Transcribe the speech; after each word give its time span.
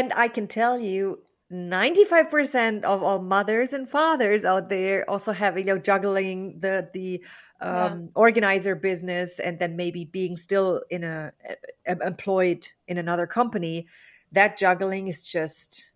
and 0.00 0.12
I 0.14 0.28
can 0.28 0.46
tell 0.46 0.78
you 0.78 1.20
95% 1.52 2.84
of 2.84 3.02
all 3.02 3.20
mothers 3.20 3.72
and 3.72 3.88
fathers 3.88 4.44
out 4.44 4.68
there 4.68 5.08
also 5.10 5.32
have 5.32 5.58
you 5.58 5.64
know 5.64 5.78
juggling 5.78 6.60
the 6.60 6.88
the 6.94 7.22
um, 7.60 7.74
yeah. 7.74 7.96
organizer 8.14 8.74
business 8.74 9.38
and 9.38 9.58
then 9.58 9.76
maybe 9.76 10.04
being 10.04 10.36
still 10.36 10.82
in 10.88 11.04
a, 11.04 11.32
a, 11.86 11.96
employed 12.06 12.68
in 12.88 12.96
another 12.96 13.26
company. 13.26 13.86
That 14.32 14.56
juggling 14.56 15.08
is 15.08 15.22
just 15.28 15.90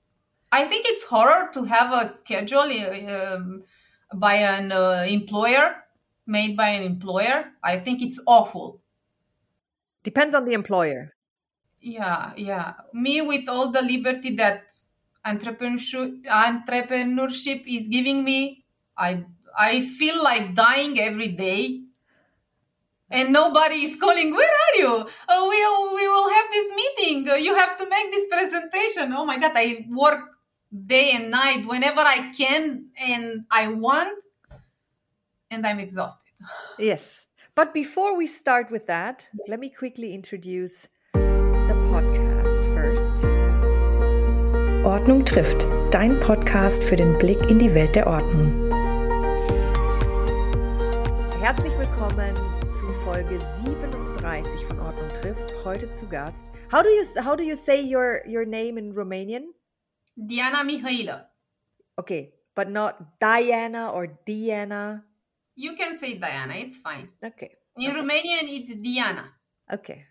i 0.53 0.65
think 0.65 0.87
it's 0.89 1.05
horror 1.05 1.49
to 1.53 1.65
have 1.65 1.93
a 1.93 2.07
schedule 2.07 2.69
um, 3.09 3.63
by 4.13 4.35
an 4.35 4.71
uh, 4.73 5.05
employer 5.09 5.77
made 6.27 6.57
by 6.57 6.69
an 6.71 6.83
employer. 6.83 7.53
I 7.63 7.79
think 7.79 8.03
it's 8.03 8.21
awful. 8.27 8.81
Depends 10.03 10.35
on 10.35 10.45
the 10.45 10.53
employer 10.53 11.15
yeah 11.85 12.33
yeah 12.37 12.73
me 12.93 13.21
with 13.21 13.49
all 13.49 13.71
the 13.71 13.83
liberty 13.83 14.35
that 14.35 14.73
entrepreneurship 15.27 16.25
entrepreneurship 16.25 17.63
is 17.67 17.89
giving 17.89 18.25
me 18.25 18.65
i 18.97 19.25
I 19.57 19.81
feel 19.81 20.23
like 20.23 20.55
dying 20.55 21.01
every 21.01 21.29
day. 21.29 21.83
And 23.11 23.33
nobody 23.33 23.85
is 23.85 23.97
calling, 23.97 24.33
where 24.33 24.49
are 24.49 24.79
you? 24.79 25.09
Oh, 25.29 25.49
we, 25.49 25.59
we 25.97 26.09
will 26.09 26.31
have 26.31 26.47
this 26.51 26.73
meeting. 26.75 27.31
Uh, 27.31 27.35
you 27.35 27.55
have 27.55 27.79
to 27.79 27.89
make 27.89 28.11
this 28.11 28.27
presentation. 28.29 29.13
Oh 29.13 29.25
my 29.25 29.39
God, 29.39 29.53
I 29.55 29.87
work 29.91 30.21
day 30.87 31.13
and 31.13 31.31
night 31.31 31.65
whenever 31.69 32.01
I 32.01 32.33
can 32.37 32.87
and 32.99 33.45
I 33.51 33.69
want, 33.69 34.19
and 35.51 35.65
I'm 35.65 35.79
exhausted. 35.79 36.33
Yes. 36.79 37.27
But 37.55 37.73
before 37.73 38.17
we 38.17 38.27
start 38.27 38.73
with 38.73 38.89
that, 38.89 39.29
yes. 39.33 39.49
let 39.49 39.61
me 39.61 39.71
quickly 39.71 40.13
introduce 40.13 40.89
the 41.69 41.75
podcast 41.89 42.63
first. 42.75 43.25
Ordnung 44.85 45.25
trifft, 45.25 45.67
dein 45.91 46.21
Podcast 46.21 46.85
für 46.85 46.97
den 46.97 47.17
Blick 47.17 47.41
in 47.49 47.59
die 47.59 47.73
Welt 47.75 47.97
der 47.97 48.07
Ordnung. 48.07 48.71
Herzlich 51.41 51.73
willkommen 51.79 52.35
zu 52.71 52.93
Folge 53.03 53.41
37 53.65 54.67
von 54.67 54.81
Ordnung 54.81 55.09
trifft. 55.09 55.55
Heute 55.65 55.89
zu 55.91 56.07
Gast. 56.07 56.53
How 56.71 56.83
do 56.83 56.91
you 56.91 57.03
how 57.25 57.35
do 57.35 57.43
you 57.43 57.57
say 57.57 57.81
your 57.81 58.21
your 58.27 58.45
name 58.45 58.79
in 58.79 58.93
Romanian? 58.93 59.45
Diana 60.17 60.65
Mihaila. 60.65 61.29
Okay, 61.97 62.35
but 62.55 62.69
not 62.69 63.19
Diana 63.21 63.91
or 63.91 64.07
Diana. 64.27 65.05
You 65.57 65.75
can 65.77 65.95
say 65.95 66.19
Diana, 66.19 66.57
it's 66.57 66.77
fine. 66.77 67.09
Okay. 67.23 67.57
In 67.79 67.91
okay. 67.91 68.01
Romanian 68.01 68.53
it's 68.53 68.75
Diana. 68.75 69.33
Okay. 69.73 70.05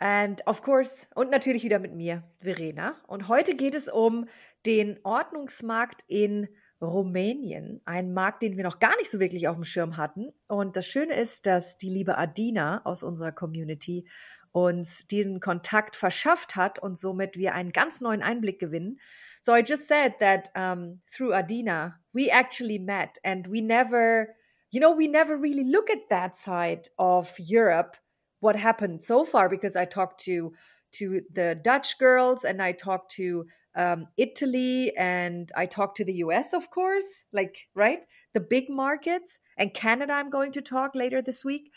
And 0.00 0.46
of 0.46 0.62
course, 0.62 1.08
und 1.16 1.30
natürlich 1.30 1.64
wieder 1.64 1.80
mit 1.80 1.92
mir, 1.92 2.22
Verena. 2.38 2.94
Und 3.08 3.26
heute 3.26 3.56
geht 3.56 3.74
es 3.74 3.88
um 3.88 4.26
den 4.64 5.00
Ordnungsmarkt 5.02 6.04
in 6.06 6.48
Rumänien, 6.80 7.80
ein 7.84 8.14
Markt, 8.14 8.42
den 8.42 8.56
wir 8.56 8.62
noch 8.62 8.78
gar 8.78 8.96
nicht 8.98 9.10
so 9.10 9.18
wirklich 9.18 9.48
auf 9.48 9.56
dem 9.56 9.64
Schirm 9.64 9.96
hatten. 9.96 10.32
Und 10.46 10.76
das 10.76 10.86
Schöne 10.86 11.14
ist, 11.14 11.46
dass 11.46 11.78
die 11.78 11.90
liebe 11.90 12.16
Adina 12.16 12.80
aus 12.84 13.02
unserer 13.02 13.32
Community 13.32 14.08
uns 14.52 15.04
diesen 15.08 15.40
Kontakt 15.40 15.96
verschafft 15.96 16.54
hat 16.54 16.78
und 16.78 16.96
somit 16.96 17.36
wir 17.36 17.54
einen 17.54 17.72
ganz 17.72 18.00
neuen 18.00 18.22
Einblick 18.22 18.60
gewinnen. 18.60 19.00
So 19.40 19.52
I 19.52 19.64
just 19.66 19.88
said 19.88 20.12
that 20.20 20.50
um, 20.56 21.00
through 21.12 21.34
Adina, 21.34 21.98
we 22.12 22.30
actually 22.30 22.78
met 22.78 23.18
and 23.24 23.48
we 23.50 23.60
never, 23.60 24.28
you 24.70 24.80
know, 24.80 24.96
we 24.96 25.08
never 25.08 25.36
really 25.36 25.68
look 25.68 25.90
at 25.90 26.08
that 26.08 26.36
side 26.36 26.88
of 26.98 27.34
Europe, 27.38 27.96
what 28.40 28.56
happened 28.56 29.02
so 29.02 29.24
far, 29.24 29.48
because 29.48 29.76
I 29.76 29.84
talked 29.84 30.20
to 30.24 30.52
to 30.90 31.20
the 31.32 31.58
Dutch 31.62 31.98
girls 31.98 32.44
and 32.44 32.62
I 32.62 32.72
talked 32.72 33.10
to 33.12 33.46
um, 33.74 34.08
Italy 34.16 34.92
and 34.96 35.50
I 35.56 35.66
talked 35.66 35.96
to 35.98 36.04
the 36.04 36.14
US, 36.14 36.52
of 36.52 36.70
course, 36.70 37.24
like, 37.32 37.68
right? 37.74 38.04
The 38.32 38.40
big 38.40 38.68
markets 38.68 39.38
and 39.56 39.74
Canada, 39.74 40.14
I'm 40.14 40.30
going 40.30 40.52
to 40.52 40.62
talk 40.62 40.94
later 40.94 41.22
this 41.22 41.44
week. 41.44 41.72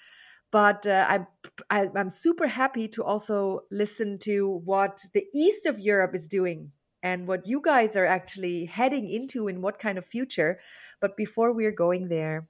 But 0.51 0.85
uh, 0.85 1.05
I'm 1.07 1.27
I, 1.69 1.83
am 1.83 1.91
i 1.95 1.99
am 2.01 2.09
super 2.09 2.47
happy 2.47 2.87
to 2.89 3.03
also 3.03 3.61
listen 3.71 4.17
to 4.19 4.61
what 4.65 5.01
the 5.13 5.25
east 5.33 5.65
of 5.65 5.79
Europe 5.79 6.13
is 6.13 6.27
doing 6.27 6.71
and 7.01 7.25
what 7.25 7.47
you 7.47 7.61
guys 7.61 7.95
are 7.95 8.05
actually 8.05 8.65
heading 8.65 9.09
into 9.09 9.47
in 9.47 9.61
what 9.61 9.79
kind 9.79 9.97
of 9.97 10.05
future. 10.05 10.59
But 10.99 11.15
before 11.15 11.53
we're 11.53 11.71
going 11.71 12.09
there, 12.09 12.47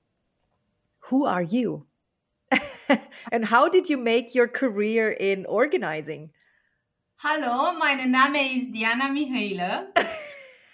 who 1.10 1.26
are 1.26 1.44
you? 1.44 1.86
and 3.32 3.46
how 3.46 3.70
did 3.70 3.90
you 3.90 3.98
make 3.98 4.36
your 4.36 4.48
career 4.48 5.12
in 5.12 5.46
organizing? 5.46 6.32
Hallo, 7.18 7.74
meine 7.78 8.08
Name 8.08 8.58
ist 8.58 8.74
Diana 8.74 9.10
Mihaila. 9.10 9.88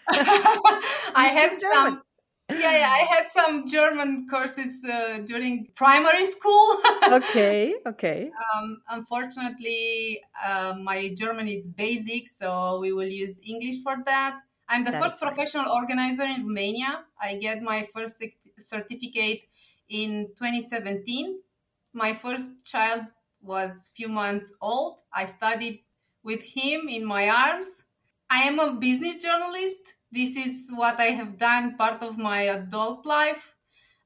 I 0.09 1.27
had 1.27 1.59
some 1.59 2.01
yeah, 2.49 2.77
yeah, 2.77 2.89
I 2.89 3.05
had 3.09 3.27
some 3.29 3.67
German 3.67 4.25
courses 4.29 4.85
uh, 4.89 5.19
during 5.25 5.67
primary 5.75 6.25
school. 6.25 6.77
okay, 7.11 7.75
okay. 7.85 8.31
Um, 8.31 8.81
unfortunately, 8.89 10.21
uh, 10.45 10.75
my 10.81 11.13
German 11.13 11.49
is 11.49 11.73
basic, 11.73 12.29
so 12.29 12.79
we 12.79 12.93
will 12.93 13.07
use 13.09 13.41
English 13.45 13.83
for 13.83 13.97
that. 14.05 14.39
I'm 14.69 14.85
the 14.85 14.91
that 14.91 15.03
first 15.03 15.19
professional 15.21 15.69
organizer 15.69 16.23
in 16.23 16.47
Romania. 16.47 17.03
I 17.21 17.35
get 17.35 17.61
my 17.61 17.85
first 17.93 18.23
certificate 18.57 19.41
in 19.89 20.29
2017. 20.37 21.41
My 21.97 22.13
first 22.13 22.63
child 22.63 23.05
was 23.41 23.89
a 23.89 23.95
few 23.95 24.07
months 24.07 24.53
old. 24.61 24.99
I 25.11 25.25
studied 25.25 25.81
with 26.21 26.43
him 26.43 26.87
in 26.87 27.03
my 27.03 27.27
arms. 27.27 27.85
I 28.29 28.43
am 28.43 28.59
a 28.59 28.73
business 28.73 29.17
journalist. 29.17 29.81
This 30.11 30.37
is 30.37 30.69
what 30.75 30.99
I 30.99 31.09
have 31.17 31.39
done 31.39 31.75
part 31.75 32.03
of 32.03 32.19
my 32.19 32.41
adult 32.43 33.07
life. 33.07 33.55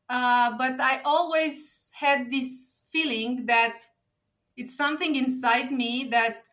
Uh, 0.07 0.57
but 0.57 0.79
I 0.79 1.01
always 1.03 1.91
had 1.99 2.31
this 2.31 2.87
feeling 2.93 3.45
that 3.47 3.75
it's 4.55 4.77
something 4.77 5.17
inside 5.17 5.69
me 5.69 6.07
that 6.11 6.43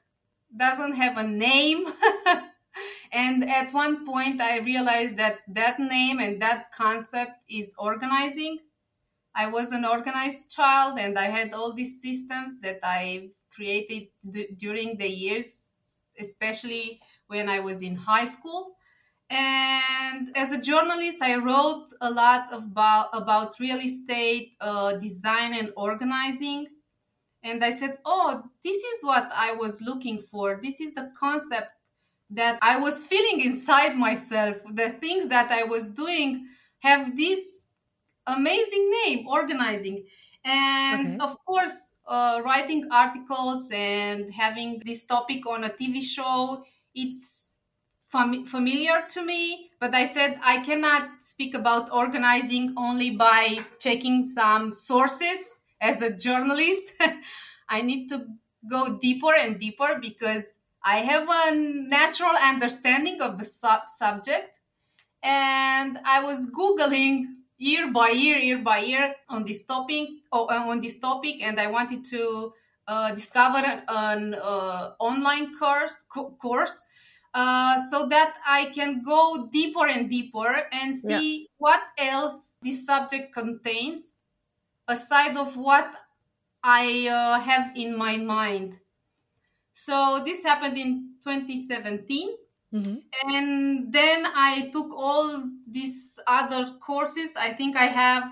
doesn't 0.57 0.95
have 0.97 1.19
a 1.19 1.23
name. 1.23 1.87
and 3.13 3.49
at 3.49 3.73
one 3.73 4.05
point, 4.05 4.41
I 4.41 4.59
realized 4.59 5.17
that 5.19 5.39
that 5.47 5.79
name 5.79 6.19
and 6.19 6.43
that 6.43 6.73
concept 6.73 7.33
is 7.49 7.77
organizing. 7.79 8.59
I 9.39 9.47
was 9.49 9.73
an 9.73 9.85
organized 9.87 10.51
child 10.53 10.99
and 10.99 11.19
I 11.19 11.27
had 11.27 11.55
all 11.55 11.73
these 11.75 12.03
systems 12.03 12.61
that 12.63 12.81
I 12.83 13.31
created 13.55 14.09
d- 14.31 14.49
during 14.57 14.99
the 14.99 15.09
years, 15.09 15.71
especially 16.19 17.01
when 17.29 17.49
I 17.49 17.61
was 17.61 17.83
in 17.83 17.97
high 17.97 18.27
school. 18.27 18.77
And 19.31 20.37
as 20.37 20.53
a 20.53 20.61
journalist, 20.61 21.23
I 21.23 21.37
wrote 21.37 21.87
a 22.01 22.11
lot 22.11 22.49
about 22.53 23.11
about 23.13 23.61
real 23.61 23.81
estate 23.81 24.57
uh, 24.61 24.97
design 24.99 25.55
and 25.55 25.73
organizing. 25.77 26.69
And 27.43 27.65
I 27.65 27.71
said, 27.71 27.99
"Oh, 28.05 28.45
this 28.65 28.79
is 28.83 29.05
what 29.05 29.31
I 29.35 29.53
was 29.55 29.81
looking 29.83 30.21
for. 30.21 30.59
This 30.63 30.81
is 30.81 30.95
the 30.95 31.13
concept 31.19 31.71
that 32.31 32.59
I 32.63 32.81
was 32.81 33.07
feeling 33.07 33.43
inside 33.43 33.97
myself. 33.97 34.59
The 34.73 34.91
things 34.93 35.29
that 35.31 35.53
I 35.53 35.65
was 35.65 35.93
doing 35.93 36.49
have 36.81 37.17
this 37.17 37.68
amazing 38.29 38.91
name, 39.05 39.27
organizing." 39.27 40.05
And 40.45 41.21
okay. 41.21 41.25
of 41.31 41.37
course, 41.45 41.95
uh, 42.07 42.41
writing 42.45 42.89
articles 42.91 43.71
and 43.75 44.33
having 44.33 44.83
this 44.85 45.05
topic 45.05 45.47
on 45.47 45.65
a 45.65 45.71
TV 45.71 46.01
show, 46.01 46.65
it's 46.95 47.53
fam- 48.11 48.47
familiar 48.47 49.05
to 49.11 49.25
me. 49.25 49.71
But 49.81 49.95
I 49.95 50.07
said 50.07 50.39
I 50.43 50.59
cannot 50.65 51.23
speak 51.23 51.55
about 51.55 51.93
organizing 51.93 52.75
only 52.77 53.11
by 53.17 53.59
checking 53.79 54.27
some 54.27 54.73
sources 54.73 55.59
as 55.81 56.03
a 56.03 56.15
journalist. 56.17 56.95
I 57.69 57.83
need 57.83 58.09
to 58.09 58.27
go 58.71 58.99
deeper 58.99 59.35
and 59.35 59.59
deeper 59.61 59.99
because 60.01 60.59
I 60.83 60.99
have 60.99 61.29
a 61.29 61.55
natural 61.55 62.35
understanding 62.43 63.21
of 63.21 63.39
the 63.39 63.45
sub- 63.45 63.89
subject. 63.89 64.61
And 65.23 65.99
I 66.05 66.23
was 66.23 66.51
Googling 66.51 67.25
year 67.59 67.91
by 67.93 68.11
year, 68.11 68.39
year 68.39 68.59
by 68.59 68.79
year 68.79 69.15
on 69.29 69.45
this 69.45 69.65
topic, 69.67 70.09
oh, 70.33 70.47
uh, 70.47 70.71
on 70.71 70.81
this 70.81 70.99
topic, 70.99 71.43
and 71.43 71.61
I 71.61 71.71
wanted 71.71 72.05
to 72.07 72.55
uh, 72.87 73.15
discover 73.15 73.63
an 73.89 74.35
uh, 74.35 74.93
online 74.99 75.59
course 75.59 75.97
co- 76.09 76.31
course 76.41 76.87
uh, 77.35 77.79
so 77.91 78.09
that 78.09 78.35
I 78.47 78.67
can 78.75 79.03
go 79.03 79.49
deeper 79.53 79.87
and 79.87 80.09
deeper 80.09 80.65
and 80.73 80.95
see 80.97 81.41
yeah. 81.41 81.47
what 81.59 81.81
else 81.99 82.59
this 82.63 82.87
subject 82.87 83.35
contains 83.35 84.21
aside 84.87 85.37
of 85.37 85.57
what 85.57 85.95
I 86.63 87.09
uh, 87.09 87.41
have 87.41 87.77
in 87.77 87.97
my 87.97 88.17
mind. 88.17 88.79
So 89.73 90.23
this 90.25 90.45
happened 90.45 90.79
in 90.79 91.15
2017 91.23 92.31
Mm-hmm. 92.73 92.97
And 93.31 93.93
then 93.93 94.27
I 94.27 94.69
took 94.73 94.91
all 94.95 95.45
these 95.67 96.19
other 96.27 96.75
courses. 96.81 97.37
I 97.37 97.51
think 97.51 97.77
I 97.77 97.87
have 97.87 98.31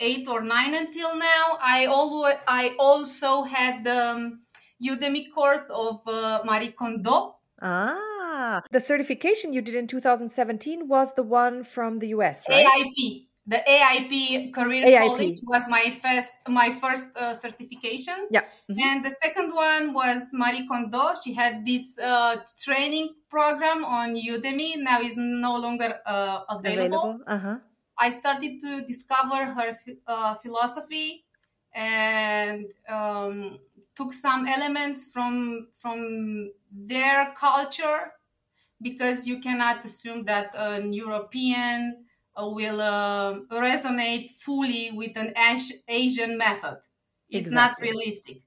eight 0.00 0.26
or 0.28 0.40
nine 0.40 0.74
until 0.74 1.16
now. 1.16 1.58
I 1.62 1.86
always, 1.86 2.34
I 2.46 2.74
also 2.78 3.42
had 3.42 3.84
the 3.84 4.10
um, 4.10 4.40
Udemy 4.82 5.32
course 5.32 5.70
of 5.70 6.00
uh, 6.06 6.40
Marie 6.44 6.72
Kondo. 6.72 7.36
Ah, 7.60 8.62
the 8.70 8.80
certification 8.80 9.52
you 9.52 9.62
did 9.62 9.74
in 9.74 9.86
2017 9.86 10.86
was 10.88 11.14
the 11.14 11.22
one 11.22 11.64
from 11.64 11.98
the 11.98 12.08
US, 12.08 12.44
right? 12.48 12.66
AIP. 12.66 13.27
The 13.48 13.56
AIP 13.66 14.52
Career 14.52 14.84
AIP. 14.84 15.08
College 15.08 15.38
was 15.48 15.64
my 15.68 15.88
first 16.02 16.34
my 16.48 16.68
first 16.70 17.08
uh, 17.16 17.32
certification. 17.34 18.28
Yeah. 18.30 18.44
Mhm. 18.68 18.76
And 18.86 19.04
the 19.04 19.10
second 19.10 19.54
one 19.54 19.94
was 19.94 20.30
Marie 20.34 20.66
Kondo. 20.68 21.14
She 21.22 21.32
had 21.32 21.64
this 21.64 21.98
uh, 21.98 22.36
training 22.64 23.14
program 23.30 23.84
on 23.84 24.14
Udemy. 24.14 24.76
Now 24.76 25.00
is 25.00 25.16
no 25.16 25.56
longer 25.56 25.98
uh, 26.04 26.44
available. 26.50 27.20
Uh 27.26 27.38
huh. 27.38 27.58
I 27.98 28.10
started 28.10 28.60
to 28.60 28.84
discover 28.86 29.40
her 29.56 29.72
uh, 30.06 30.34
philosophy 30.36 31.24
and 31.74 32.66
um, 32.88 33.58
took 33.96 34.12
some 34.12 34.46
elements 34.46 35.10
from 35.10 35.68
from 35.74 36.52
their 36.70 37.32
culture 37.32 38.12
because 38.82 39.26
you 39.26 39.40
cannot 39.40 39.84
assume 39.84 40.24
that 40.24 40.54
an 40.54 40.92
European 40.92 42.04
will 42.46 42.80
uh, 42.80 43.40
resonate 43.52 44.30
fully 44.30 44.90
with 44.92 45.16
an 45.16 45.32
Asian 45.88 46.38
method. 46.38 46.80
It's 47.30 47.50
not 47.50 47.74
realistic. 47.80 48.38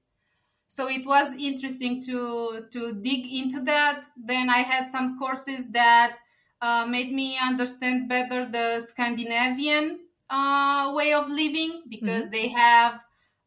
So 0.68 0.88
it 0.88 1.04
was 1.06 1.36
interesting 1.36 2.00
to 2.02 2.66
to 2.72 2.94
dig 3.02 3.26
into 3.40 3.60
that. 3.62 4.04
Then 4.16 4.48
I 4.48 4.58
had 4.58 4.88
some 4.88 5.18
courses 5.18 5.70
that 5.72 6.16
uh, 6.60 6.86
made 6.86 7.12
me 7.12 7.36
understand 7.38 8.08
better 8.08 8.46
the 8.46 8.80
Scandinavian 8.80 10.00
uh, 10.30 10.92
way 10.96 11.12
of 11.12 11.28
living 11.28 11.84
because 11.88 12.30
they 12.30 12.48
have 12.48 13.00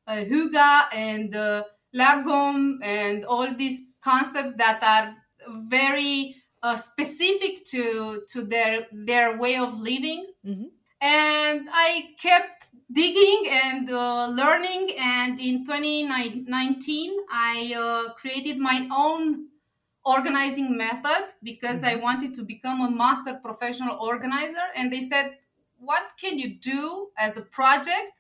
uh, 0.08 0.24
Hygge 0.32 0.88
and 0.94 1.36
uh, 1.36 1.64
Lagom 1.96 2.78
and 2.84 3.26
all 3.26 3.54
these 3.56 4.00
concepts 4.04 4.56
that 4.58 4.84
are 4.84 5.16
very 5.68 6.36
uh, 6.66 6.78
specific 6.78 7.64
to 7.74 7.84
to 8.32 8.40
their 8.54 8.88
their 8.92 9.38
way 9.44 9.56
of 9.66 9.72
living. 9.92 10.22
Mhm. 10.46 10.70
And 11.02 11.62
I 11.72 12.16
kept 12.26 12.60
digging 12.92 13.42
and 13.64 13.92
uh, 13.92 14.28
learning. 14.42 14.84
And 14.98 15.40
in 15.40 15.56
2019, 15.66 17.12
I 17.32 17.74
uh, 17.78 18.14
created 18.14 18.58
my 18.58 18.88
own 19.04 19.50
organizing 20.06 20.78
method 20.78 21.24
because 21.44 21.84
I 21.84 21.96
wanted 21.96 22.34
to 22.36 22.44
become 22.44 22.82
a 22.82 22.90
master 22.90 23.40
professional 23.44 23.96
organizer. 24.12 24.66
And 24.76 24.92
they 24.94 25.02
said, 25.02 25.38
"What 25.80 26.04
can 26.22 26.40
you 26.40 26.50
do 26.74 27.10
as 27.18 27.38
a 27.38 27.46
project 27.60 28.14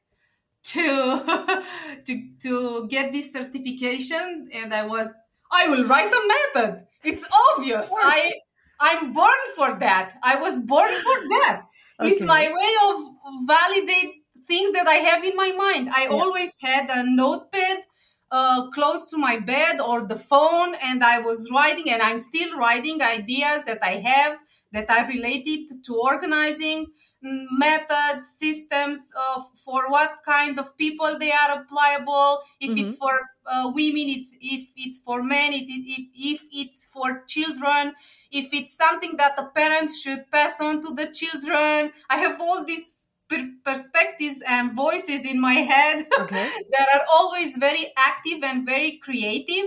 to 0.73 0.85
to 2.05 2.13
to 2.43 2.87
get 2.87 3.11
this 3.11 3.33
certification?" 3.33 4.49
And 4.53 4.73
I 4.73 4.85
was, 4.85 5.07
"I 5.51 5.69
will 5.69 5.85
write 5.85 6.13
a 6.13 6.23
method. 6.35 6.84
It's 7.05 7.27
obvious. 7.51 7.97
I 8.01 8.33
I'm 8.79 9.13
born 9.13 9.39
for 9.55 9.73
that. 9.79 10.17
I 10.23 10.35
was 10.41 10.61
born 10.65 10.89
for 10.89 11.17
that. 11.35 11.63
It's 12.01 12.23
my 12.25 12.43
way 12.51 12.73
of 12.89 13.47
validate 13.47 14.15
things 14.47 14.73
that 14.73 14.87
I 14.87 14.95
have 14.95 15.23
in 15.23 15.35
my 15.35 15.51
mind. 15.51 15.89
I 15.89 16.07
always 16.07 16.53
had 16.61 16.89
a 16.89 17.03
notepad 17.03 17.83
uh, 18.31 18.69
close 18.71 19.09
to 19.11 19.17
my 19.17 19.39
bed 19.39 19.79
or 19.79 20.05
the 20.05 20.17
phone, 20.17 20.75
and 20.83 21.03
I 21.03 21.19
was 21.19 21.49
writing, 21.51 21.89
and 21.89 22.01
I'm 22.01 22.19
still 22.19 22.57
writing 22.57 23.01
ideas 23.01 23.63
that 23.65 23.79
I 23.81 23.93
have 24.11 24.39
that 24.73 24.89
are 24.89 25.07
related 25.07 25.69
to 25.85 25.95
organizing 25.95 26.87
mm, 27.23 27.45
methods, 27.51 28.35
systems 28.37 29.09
uh, 29.17 29.43
for 29.63 29.89
what 29.89 30.17
kind 30.25 30.59
of 30.59 30.77
people 30.77 31.17
they 31.17 31.31
are 31.31 31.63
applicable. 31.63 32.41
If 32.59 32.77
it's 32.77 32.95
for 32.97 33.19
uh, 33.47 33.71
women, 33.73 34.09
it's 34.09 34.35
if 34.41 34.69
it's 34.75 34.99
for 34.99 35.21
men, 35.23 35.53
it, 35.53 35.67
it, 35.69 35.85
it, 35.87 36.09
if 36.15 36.41
it's 36.51 36.85
for 36.85 37.23
children, 37.27 37.93
if 38.31 38.53
it's 38.53 38.75
something 38.75 39.17
that 39.17 39.33
a 39.37 39.45
parent 39.47 39.91
should 39.91 40.29
pass 40.31 40.59
on 40.61 40.81
to 40.81 40.93
the 40.93 41.11
children. 41.11 41.93
I 42.09 42.17
have 42.17 42.39
all 42.41 42.63
these 42.65 43.07
per- 43.29 43.51
perspectives 43.63 44.43
and 44.47 44.73
voices 44.73 45.25
in 45.25 45.39
my 45.39 45.53
head 45.55 46.05
Okay. 46.17 46.55
that 46.71 46.87
are 46.93 47.05
always 47.11 47.57
very 47.57 47.91
active 47.97 48.43
and 48.43 48.65
very 48.65 48.97
creative. 48.97 49.65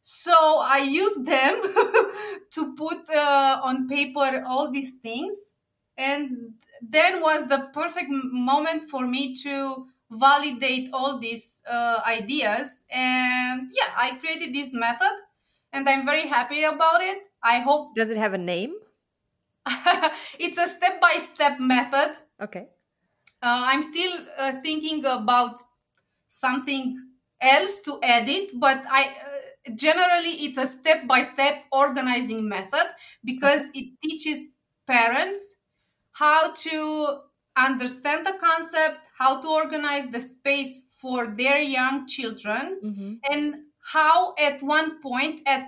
So 0.00 0.34
I 0.34 0.78
use 0.78 1.16
them 1.24 1.60
to 2.52 2.74
put 2.76 3.08
uh, 3.14 3.60
on 3.62 3.88
paper 3.88 4.42
all 4.46 4.70
these 4.70 4.94
things. 4.96 5.56
And 5.96 6.54
then 6.80 7.20
was 7.20 7.48
the 7.48 7.70
perfect 7.72 8.08
moment 8.10 8.90
for 8.90 9.06
me 9.06 9.34
to 9.44 9.86
validate 10.12 10.90
all 10.92 11.18
these 11.18 11.62
uh, 11.68 12.00
ideas. 12.06 12.84
And 12.90 13.70
yeah, 13.74 13.92
I 13.96 14.16
created 14.18 14.54
this 14.54 14.74
method 14.74 15.12
and 15.72 15.88
I'm 15.88 16.04
very 16.06 16.28
happy 16.28 16.62
about 16.64 17.02
it. 17.02 17.18
I 17.42 17.60
hope 17.60 17.94
Does 17.94 18.10
it 18.10 18.16
have 18.18 18.34
a 18.34 18.38
name? 18.38 18.74
it's 20.38 20.58
a 20.58 20.68
step 20.68 21.00
by 21.00 21.12
step 21.18 21.58
method. 21.60 22.16
Okay. 22.40 22.66
Uh, 23.42 23.64
I'm 23.70 23.82
still 23.82 24.12
uh, 24.38 24.60
thinking 24.60 25.04
about 25.04 25.58
something 26.28 26.98
else 27.40 27.80
to 27.82 27.98
edit, 28.02 28.50
but 28.54 28.84
I 28.90 29.06
uh, 29.06 29.74
generally 29.74 30.44
it's 30.46 30.58
a 30.58 30.66
step 30.66 31.06
by 31.08 31.22
step 31.22 31.64
organizing 31.72 32.48
method 32.48 32.86
because 33.24 33.70
it 33.74 33.94
teaches 34.02 34.58
parents 34.86 35.56
how 36.12 36.52
to 36.52 37.20
understand 37.56 38.26
the 38.26 38.34
concept, 38.40 38.98
how 39.22 39.40
to 39.40 39.48
organize 39.48 40.06
the 40.10 40.20
space 40.20 40.72
for 41.00 41.26
their 41.40 41.58
young 41.78 42.06
children, 42.06 42.64
hmm 42.82 43.12
and 43.32 43.44
how 43.94 44.34
at 44.38 44.62
one 44.62 44.90
point 45.02 45.36
at 45.46 45.64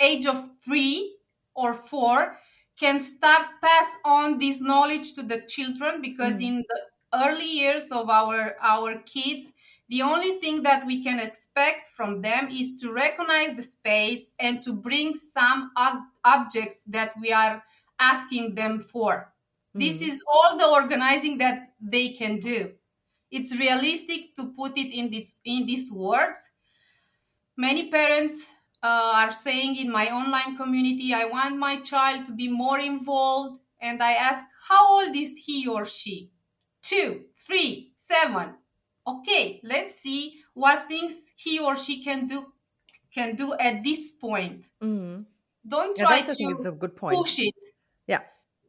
age 0.00 0.26
of 0.26 0.38
three 0.64 1.16
or 1.54 1.74
four 1.74 2.38
can 2.78 3.00
start 3.00 3.44
pass 3.60 3.96
on 4.04 4.38
this 4.38 4.60
knowledge 4.60 5.12
to 5.14 5.22
the 5.22 5.40
children 5.54 6.00
because 6.00 6.36
Mm. 6.38 6.48
in 6.48 6.56
the 6.70 6.80
early 7.24 7.50
years 7.62 7.90
of 7.90 8.08
our 8.20 8.56
our 8.60 8.90
kids 9.14 9.52
the 9.88 10.02
only 10.02 10.32
thing 10.42 10.62
that 10.62 10.84
we 10.86 11.02
can 11.02 11.18
expect 11.18 11.88
from 11.88 12.20
them 12.22 12.48
is 12.50 12.76
to 12.80 12.92
recognize 12.92 13.54
the 13.54 13.62
space 13.62 14.34
and 14.38 14.62
to 14.62 14.72
bring 14.88 15.14
some 15.14 15.70
ob- 15.76 16.04
objects 16.24 16.84
that 16.84 17.10
we 17.22 17.32
are 17.32 17.64
asking 17.98 18.54
them 18.54 18.80
for. 18.80 19.32
This 19.72 20.02
is 20.02 20.22
all 20.32 20.58
the 20.58 20.68
organizing 20.68 21.38
that 21.38 21.72
they 21.80 22.12
can 22.12 22.38
do 22.38 22.74
it's 23.30 23.58
realistic 23.58 24.34
to 24.36 24.52
put 24.52 24.76
it 24.78 24.92
in 24.96 25.10
this 25.10 25.40
in 25.44 25.66
these 25.66 25.92
words. 25.92 26.52
Many 27.56 27.90
parents 27.90 28.50
uh, 28.82 29.12
are 29.16 29.32
saying 29.32 29.76
in 29.76 29.90
my 29.90 30.06
online 30.10 30.56
community 30.56 31.12
i 31.12 31.24
want 31.24 31.56
my 31.58 31.74
child 31.80 32.24
to 32.26 32.32
be 32.32 32.48
more 32.48 32.78
involved 32.78 33.60
and 33.80 34.00
i 34.02 34.12
ask 34.12 34.44
how 34.68 34.82
old 35.00 35.16
is 35.16 35.32
he 35.46 35.66
or 35.66 35.84
she? 35.84 36.30
Two 36.82 37.26
three 37.36 37.92
seven. 37.96 38.56
Okay 39.06 39.60
let's 39.64 39.96
see 39.96 40.42
what 40.54 40.86
things 40.88 41.32
he 41.36 41.58
or 41.58 41.74
she 41.76 42.02
can 42.04 42.26
do 42.26 42.52
can 43.12 43.36
do 43.36 43.54
at 43.54 43.84
this 43.84 44.12
point. 44.12 44.66
Hmm 44.80 45.22
don't 45.66 45.96
Yeah, 45.96 46.06
try 46.06 46.22
to 46.22 46.36
it's 46.40 46.64
a 46.64 46.72
good 46.72 46.96
point. 46.96 47.22
push 47.22 47.38
it. 47.40 47.54
Yeah. 48.06 48.24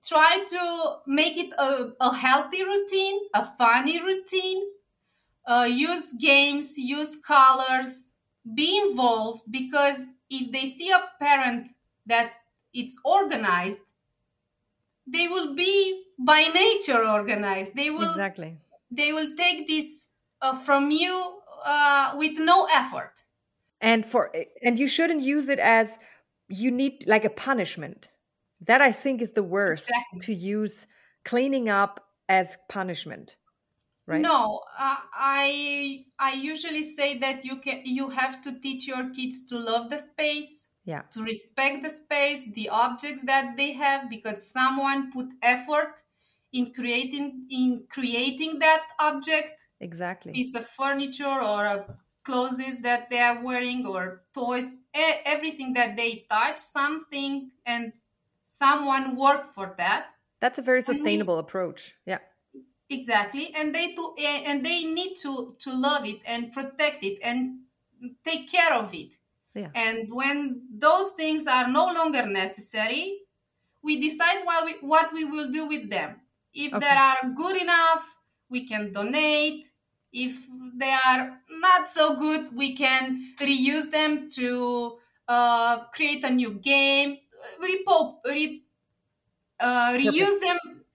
Try 0.10 0.44
to 0.48 0.98
make 1.06 1.38
it 1.38 1.54
a, 1.58 1.92
a 2.02 2.16
healthy 2.16 2.64
routine, 2.64 3.20
a 3.34 3.46
funny 3.46 4.02
routine. 4.02 4.64
Uh, 5.46 5.68
use 5.70 6.14
games, 6.14 6.78
use 6.78 7.16
colors, 7.16 8.14
be 8.54 8.78
involved 8.78 9.44
because 9.50 10.16
if 10.30 10.52
they 10.52 10.66
see 10.66 10.92
a 10.92 11.10
parent 11.20 11.72
that 12.06 12.32
it's 12.74 13.00
organized, 13.04 13.82
they 15.08 15.28
will 15.28 15.56
be 15.56 16.04
by 16.20 16.42
nature 16.54 17.04
organized. 17.04 17.76
They 17.76 17.90
will 17.90 18.10
Exactly. 18.10 18.58
they 18.92 19.12
will 19.14 19.36
take 19.36 19.68
this 19.68 20.10
uh, 20.42 20.56
from 20.58 20.92
you 20.92 21.40
uh, 21.66 22.14
with 22.16 22.38
no 22.38 22.68
effort. 22.76 23.24
And 23.82 24.06
for 24.06 24.32
and 24.62 24.78
you 24.78 24.88
shouldn't 24.88 25.22
use 25.22 25.50
it 25.50 25.60
as 25.60 25.98
you 26.48 26.70
need 26.70 27.08
like 27.08 27.26
a 27.26 27.30
punishment. 27.30 28.10
That 28.62 28.82
I 28.82 28.92
think 28.92 29.22
is 29.22 29.34
the 29.34 29.44
worst 29.44 29.90
Exactly. 29.90 30.20
to 30.22 30.34
use 30.34 30.86
cleaning 31.26 31.70
up 31.70 32.10
as 32.28 32.58
punishment. 32.68 33.38
Right? 34.06 34.22
No, 34.22 34.64
uh, 34.78 34.98
I 35.14 36.06
I 36.18 36.34
usually 36.34 36.84
say 36.84 37.18
that 37.20 37.46
you 37.46 37.58
can 37.58 37.82
you 37.86 38.10
have 38.10 38.42
to 38.42 38.60
teach 38.60 38.88
your 38.88 39.10
kids 39.12 39.46
to 39.48 39.60
love 39.60 39.90
the 39.92 40.00
space, 40.00 40.76
Yeah. 40.84 41.04
to 41.12 41.22
respect 41.24 41.84
the 41.84 41.90
space, 41.92 42.52
the 42.52 42.70
objects 42.70 43.24
that 43.26 43.56
they 43.56 43.74
have, 43.74 44.10
because 44.10 44.52
someone 44.52 45.12
put 45.12 45.28
effort 45.44 46.02
in 46.52 46.74
creating 46.74 47.48
in 47.52 47.86
creating 47.88 48.60
that 48.60 48.82
object, 49.00 49.68
Exactly. 49.82 50.34
piece 50.34 50.56
of 50.56 50.66
furniture 50.68 51.26
or 51.28 51.66
uh, 51.68 51.96
clothes 52.24 52.82
that 52.82 53.10
they 53.10 53.20
are 53.20 53.44
wearing 53.44 53.86
or 53.86 54.26
toys, 54.34 54.74
e- 54.96 55.22
everything 55.26 55.74
that 55.74 55.96
they 55.98 56.26
touch, 56.30 56.58
something 56.60 57.52
and 57.66 57.94
someone 58.60 59.16
worked 59.16 59.54
for 59.56 59.68
that. 59.78 60.02
That's 60.42 60.60
a 60.60 60.66
very 60.70 60.80
we- 60.80 60.90
sustainable 60.94 61.38
approach. 61.46 61.96
Yeah. 62.06 62.20
exactly 62.92 63.54
and 63.54 63.68
they 63.76 63.94
to 63.98 64.04
and 64.18 64.66
they 64.66 64.84
need 64.84 65.14
to 65.24 65.32
to 65.64 65.70
love 65.88 66.04
it 66.12 66.20
and 66.26 66.52
protect 66.52 67.04
it 67.10 67.18
and 67.22 67.40
take 68.30 68.44
care 68.56 68.74
of 68.74 68.94
it 68.94 69.12
Yeah. 69.54 69.72
And 69.76 69.98
when 70.20 70.40
those 70.86 71.10
things 71.22 71.44
are 71.56 71.68
no 71.68 71.86
longer 71.98 72.24
necessary, 72.26 73.04
we 73.84 73.94
decide 74.00 74.40
what 74.46 74.62
we, 74.68 74.74
what 74.94 75.08
we 75.18 75.24
will 75.26 75.50
do 75.52 75.64
with 75.74 75.90
them. 75.90 76.22
If 76.54 76.72
Okay. 76.74 76.80
they 76.86 76.96
are 77.10 77.20
good 77.42 77.58
enough, 77.66 78.04
we 78.54 78.60
can 78.72 78.84
donate. 78.94 79.66
If 80.14 80.34
they 80.82 80.94
are 81.10 81.24
not 81.66 81.90
so 81.90 82.06
good, 82.26 82.44
we 82.62 82.70
can 82.84 83.34
reuse 83.42 83.88
them 83.98 84.30
to 84.38 84.48
uh, 85.28 85.76
create 85.96 86.24
a 86.24 86.30
new 86.42 86.52
game, 86.74 87.18
repo- 87.62 88.20
re, 88.26 88.64
uh, 89.60 89.92
reuse 89.94 90.40
them 90.42 90.86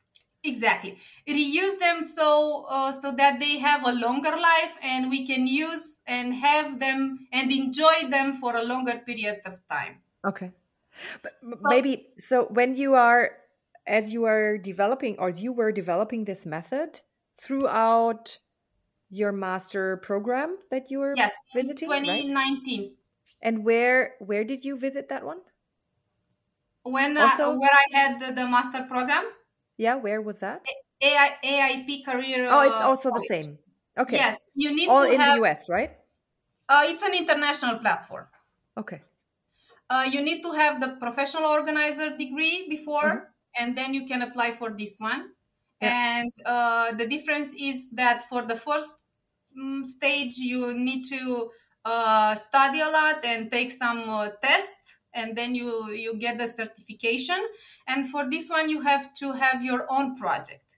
exactly 0.44 0.98
reuse 1.28 1.78
them 1.80 2.02
so 2.02 2.66
uh, 2.68 2.92
so 2.92 3.12
that 3.12 3.40
they 3.40 3.58
have 3.58 3.84
a 3.86 3.92
longer 3.92 4.36
life 4.36 4.78
and 4.82 5.10
we 5.10 5.26
can 5.26 5.46
use 5.46 6.02
and 6.06 6.34
have 6.34 6.80
them 6.80 7.28
and 7.32 7.52
enjoy 7.52 8.08
them 8.10 8.34
for 8.36 8.56
a 8.56 8.62
longer 8.64 9.00
period 9.06 9.40
of 9.46 9.60
time 9.68 10.02
Okay. 10.24 10.52
But 11.22 11.34
So- 11.62 11.70
maybe 11.70 12.14
so 12.18 12.46
when 12.46 12.76
you 12.76 12.94
are 12.94 13.38
as 13.86 14.12
you 14.12 14.24
are 14.24 14.58
developing 14.58 15.18
or 15.18 15.30
you 15.30 15.52
were 15.52 15.72
developing 15.72 16.24
this 16.24 16.46
method 16.46 17.02
throughout 17.38 18.38
your 19.10 19.32
master 19.32 19.98
program 19.98 20.58
that 20.70 20.90
you 20.90 21.00
were 21.00 21.16
yes 21.16 21.32
in 21.54 21.62
visiting, 21.62 22.04
right? 22.06 22.26
2019 22.28 22.98
And 23.40 23.64
where 23.64 24.16
where 24.18 24.42
did 24.44 24.64
you 24.64 24.76
visit 24.76 25.08
that 25.08 25.24
one? 25.24 25.42
When 26.84 27.16
uh, 27.16 27.28
Also- 27.28 27.56
where 27.58 27.76
i 27.82 27.86
had 27.98 28.20
the, 28.20 28.32
the 28.32 28.46
master 28.46 28.84
program 28.84 29.24
Yeah, 29.76 29.94
where 29.96 30.20
was 30.20 30.40
that? 30.40 30.68
AI, 31.00 31.38
aip 31.42 32.04
career 32.04 32.46
Oh, 32.48 32.60
it's 32.62 32.80
uh, 32.80 32.88
also 32.88 33.10
the 33.10 33.20
same. 33.20 33.58
Okay. 33.98 34.18
yes 34.20 34.36
you 34.54 34.74
need 34.74 34.90
All 34.90 35.02
to 35.02 35.06
in 35.06 35.18
have 35.20 35.38
the 35.38 35.42
US, 35.42 35.68
right? 35.68 35.98
uh, 36.68 36.82
it's 36.86 37.02
an 37.02 37.14
international 37.14 37.78
platform 37.78 38.28
Okay. 38.76 39.02
uh, 39.90 40.06
you 40.10 40.22
need 40.22 40.42
to 40.42 40.52
have 40.52 40.80
the 40.80 40.96
professional 41.00 41.44
organizer 41.46 42.16
degree 42.16 42.66
before 42.68 43.12
Mm-hmm. 43.12 43.24
and 43.58 43.76
then 43.76 43.94
you 43.94 44.06
can 44.06 44.22
apply 44.22 44.52
for 44.52 44.70
this 44.70 44.96
one 44.98 45.32
Yeah. 45.80 45.92
and 45.92 46.32
uh, 46.44 46.92
the 46.92 47.06
difference 47.06 47.54
is 47.58 47.90
that 47.92 48.24
for 48.28 48.42
the 48.42 48.56
first 48.56 48.94
mm, 49.58 49.84
stage 49.84 50.36
you 50.36 50.74
need 50.74 51.04
to 51.04 51.50
uh, 51.84 52.34
study 52.34 52.80
a 52.80 52.88
lot 52.88 53.24
and 53.24 53.50
take 53.50 53.70
some 53.70 54.08
uh, 54.08 54.30
tests 54.42 54.98
and 55.14 55.36
then 55.36 55.54
you 55.54 55.90
you 55.92 56.16
get 56.16 56.38
the 56.38 56.48
certification 56.48 57.40
and 57.86 58.08
for 58.08 58.28
this 58.30 58.50
one 58.50 58.68
you 58.68 58.80
have 58.82 59.14
to 59.14 59.32
have 59.32 59.64
your 59.64 59.86
own 59.90 60.16
project 60.16 60.76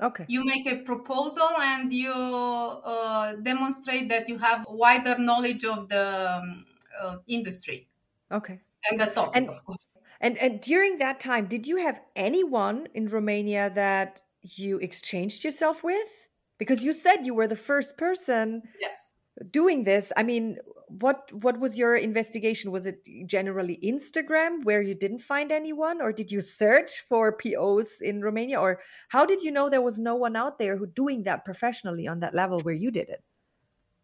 Okay. 0.00 0.28
you 0.28 0.44
make 0.44 0.66
a 0.66 0.82
proposal 0.84 1.48
and 1.60 1.92
you 1.92 2.12
uh, 2.12 3.34
demonstrate 3.36 4.08
that 4.08 4.28
you 4.28 4.38
have 4.38 4.66
wider 4.68 5.18
knowledge 5.18 5.64
of 5.64 5.88
the 5.88 6.40
um, 6.42 6.66
uh, 7.00 7.18
industry 7.26 7.88
Okay. 8.30 8.60
and 8.90 9.00
the 9.00 9.06
topic 9.06 9.44
And- 9.44 9.48
of 9.48 9.64
course 9.64 9.86
And 10.20 10.38
and 10.38 10.60
during 10.62 10.98
that 10.98 11.20
time, 11.20 11.46
did 11.48 11.66
you 11.68 11.78
have 11.78 12.00
anyone 12.16 12.88
in 12.94 13.08
Romania 13.08 13.70
that 13.70 14.22
you 14.42 14.78
exchanged 14.78 15.44
yourself 15.44 15.84
with? 15.84 16.28
Because 16.58 16.84
you 16.84 16.92
said 16.94 17.26
you 17.26 17.34
were 17.34 17.48
the 17.48 17.56
first 17.70 17.98
person 17.98 18.62
yes 18.80 19.12
doing 19.50 19.84
this. 19.84 20.12
I 20.16 20.22
mean, 20.22 20.58
what 20.88 21.30
what 21.32 21.58
was 21.60 21.78
your 21.78 21.94
investigation? 21.94 22.70
Was 22.72 22.86
it 22.86 23.06
generally 23.26 23.78
Instagram 23.82 24.64
where 24.64 24.82
you 24.82 24.94
didn't 24.94 25.20
find 25.20 25.52
anyone 25.52 26.02
or 26.02 26.12
did 26.12 26.32
you 26.32 26.40
search 26.40 27.04
for 27.08 27.32
POs 27.32 28.00
in 28.00 28.22
Romania 28.22 28.60
or 28.60 28.80
how 29.08 29.24
did 29.24 29.42
you 29.42 29.52
know 29.52 29.68
there 29.68 29.82
was 29.82 29.98
no 29.98 30.16
one 30.16 30.36
out 30.36 30.58
there 30.58 30.76
who 30.76 30.86
doing 30.86 31.22
that 31.24 31.44
professionally 31.44 32.08
on 32.08 32.20
that 32.20 32.34
level 32.34 32.58
where 32.60 32.74
you 32.74 32.90
did 32.90 33.08
it? 33.08 33.22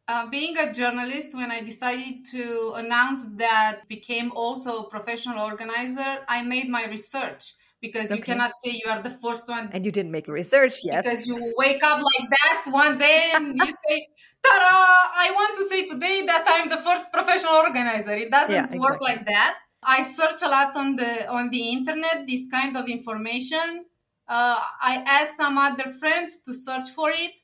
Uh, 0.09 0.31
being 0.31 0.57
a 0.57 0.73
journalist, 0.73 1.35
when 1.35 1.51
I 1.51 1.63
decided 1.63 2.25
to 2.31 2.75
announce 2.77 3.27
that 3.39 3.81
became 3.89 4.31
also 4.31 4.85
a 4.85 4.89
professional 4.89 5.41
organizer, 5.41 6.19
I 6.29 6.43
made 6.43 6.69
my 6.69 6.87
research 6.87 7.55
because 7.87 8.15
you 8.15 8.23
cannot 8.23 8.53
say 8.63 8.71
you 8.83 8.91
are 8.91 9.01
the 9.03 9.11
first 9.11 9.49
one 9.49 9.69
And 9.73 9.85
you 9.87 9.93
didn't 9.93 10.11
make 10.13 10.29
research, 10.29 10.75
yes. 10.85 11.05
because 11.05 11.27
you 11.27 11.37
wake 11.57 11.83
up 11.83 11.99
like 12.11 12.29
that 12.39 12.59
one 12.73 12.99
day 12.99 13.31
and 13.35 13.57
you 13.57 13.67
say, 13.89 13.97
"Ta-da! 14.43 14.77
I 15.25 15.31
want 15.39 15.57
to 15.57 15.65
say 15.65 15.87
today 15.87 16.25
that 16.27 16.45
I'm 16.55 16.69
the 16.69 16.79
first 16.79 17.13
professional 17.13 17.55
organizer." 17.55 18.13
It 18.15 18.31
doesn't 18.31 18.55
Yeah, 18.55 18.67
work 18.77 18.99
exactly. 19.01 19.09
like 19.09 19.27
that. 19.27 19.55
I 19.83 20.03
search 20.03 20.43
a 20.43 20.49
lot 20.49 20.75
on 20.77 20.97
the 20.97 21.29
on 21.29 21.51
the 21.51 21.63
internet 21.77 22.27
this 22.27 22.49
kind 22.51 22.77
of 22.77 22.89
information. 22.89 23.87
Uh, 24.29 24.59
I 24.83 25.03
ask 25.07 25.35
some 25.37 25.57
other 25.59 25.93
friends 26.01 26.43
to 26.45 26.53
search 26.55 26.91
for 26.91 27.11
it 27.11 27.35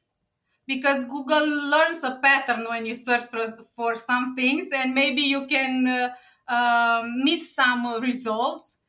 because 0.66 1.04
Google 1.04 1.46
learns 1.70 2.02
a 2.04 2.18
pattern 2.22 2.66
when 2.68 2.86
you 2.86 2.94
search 2.94 3.24
for, 3.24 3.52
for 3.76 3.96
some 3.96 4.34
things, 4.34 4.68
and 4.74 4.94
maybe 4.94 5.22
you 5.22 5.46
can 5.46 5.86
uh, 5.86 6.52
um, 6.52 7.24
miss 7.24 7.54
some 7.54 7.86
uh, 7.86 8.00
results. 8.00 8.80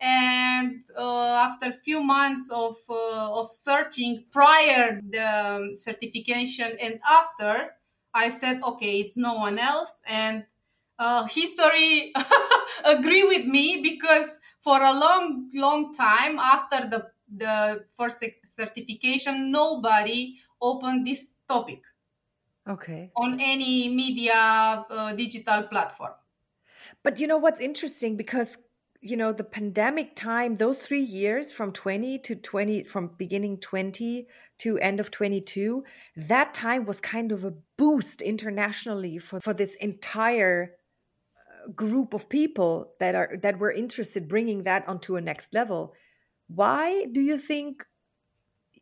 And 0.00 0.82
uh, 0.96 1.46
after 1.48 1.68
a 1.68 1.72
few 1.72 2.02
months 2.02 2.50
of 2.50 2.76
uh, 2.88 3.40
of 3.40 3.52
searching 3.52 4.24
prior 4.30 5.00
the 5.06 5.28
um, 5.28 5.76
certification 5.76 6.76
and 6.80 7.00
after, 7.08 7.76
I 8.14 8.30
said, 8.30 8.62
okay, 8.62 9.00
it's 9.00 9.16
no 9.16 9.34
one 9.34 9.58
else, 9.58 10.00
and 10.06 10.46
uh, 10.98 11.24
history 11.24 12.12
agree 12.84 13.24
with 13.24 13.46
me 13.46 13.80
because 13.82 14.38
for 14.60 14.80
a 14.82 14.92
long, 14.92 15.50
long 15.54 15.92
time 15.92 16.38
after 16.38 16.88
the 16.88 17.10
the 17.36 17.84
first 17.96 18.24
certification, 18.44 19.52
nobody 19.52 20.36
opened 20.60 21.06
this 21.06 21.36
topic 21.48 21.80
okay. 22.68 23.10
on 23.16 23.38
any 23.40 23.88
media 23.88 24.34
uh, 24.90 25.12
digital 25.12 25.62
platform. 25.64 26.12
But 27.02 27.20
you 27.20 27.26
know 27.26 27.38
what's 27.38 27.60
interesting 27.60 28.16
because 28.16 28.58
you 29.00 29.16
know 29.16 29.32
the 29.32 29.44
pandemic 29.44 30.14
time 30.14 30.56
those 30.56 30.78
3 30.78 31.00
years 31.00 31.52
from 31.52 31.72
20 31.72 32.18
to 32.18 32.34
20 32.34 32.84
from 32.84 33.08
beginning 33.16 33.58
20 33.58 34.26
to 34.58 34.78
end 34.78 35.00
of 35.00 35.10
22 35.10 35.84
that 36.16 36.52
time 36.54 36.84
was 36.84 37.00
kind 37.00 37.32
of 37.32 37.44
a 37.44 37.54
boost 37.76 38.20
internationally 38.20 39.18
for 39.18 39.40
for 39.40 39.54
this 39.54 39.74
entire 39.76 40.74
uh, 41.36 41.70
group 41.72 42.14
of 42.14 42.28
people 42.28 42.92
that 43.00 43.14
are 43.14 43.38
that 43.42 43.58
were 43.58 43.72
interested 43.72 44.28
bringing 44.28 44.64
that 44.64 44.86
onto 44.86 45.16
a 45.16 45.20
next 45.20 45.54
level 45.54 45.94
why 46.48 47.06
do 47.12 47.20
you 47.20 47.38
think 47.38 47.86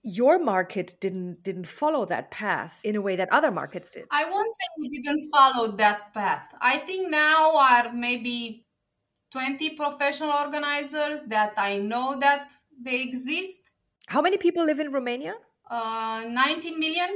your 0.02 0.38
market 0.38 0.94
didn't 1.00 1.42
didn't 1.42 1.66
follow 1.66 2.04
that 2.06 2.30
path 2.30 2.80
in 2.82 2.96
a 2.96 3.00
way 3.00 3.14
that 3.16 3.30
other 3.32 3.50
markets 3.50 3.90
did 3.90 4.04
I 4.10 4.24
won't 4.30 4.50
say 4.50 4.66
we 4.78 4.88
didn't 4.90 5.28
follow 5.30 5.76
that 5.76 6.14
path. 6.14 6.54
I 6.60 6.78
think 6.78 7.10
now 7.10 7.56
are 7.56 7.92
maybe 7.92 8.67
20 9.30 9.70
professional 9.76 10.32
organizers 10.32 11.24
that 11.24 11.52
I 11.56 11.78
know 11.78 12.18
that 12.18 12.50
they 12.82 13.02
exist. 13.02 13.72
how 14.06 14.22
many 14.22 14.38
people 14.38 14.64
live 14.64 14.80
in 14.80 14.90
romania 14.90 15.34
Uh, 15.70 16.24
19 16.26 16.78
million. 16.80 17.10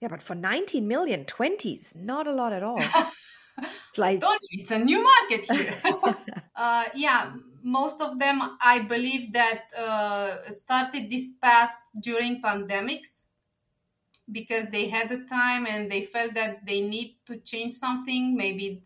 Yeah, 0.00 0.08
but 0.08 0.22
for 0.22 0.36
19 0.36 0.86
million, 0.86 1.24
20s, 1.24 1.96
not 1.96 2.26
a 2.26 2.32
lot 2.32 2.52
at 2.52 2.62
all. 2.62 2.78
it's 3.58 3.98
like, 3.98 4.22
you, 4.22 4.38
it's 4.52 4.70
a 4.70 4.78
new 4.78 5.02
market 5.02 5.44
here. 5.50 5.74
uh, 6.54 6.84
yeah, 6.94 7.32
most 7.62 8.00
of 8.00 8.18
them, 8.18 8.40
I 8.62 8.80
believe 8.80 9.32
that 9.32 9.64
uh, 9.76 10.50
started 10.50 11.10
this 11.10 11.32
path 11.42 11.72
during 12.00 12.40
pandemics 12.40 13.30
because 14.30 14.70
they 14.70 14.88
had 14.88 15.08
the 15.08 15.26
time 15.28 15.66
and 15.66 15.90
they 15.90 16.02
felt 16.02 16.34
that 16.34 16.64
they 16.64 16.80
need 16.80 17.16
to 17.26 17.36
change 17.38 17.72
something. 17.72 18.36
Maybe 18.36 18.84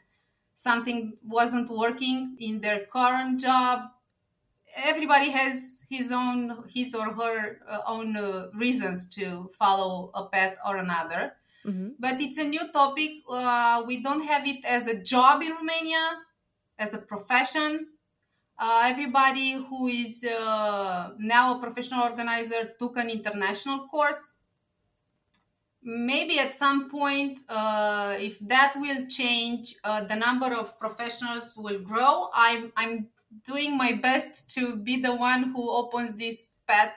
something 0.54 1.16
wasn't 1.24 1.68
working 1.70 2.36
in 2.40 2.60
their 2.60 2.86
current 2.86 3.40
job. 3.40 3.90
Everybody 4.76 5.30
has 5.30 5.84
his 5.88 6.10
own, 6.10 6.64
his 6.68 6.94
or 6.94 7.12
her 7.14 7.60
uh, 7.68 7.80
own 7.86 8.16
uh, 8.16 8.48
reasons 8.54 9.08
to 9.14 9.48
follow 9.58 10.10
a 10.14 10.26
path 10.26 10.56
or 10.66 10.76
another 10.78 11.34
Mhm. 11.64 11.94
but 11.98 12.20
it's 12.20 12.36
a 12.36 12.44
new 12.44 12.60
topic. 12.72 13.10
Uh, 13.26 13.82
we 13.86 14.02
don't 14.02 14.20
have 14.26 14.46
it 14.46 14.62
as 14.66 14.86
a 14.86 15.00
job 15.02 15.40
in 15.40 15.52
Romania, 15.52 16.04
as 16.78 16.92
a 16.92 16.98
profession. 16.98 17.88
Uh, 18.58 18.82
everybody 18.92 19.52
who 19.52 19.88
is 19.88 20.24
uh, 20.24 21.12
now 21.18 21.56
a 21.56 21.60
professional 21.60 22.02
organizer 22.02 22.74
took 22.78 22.98
an 22.98 23.08
international 23.10 23.88
course. 23.88 24.36
Maybe 25.84 26.38
at 26.38 26.54
some 26.54 26.88
point, 26.88 27.40
uh, 27.48 28.16
if 28.18 28.38
that 28.48 28.74
will 28.76 29.06
change, 29.06 29.74
uh, 29.84 30.04
the 30.04 30.16
number 30.16 30.46
of 30.54 30.78
professionals 30.78 31.56
will 31.58 31.80
grow. 31.80 32.30
I'm, 32.34 32.72
I'm 32.76 33.08
doing 33.44 33.76
my 33.76 33.92
best 33.92 34.50
to 34.52 34.76
be 34.76 35.00
the 35.00 35.14
one 35.14 35.52
who 35.52 35.70
opens 35.70 36.16
this 36.16 36.58
path 36.66 36.96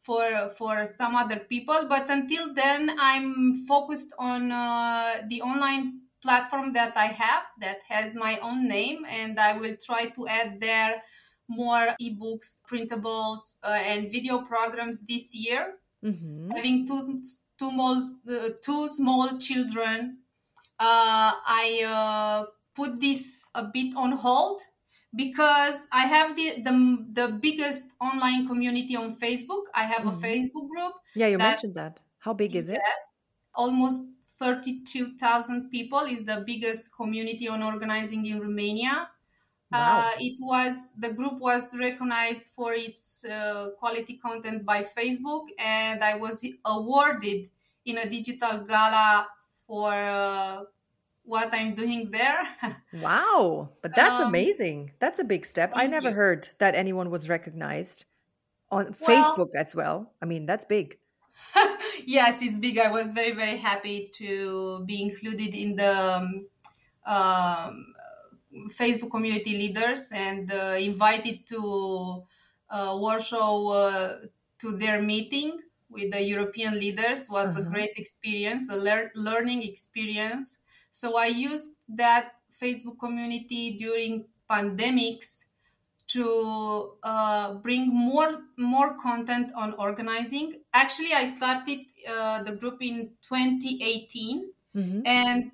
for 0.00 0.50
for 0.58 0.84
some 0.84 1.16
other 1.16 1.38
people 1.38 1.86
but 1.88 2.10
until 2.10 2.52
then 2.54 2.90
i'm 2.98 3.64
focused 3.66 4.12
on 4.18 4.52
uh, 4.52 5.14
the 5.28 5.40
online 5.40 6.00
platform 6.22 6.72
that 6.72 6.92
i 6.96 7.06
have 7.06 7.44
that 7.60 7.78
has 7.88 8.14
my 8.14 8.38
own 8.42 8.68
name 8.68 9.04
and 9.08 9.38
i 9.38 9.56
will 9.56 9.76
try 9.82 10.06
to 10.06 10.26
add 10.26 10.60
there 10.60 11.02
more 11.48 11.88
ebooks 12.02 12.60
printables 12.70 13.58
uh, 13.62 13.68
and 13.86 14.10
video 14.10 14.42
programs 14.42 15.06
this 15.06 15.34
year 15.34 15.74
Mhm. 16.04 16.52
having 16.54 16.86
two 16.86 17.00
two 17.58 17.70
small 17.70 17.96
uh, 18.28 18.48
two 18.62 18.88
small 18.88 19.38
children 19.38 20.18
uh, 20.80 21.32
i 21.46 21.82
uh, 21.86 22.46
put 22.74 23.00
this 23.00 23.50
a 23.54 23.64
bit 23.72 23.94
on 23.96 24.12
hold 24.12 24.60
because 25.16 25.88
I 25.92 26.06
have 26.06 26.36
the 26.36 26.60
the, 26.62 26.72
the 27.12 27.38
biggest 27.40 27.90
online 28.00 28.48
community 28.48 28.96
on 28.96 29.16
Facebook. 29.16 29.66
I 29.74 29.84
have 29.84 30.04
Mhm. 30.04 30.08
a 30.08 30.12
Facebook 30.26 30.68
group. 30.68 30.94
Yeah, 31.14 31.28
you 31.28 31.38
that- 31.38 31.40
mentioned 31.40 31.74
that. 31.74 32.02
How 32.20 32.34
big 32.34 32.54
is 32.56 32.68
it? 32.68 32.86
Yes, 32.86 33.06
almost 33.54 34.02
32,000 34.38 35.70
people 35.70 36.00
is 36.00 36.24
the 36.24 36.42
biggest 36.46 36.94
community 36.94 37.48
on 37.48 37.62
organizing 37.62 38.26
in 38.26 38.40
Romania. 38.40 39.10
Wow. 39.74 40.10
Uh, 40.10 40.10
it 40.20 40.36
was 40.40 40.94
the 40.98 41.12
group 41.12 41.40
was 41.40 41.76
recognized 41.78 42.52
for 42.54 42.74
its 42.74 43.24
uh, 43.24 43.70
quality 43.78 44.16
content 44.18 44.64
by 44.64 44.84
Facebook, 44.84 45.48
and 45.58 46.02
I 46.02 46.16
was 46.16 46.44
awarded 46.64 47.50
in 47.84 47.98
a 47.98 48.08
digital 48.08 48.64
gala 48.64 49.28
for 49.66 49.92
uh, 49.92 50.62
what 51.24 51.48
I'm 51.52 51.74
doing 51.74 52.10
there. 52.10 52.42
Wow. 52.92 53.70
But 53.82 53.94
that's 53.96 54.20
Um, 54.20 54.28
amazing. 54.28 54.92
That's 55.00 55.18
a 55.18 55.24
big 55.24 55.44
step. 55.46 55.72
I 55.74 55.86
never 55.86 56.10
you. 56.10 56.14
heard 56.14 56.50
that 56.58 56.74
anyone 56.74 57.10
was 57.10 57.28
recognized 57.28 58.04
on 58.70 58.94
Well- 59.00 59.08
Facebook 59.08 59.48
as 59.56 59.74
well. 59.74 60.12
I 60.22 60.26
mean, 60.26 60.46
that's 60.46 60.64
big. 60.64 60.98
yes, 62.06 62.42
it's 62.42 62.58
big. 62.58 62.78
I 62.78 62.90
was 62.90 63.12
very, 63.12 63.32
very 63.32 63.56
happy 63.56 64.10
to 64.14 64.84
be 64.86 65.02
included 65.02 65.54
in 65.54 65.74
the 65.76 65.92
um, 65.92 66.46
um, 67.06 67.93
Facebook 68.70 69.10
community 69.10 69.56
leaders 69.58 70.12
and 70.12 70.52
uh, 70.52 70.76
invited 70.78 71.46
to 71.48 72.24
uh, 72.70 72.96
Warsaw 72.98 73.66
uh, 73.68 74.20
to 74.58 74.76
their 74.76 75.00
meeting 75.02 75.60
with 75.88 76.10
the 76.12 76.22
European 76.22 76.74
leaders 76.78 77.28
was 77.28 77.56
a 77.56 77.62
Uh-huh. 77.62 77.64
great 77.64 77.96
experience, 77.96 78.68
a 78.70 78.76
lear- 78.76 79.12
learning 79.14 79.62
experience. 79.62 80.64
So 80.90 81.16
I 81.16 81.26
used 81.26 81.82
that 81.88 82.34
Facebook 82.60 82.98
community 82.98 83.76
during 83.76 84.26
pandemics 84.48 85.46
to 86.06 86.98
uh, 87.02 87.54
bring 87.54 87.88
more 87.88 88.44
more 88.56 88.96
content 88.98 89.52
on 89.56 89.72
organizing. 89.74 90.60
Actually, 90.72 91.12
I 91.12 91.24
started 91.26 91.80
uh, 92.06 92.42
the 92.42 92.56
group 92.56 92.82
in 92.82 93.16
2018, 93.22 94.52
hmm 94.74 95.04
and 95.04 95.52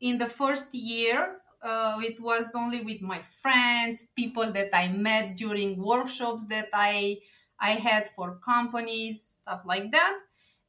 in 0.00 0.18
the 0.18 0.28
first 0.28 0.74
year, 0.74 1.40
uh, 1.62 2.00
it 2.02 2.20
was 2.20 2.54
only 2.54 2.82
with 2.84 3.00
my 3.02 3.22
friends, 3.22 4.08
people 4.16 4.52
that 4.52 4.74
I 4.74 4.88
met 4.92 5.36
during 5.36 5.78
workshops 5.82 6.46
that 6.48 6.68
I 6.72 7.20
I 7.58 7.72
had 7.72 8.08
for 8.08 8.36
companies, 8.38 9.22
stuff 9.22 9.62
like 9.64 9.90
that. 9.92 10.20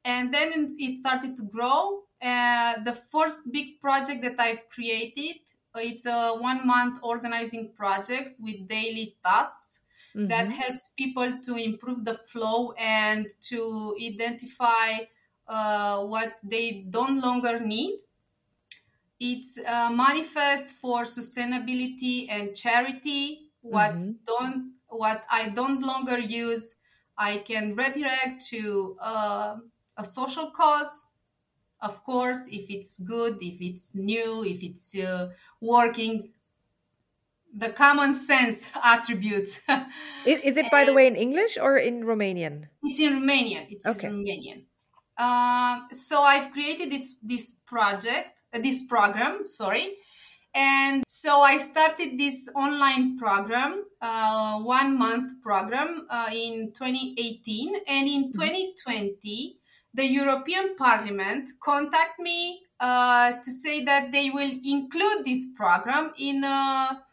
And 0.03 0.34
then 0.34 0.67
it 0.79 0.96
started 0.96 1.36
to 1.38 1.44
grow. 1.44 2.03
Uh, 2.22 2.82
the 2.84 2.94
first 2.94 3.51
big 3.51 3.79
project 3.79 4.22
that 4.24 4.39
I've 4.39 4.67
created, 4.70 5.41
uh, 5.75 5.79
it's 5.84 6.06
a 6.06 6.34
one 6.36 6.65
month 6.65 7.00
organizing 7.03 7.74
projects 7.74 8.39
with 8.41 8.67
daily 8.67 9.17
tasks 9.24 9.84
that 10.24 10.48
Mm-hmm. 10.48 10.50
helps 10.50 10.89
people 10.98 11.39
to 11.44 11.56
improve 11.56 12.06
the 12.06 12.13
flow 12.15 12.72
and 12.74 13.27
to 13.41 13.96
identify 14.01 15.06
uh, 15.48 16.06
what 16.06 16.34
they 16.44 16.86
don't 16.89 17.22
longer 17.22 17.60
need. 17.60 18.00
It's 19.19 19.57
a 19.57 19.89
manifest 19.91 20.75
for 20.75 21.03
sustainability 21.03 22.27
and 22.29 22.55
charity. 22.55 23.51
What 23.62 23.97
Mhm. 23.97 24.19
don't 24.25 24.75
what 24.89 25.25
I 25.29 25.50
don't 25.50 25.81
longer 25.81 26.19
use, 26.19 26.75
I 27.17 27.39
can 27.39 27.75
redirect 27.75 28.45
to 28.50 28.97
uh, 29.01 29.57
a 29.97 30.05
social 30.05 30.51
cause. 30.51 31.13
Of 31.81 32.03
course, 32.03 32.47
if 32.51 32.69
it's 32.71 33.00
good, 33.00 33.38
if 33.41 33.62
it's 33.62 33.95
new, 33.95 34.43
if 34.45 34.63
it's 34.63 34.97
uh, 34.97 35.33
working, 35.62 36.33
the 37.53 37.71
common 37.71 38.13
sense 38.13 38.69
attributes. 38.83 39.65
Is, 40.24 40.41
is 40.41 40.57
it, 40.57 40.69
by 40.69 40.86
the 40.86 40.93
way, 40.93 41.07
in 41.07 41.15
English 41.15 41.57
or 41.57 41.75
in 41.77 42.03
Romanian? 42.03 42.69
It's 42.83 43.00
in 43.00 43.13
Romanian. 43.13 43.71
It's 43.71 43.88
Okay. 43.88 44.12
in 44.12 44.23
Romanian. 44.23 44.65
Um, 45.17 45.88
so 45.91 46.21
I've 46.21 46.51
created 46.51 46.91
this 46.91 47.17
this 47.23 47.51
project, 47.51 48.37
uh, 48.37 48.37
this 48.53 48.86
program. 48.86 49.45
Sorry, 49.45 49.97
and 50.57 51.03
so 51.07 51.41
I 51.41 51.57
started 51.57 52.17
this 52.17 52.49
online 52.55 53.17
program, 53.17 53.86
uh, 54.01 54.60
one 54.60 54.97
month 54.97 55.41
program 55.43 56.07
uh, 56.10 56.29
in 56.33 56.71
2018, 56.73 57.75
and 57.88 58.07
in 58.07 58.31
2020, 58.31 59.60
the 59.93 60.05
European 60.07 60.75
Parliament 60.75 61.49
contact 61.63 62.19
me 62.19 62.62
uh, 62.79 63.33
to 63.43 63.51
say 63.51 63.83
that 63.83 64.12
they 64.12 64.29
will 64.29 64.51
include 64.63 65.25
this 65.25 65.45
program 65.55 66.13
in 66.17 66.43
a 66.43 67.03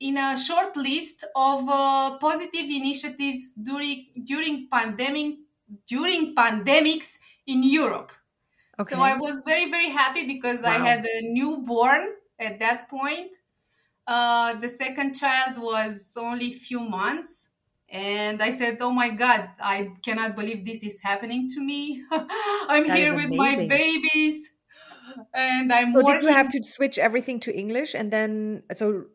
in 0.00 0.18
a 0.18 0.36
short 0.36 0.76
list 0.76 1.24
of 1.34 1.66
uh, 1.68 2.18
positive 2.18 2.68
initiatives 2.68 3.54
during 3.54 4.06
during 4.24 4.68
pandemic 4.70 5.36
during 5.86 6.34
pandemics 6.34 7.16
in 7.46 7.62
Europe. 7.62 8.12
Okay. 8.78 8.84
So 8.90 9.00
I 9.00 9.16
was 9.16 9.42
very 9.46 9.70
very 9.70 9.90
happy 9.90 10.26
because 10.26 10.62
I 10.62 10.74
had 10.78 11.00
a 11.04 11.20
newborn 11.22 12.16
at 12.38 12.58
that 12.60 12.88
point. 12.88 13.30
Uh, 14.06 14.60
the 14.60 14.68
second 14.68 15.14
child 15.14 15.58
was 15.58 16.12
only 16.16 16.52
few 16.52 16.80
months, 16.80 17.54
and 17.88 18.42
I 18.42 18.50
said, 18.50 18.78
"Oh 18.80 18.92
my 18.92 19.10
God, 19.10 19.50
I 19.60 19.94
cannot 20.04 20.36
believe 20.36 20.64
this 20.66 20.82
is 20.84 21.00
happening 21.04 21.48
to 21.54 21.60
me. 21.62 22.04
I'm 22.12 22.86
That 22.86 22.98
here 22.98 23.14
with 23.14 23.30
my 23.32 23.66
babies, 23.68 24.56
and 25.34 25.72
I'm 25.72 25.96
So 25.96 26.02
working." 26.02 26.20
did 26.20 26.22
you 26.22 26.28
have 26.28 26.48
to 26.50 26.62
switch 26.62 26.98
everything 26.98 27.40
to 27.40 27.54
English 27.56 27.94
and 27.94 28.12
then 28.12 28.64
so 28.74 29.06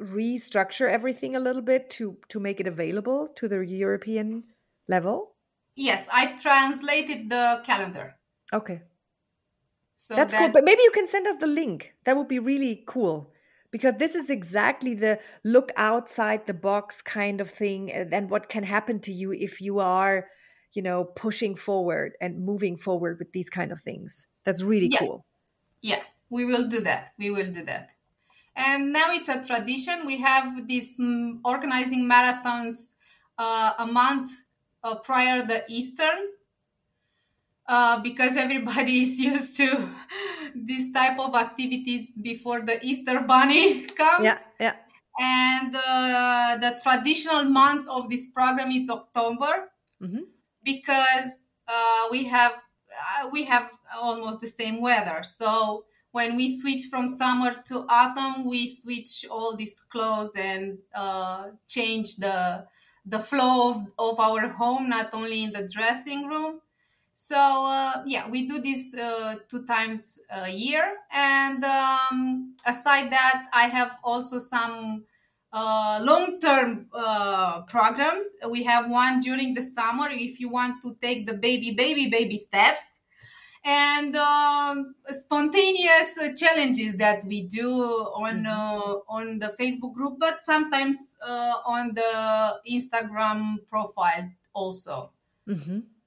restructure 0.00 0.88
everything 0.88 1.34
a 1.34 1.40
little 1.40 1.62
bit 1.62 1.90
to 1.90 2.18
to 2.28 2.38
make 2.40 2.60
it 2.60 2.66
available 2.66 3.28
to 3.36 3.48
the 3.48 3.64
European 3.66 4.44
level? 4.88 5.36
Yes, 5.76 6.06
I've 6.12 6.38
translated 6.42 7.30
the 7.30 7.62
calendar. 7.64 8.18
Okay. 8.52 8.87
So 10.00 10.14
That's 10.14 10.32
that 10.32 10.34
cool. 10.34 10.48
But 10.50 10.64
maybe 10.64 10.82
you 10.82 10.90
can 10.90 11.06
send 11.06 11.26
us 11.26 11.36
the 11.40 11.46
link. 11.46 11.94
That 12.04 12.16
would 12.16 12.28
be 12.28 12.38
really 12.38 12.84
cool. 12.86 13.32
Because 13.70 13.94
this 13.96 14.14
is 14.14 14.30
exactly 14.30 14.94
the 14.94 15.20
look 15.44 15.72
outside 15.76 16.46
the 16.46 16.54
box 16.54 17.02
kind 17.02 17.38
of 17.40 17.50
thing 17.50 17.92
and 17.92 18.14
and 18.14 18.30
what 18.30 18.48
can 18.48 18.64
happen 18.64 18.98
to 19.00 19.12
you 19.12 19.32
if 19.32 19.60
you 19.60 19.78
are, 19.78 20.28
you 20.72 20.80
know, 20.82 21.04
pushing 21.04 21.54
forward 21.54 22.12
and 22.20 22.44
moving 22.44 22.78
forward 22.78 23.18
with 23.18 23.32
these 23.32 23.50
kind 23.50 23.70
of 23.70 23.80
things. 23.82 24.26
That's 24.44 24.62
really 24.62 24.88
Yeah. 24.88 24.98
cool. 24.98 25.26
Yeah, 25.82 26.02
we 26.30 26.44
will 26.44 26.68
do 26.68 26.80
that. 26.82 27.14
We 27.18 27.30
will 27.30 27.52
do 27.52 27.64
that. 27.66 27.90
And 28.56 28.92
now 28.92 29.12
it's 29.12 29.28
a 29.28 29.44
tradition. 29.44 30.06
We 30.06 30.18
have 30.18 30.68
this 30.68 31.00
mm, 31.00 31.40
organizing 31.44 32.04
marathons 32.08 32.96
uh, 33.38 33.74
a 33.78 33.86
month 33.86 34.30
uh, 34.84 34.98
prior 35.00 35.46
the 35.46 35.64
Easter 35.68 36.10
uh, 37.68 38.00
because 38.02 38.36
everybody 38.36 39.02
is 39.06 39.20
used 39.20 39.56
to 39.58 39.68
this 40.54 40.90
type 40.92 41.18
of 41.18 41.34
activities 41.34 42.16
before 42.20 42.60
the 42.62 42.78
Easter 42.84 43.20
bunny 43.20 43.82
comes. 44.02 44.24
Yeah, 44.24 44.38
yeah. 44.60 44.74
And 45.20 45.74
uh, 45.76 46.56
the 46.60 46.80
traditional 46.82 47.44
month 47.44 47.88
of 47.88 48.08
this 48.08 48.30
program 48.30 48.70
is 48.70 48.88
October 48.90 49.70
Mhm. 50.00 50.30
because 50.62 51.48
uh, 51.66 52.06
we 52.10 52.24
have 52.24 52.52
uh, 53.22 53.28
we 53.32 53.44
have 53.44 53.70
almost 54.00 54.40
the 54.40 54.48
same 54.48 54.80
weather. 54.80 55.22
So 55.24 55.84
when 56.12 56.36
we 56.36 56.46
switch 56.54 56.84
from 56.90 57.08
summer 57.08 57.52
to 57.66 57.84
autumn, 57.88 58.46
we 58.46 58.66
switch 58.68 59.26
all 59.30 59.56
these 59.56 59.80
clothes 59.92 60.34
and 60.36 60.78
uh, 60.94 61.50
change 61.68 62.16
the 62.16 62.64
the 63.04 63.18
flow 63.18 63.70
of, 63.70 63.76
of 63.98 64.20
our 64.20 64.48
home, 64.48 64.88
not 64.88 65.08
only 65.12 65.42
in 65.44 65.52
the 65.52 65.66
dressing 65.66 66.26
room. 66.28 66.60
So 67.20 67.36
uh, 67.36 68.04
yeah, 68.06 68.28
we 68.30 68.46
do 68.46 68.60
this 68.60 68.96
uh, 68.96 69.36
two 69.48 69.66
times 69.66 70.20
a 70.30 70.48
year, 70.50 70.84
and 71.10 71.64
um, 71.64 72.54
aside 72.64 73.10
that, 73.10 73.48
I 73.52 73.64
have 73.66 73.98
also 74.04 74.38
some 74.38 75.04
uh, 75.52 75.98
long-term 76.00 76.88
uh, 76.92 77.62
programs. 77.62 78.24
We 78.48 78.62
have 78.64 78.88
one 78.88 79.18
during 79.18 79.54
the 79.54 79.62
summer 79.62 80.06
if 80.10 80.38
you 80.38 80.48
want 80.48 80.80
to 80.82 80.94
take 81.02 81.26
the 81.26 81.34
baby, 81.34 81.72
baby, 81.74 82.08
baby 82.08 82.36
steps, 82.36 83.02
and 83.64 84.14
um, 84.16 84.94
spontaneous 85.08 86.18
uh, 86.18 86.32
challenges 86.36 86.96
that 86.98 87.24
we 87.24 87.46
do 87.48 87.68
on 87.72 88.46
uh, 88.46 88.98
on 89.08 89.40
the 89.40 89.54
Facebook 89.58 89.94
group, 89.94 90.18
but 90.20 90.42
sometimes 90.42 91.16
uh, 91.22 91.54
on 91.66 91.94
the 91.94 92.60
Instagram 92.70 93.66
profile 93.68 94.30
also. 94.54 95.12
hmm 95.46 95.97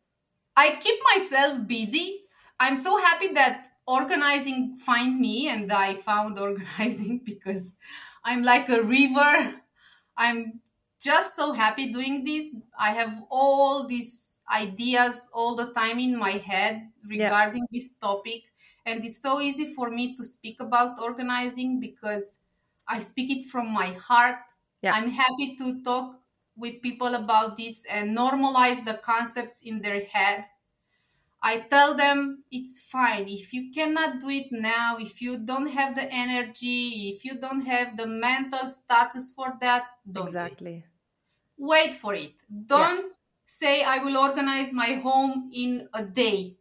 I 0.56 0.76
keep 0.82 1.00
myself 1.16 1.68
busy. 1.68 2.24
I'm 2.60 2.76
so 2.76 2.98
happy 2.98 3.34
that 3.34 3.72
organizing 3.88 4.78
find 4.78 5.20
me 5.20 5.48
and 5.48 5.72
I 5.72 5.96
found 5.96 6.38
organizing 6.48 7.20
because 7.20 7.78
I'm 8.24 8.44
like 8.44 8.70
a 8.70 8.84
river. 8.84 9.62
I'm 10.18 10.62
just 11.02 11.36
so 11.36 11.54
happy 11.54 11.92
doing 11.92 12.24
this. 12.24 12.56
I 12.78 12.92
have 12.92 13.24
all 13.32 13.88
these 13.88 14.42
ideas 14.52 15.30
all 15.34 15.56
the 15.56 15.74
time 15.74 16.00
in 16.00 16.18
my 16.18 16.32
head 16.32 16.92
regarding 17.06 17.66
this 17.72 17.94
topic 17.98 18.44
and 18.86 19.04
it's 19.06 19.22
so 19.22 19.40
easy 19.40 19.74
for 19.74 19.90
me 19.90 20.16
to 20.16 20.26
speak 20.26 20.60
about 20.62 21.00
organizing 21.02 21.80
because 21.80 22.42
I 22.88 23.00
speak 23.00 23.32
it 23.32 23.50
from 23.50 23.72
my 23.74 23.88
heart. 23.94 24.38
Yeah. 24.82 24.92
I'm 24.94 25.10
happy 25.10 25.56
to 25.58 25.84
talk 25.84 26.21
with 26.56 26.82
people 26.82 27.16
about 27.16 27.58
this 27.58 27.86
and 27.86 28.18
normalize 28.18 28.86
the 28.86 28.96
concepts 28.96 29.62
in 29.62 29.82
their 29.82 30.02
head. 30.02 30.46
I 31.44 31.60
tell 31.62 31.96
them 31.96 32.44
it's 32.52 32.80
fine. 32.80 33.28
If 33.28 33.52
you 33.52 33.72
cannot 33.74 34.20
do 34.20 34.30
it 34.30 34.52
now, 34.52 34.98
if 35.00 35.22
you 35.22 35.40
don't 35.40 35.68
have 35.68 35.96
the 35.96 36.08
energy, 36.14 37.14
if 37.16 37.26
you 37.26 37.36
don't 37.36 37.66
have 37.66 37.98
the 37.98 38.06
mental 38.06 38.68
status 38.68 39.34
for 39.34 39.54
that, 39.60 39.84
don't 40.10 40.38
do. 40.38 40.44
Exactly. 40.44 40.86
Wait 41.58 41.96
for 41.96 42.14
it. 42.14 42.34
Don't 42.66 43.16
say 43.46 43.84
I 43.84 43.98
will 44.04 44.18
organize 44.18 44.72
my 44.74 44.96
home 44.96 45.50
in 45.54 45.90
a 45.94 46.04
day. 46.04 46.58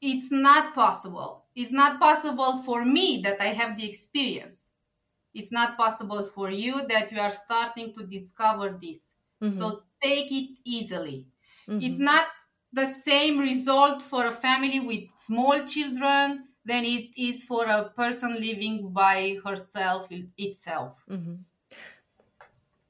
It's 0.00 0.30
not 0.30 0.74
possible. 0.74 1.46
It's 1.54 1.72
not 1.72 1.98
possible 1.98 2.58
for 2.62 2.84
me 2.84 3.20
that 3.24 3.40
I 3.40 3.48
have 3.48 3.76
the 3.76 3.88
experience. 3.88 4.72
It's 5.34 5.52
not 5.52 5.76
possible 5.76 6.24
for 6.24 6.50
you 6.50 6.86
that 6.88 7.12
you 7.12 7.20
are 7.20 7.32
starting 7.32 7.94
to 7.94 8.04
discover 8.04 8.76
this. 8.80 9.14
So 9.42 9.48
mm-hmm. 9.48 9.76
take 10.02 10.32
it 10.32 10.50
easily. 10.64 11.28
Mm-hmm. 11.68 11.84
It's 11.84 11.98
not 11.98 12.24
the 12.72 12.86
same 12.86 13.38
result 13.38 14.02
for 14.02 14.26
a 14.26 14.32
family 14.32 14.80
with 14.80 15.04
small 15.14 15.64
children 15.64 16.48
than 16.64 16.84
it 16.84 17.10
is 17.16 17.44
for 17.44 17.64
a 17.64 17.90
person 17.96 18.34
living 18.40 18.92
by 18.92 19.38
herself 19.44 20.08
it- 20.10 20.28
itself. 20.36 21.04
Mm-hmm. 21.08 21.34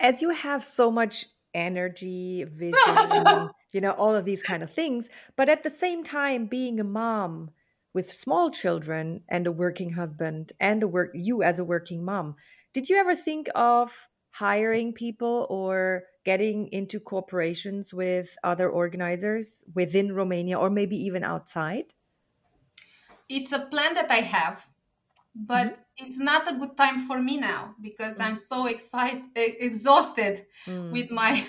As 0.01 0.23
you 0.23 0.31
have 0.31 0.65
so 0.65 0.91
much 0.91 1.27
energy, 1.55 2.45
vision, 2.45 3.51
you 3.73 3.81
know, 3.81 3.93
all 3.93 4.15
of 4.15 4.25
these 4.25 4.43
kind 4.43 4.63
of 4.63 4.73
things, 4.73 5.11
but 5.37 5.49
at 5.49 5.63
the 5.63 5.71
same 5.71 6.03
time 6.03 6.47
being 6.47 6.81
a 6.81 6.85
mom 6.85 7.51
with 7.95 8.13
small 8.13 8.51
children 8.51 9.25
and 9.29 9.47
a 9.47 9.53
working 9.53 9.91
husband 9.91 10.53
and 10.61 10.83
a 10.83 10.89
work 10.89 11.11
you 11.15 11.43
as 11.43 11.59
a 11.59 11.65
working 11.65 12.05
mom, 12.05 12.37
did 12.73 12.89
you 12.89 12.97
ever 12.97 13.15
think 13.15 13.49
of 13.55 14.09
hiring 14.31 14.93
people 14.93 15.47
or 15.51 16.05
getting 16.25 16.69
into 16.69 17.01
corporations 17.01 17.93
with 17.95 18.37
other 18.45 18.69
organizers 18.71 19.65
within 19.75 20.13
Romania 20.15 20.59
or 20.59 20.71
maybe 20.71 20.97
even 20.97 21.25
outside? 21.25 21.95
it's 23.29 23.53
a 23.53 23.67
plan 23.67 23.95
that 23.95 24.11
I 24.11 24.21
have, 24.21 24.69
but 25.35 25.69
Mm-hmm. 25.69 25.81
it's 25.97 26.21
not 26.21 26.51
a 26.53 26.57
good 26.59 26.77
time 26.77 27.01
for 27.01 27.23
me 27.23 27.39
now 27.39 27.77
because 27.81 28.21
I'm 28.21 28.37
so 28.37 28.67
excited, 28.67 29.31
exhausted 29.37 30.47
Mm. 30.67 30.91
with 30.91 31.11
my 31.11 31.47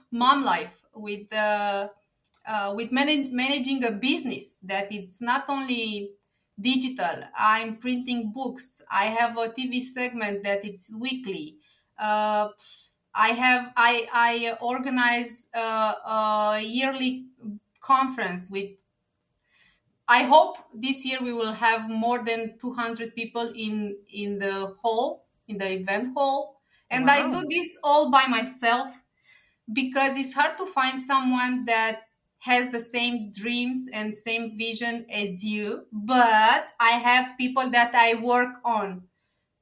mom 0.12 0.42
life, 0.44 0.84
with 0.94 1.32
uh, 1.32 1.90
uh, 2.48 2.72
with 2.74 2.90
manage, 2.92 3.30
managing 3.32 3.84
a 3.84 3.92
business 3.92 4.58
that 4.60 4.92
it's 4.92 5.22
not 5.22 5.44
only 5.48 6.12
digital. 6.60 7.24
I'm 7.36 7.76
printing 7.76 8.32
books. 8.32 8.82
I 8.90 9.04
have 9.06 9.36
a 9.36 9.50
TV 9.50 9.82
segment 9.82 10.44
that 10.44 10.64
it's 10.64 10.92
weekly. 10.96 11.58
Uh, 11.98 12.50
I 13.14 13.28
have 13.30 13.72
I 13.76 14.08
I 14.12 14.58
organize 14.60 15.50
a, 15.54 15.60
a 15.60 16.60
yearly 16.62 17.26
conference 17.80 18.50
with 18.50 18.70
I 20.08 20.22
hope 20.22 20.56
this 20.74 21.04
year 21.04 21.18
we 21.22 21.32
will 21.32 21.52
have 21.52 21.90
more 21.90 22.24
than 22.24 22.58
200 22.58 23.14
people 23.14 23.52
in 23.54 23.98
in 24.08 24.38
the 24.38 24.74
hall, 24.80 25.26
in 25.46 25.58
the 25.58 25.70
event 25.70 26.14
hall. 26.14 26.62
And 26.90 27.10
I 27.10 27.30
do 27.30 27.42
this 27.48 27.78
all 27.84 28.10
by 28.10 28.26
myself 28.26 28.88
because 29.72 30.16
it's 30.18 30.34
hard 30.34 30.58
to 30.58 30.66
find 30.66 31.00
someone 31.00 31.66
that 31.66 32.07
has 32.40 32.70
the 32.70 32.80
same 32.80 33.30
dreams 33.32 33.88
and 33.92 34.14
same 34.14 34.56
vision 34.56 35.06
as 35.10 35.44
you, 35.44 35.86
but 35.92 36.68
I 36.80 36.90
have 36.90 37.36
people 37.36 37.70
that 37.70 37.94
I 37.94 38.14
work 38.14 38.54
on 38.64 39.02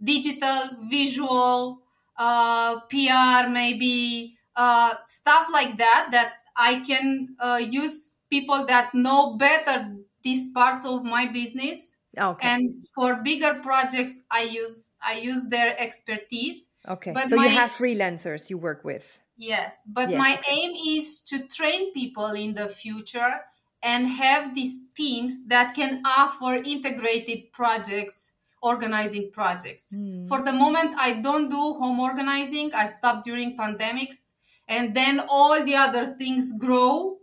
digital, 0.02 0.70
visual, 0.90 1.82
uh, 2.18 2.80
PR, 2.90 3.48
maybe 3.48 4.36
uh, 4.54 4.94
stuff 5.08 5.48
like 5.52 5.78
that. 5.78 6.08
That 6.12 6.32
I 6.56 6.80
can 6.80 7.36
uh, 7.40 7.60
use 7.62 8.20
people 8.30 8.66
that 8.66 8.94
know 8.94 9.36
better 9.36 9.96
these 10.22 10.50
parts 10.52 10.84
of 10.84 11.04
my 11.04 11.26
business. 11.32 11.96
Okay. 12.18 12.48
And 12.48 12.84
for 12.94 13.22
bigger 13.22 13.60
projects, 13.62 14.22
I 14.30 14.42
use 14.42 14.96
I 15.02 15.18
use 15.18 15.48
their 15.48 15.78
expertise. 15.78 16.68
okay. 16.88 17.12
but 17.12 17.28
so 17.28 17.36
my- 17.36 17.46
you 17.46 17.50
have 17.50 17.70
freelancers 17.70 18.50
you 18.50 18.58
work 18.58 18.84
with. 18.84 19.18
Yes, 19.37 19.83
but 19.87 20.11
Yes, 20.11 20.18
my 20.18 20.40
aim 20.51 20.75
is 20.96 21.20
to 21.25 21.46
train 21.46 21.92
people 21.92 22.31
in 22.33 22.55
the 22.55 22.68
future 22.68 23.40
and 23.83 24.09
have 24.09 24.55
these 24.55 24.79
teams 24.96 25.46
that 25.49 25.75
can 25.75 26.03
offer 26.05 26.55
integrated 26.55 27.53
projects, 27.53 28.37
organizing 28.62 29.31
projects. 29.31 29.94
Hmm. 29.94 30.27
For 30.27 30.40
the 30.42 30.53
moment, 30.53 30.94
I 30.99 31.20
don't 31.20 31.51
do 31.51 31.75
home 31.75 32.01
organizing. 32.01 32.72
I 32.75 32.87
stopped 32.87 33.25
during 33.25 33.57
pandemics, 33.57 34.33
and 34.66 34.94
then 34.94 35.20
all 35.29 35.62
the 35.62 35.77
other 35.77 36.14
things 36.18 36.53
grow, 36.59 37.18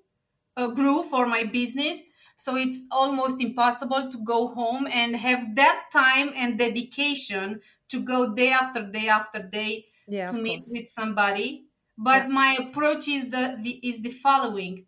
uh, 0.56 0.68
grew 0.68 1.04
for 1.04 1.26
my 1.26 1.44
business. 1.44 2.12
So 2.36 2.56
it's 2.56 2.86
almost 2.92 3.42
impossible 3.42 4.10
to 4.10 4.18
go 4.20 4.48
home 4.48 4.88
and 4.92 5.16
have 5.16 5.56
that 5.56 5.86
time 5.92 6.32
and 6.36 6.58
dedication 6.58 7.62
to 7.90 8.00
go 8.02 8.34
day 8.34 8.52
after 8.52 8.84
day 8.84 9.08
after 9.08 9.40
day 9.40 9.86
Yeah. 10.08 10.28
to 10.28 10.38
meet 10.38 10.62
course. 10.64 10.72
with 10.72 10.88
somebody 10.88 11.63
but 11.98 12.30
my 12.30 12.58
approach 12.60 13.08
is 13.08 13.30
the, 13.30 13.60
the 13.62 13.80
is 13.88 14.02
the 14.02 14.10
following. 14.12 14.88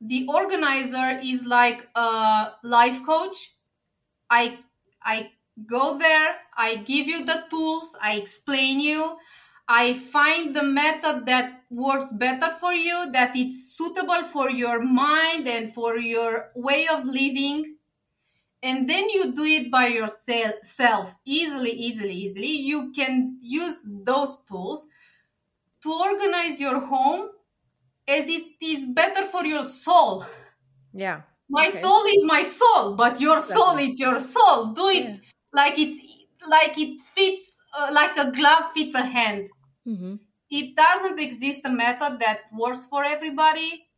The 0.00 0.26
organizer 0.28 1.20
is 1.22 1.46
like 1.46 1.88
a 1.94 2.52
life 2.62 3.04
coach. 3.06 3.54
I 4.30 4.58
i 5.02 5.32
go 5.66 5.98
there 5.98 6.36
i 6.56 6.76
give 6.76 7.06
you 7.08 7.24
the 7.24 7.44
tools 7.50 7.96
i 8.02 8.14
explain 8.16 8.80
you. 8.80 9.18
I 9.68 9.94
find 9.94 10.56
the 10.56 10.64
method 10.64 11.26
that 11.26 11.62
works 11.70 12.12
better 12.14 12.50
for 12.60 12.74
you 12.74 13.10
that 13.12 13.36
it's 13.36 13.74
suitable 13.76 14.24
for 14.24 14.50
your 14.50 14.80
mind 14.82 15.48
and 15.48 15.72
for 15.74 15.96
your 15.98 16.50
way 16.56 16.86
of 16.88 17.04
living. 17.06 17.76
And 18.62 18.88
then 18.88 19.08
you 19.10 19.32
do 19.34 19.44
it 19.44 19.70
by 19.70 19.88
yourself 19.88 21.16
easily 21.24 21.70
easily 21.72 22.14
easily. 22.14 22.52
You 22.70 22.92
can 22.92 23.38
use 23.40 23.86
those 23.88 24.38
tools 24.48 24.86
to 25.82 25.92
organize 25.92 26.60
your 26.60 26.80
home 26.80 27.30
as 28.08 28.28
it 28.28 28.44
is 28.62 28.88
better 28.94 29.26
for 29.26 29.44
your 29.46 29.64
soul 29.64 30.24
Yeah. 30.92 31.24
my 31.48 31.68
Okay. 31.68 31.68
soul 31.68 32.04
is 32.06 32.24
my 32.24 32.42
soul 32.42 32.96
but 32.96 33.20
your 33.20 33.40
soul 33.40 33.76
Exactly. 33.76 33.78
is 33.78 33.98
your 34.00 34.18
soul 34.18 34.72
do 34.72 34.88
it 34.88 35.10
Yeah. 35.10 35.18
like 35.52 35.78
it's 35.78 36.00
like 36.48 36.76
it 36.78 37.00
fits 37.00 37.60
uh, 37.78 37.90
like 37.92 38.16
a 38.16 38.30
glove 38.32 38.70
fits 38.72 38.94
a 38.94 39.04
hand 39.04 39.48
hmm 39.84 40.14
it 40.50 40.76
doesn't 40.76 41.18
exist 41.20 41.62
a 41.64 41.70
method 41.70 42.20
that 42.20 42.40
works 42.52 42.84
for 42.86 43.04
everybody. 43.04 43.88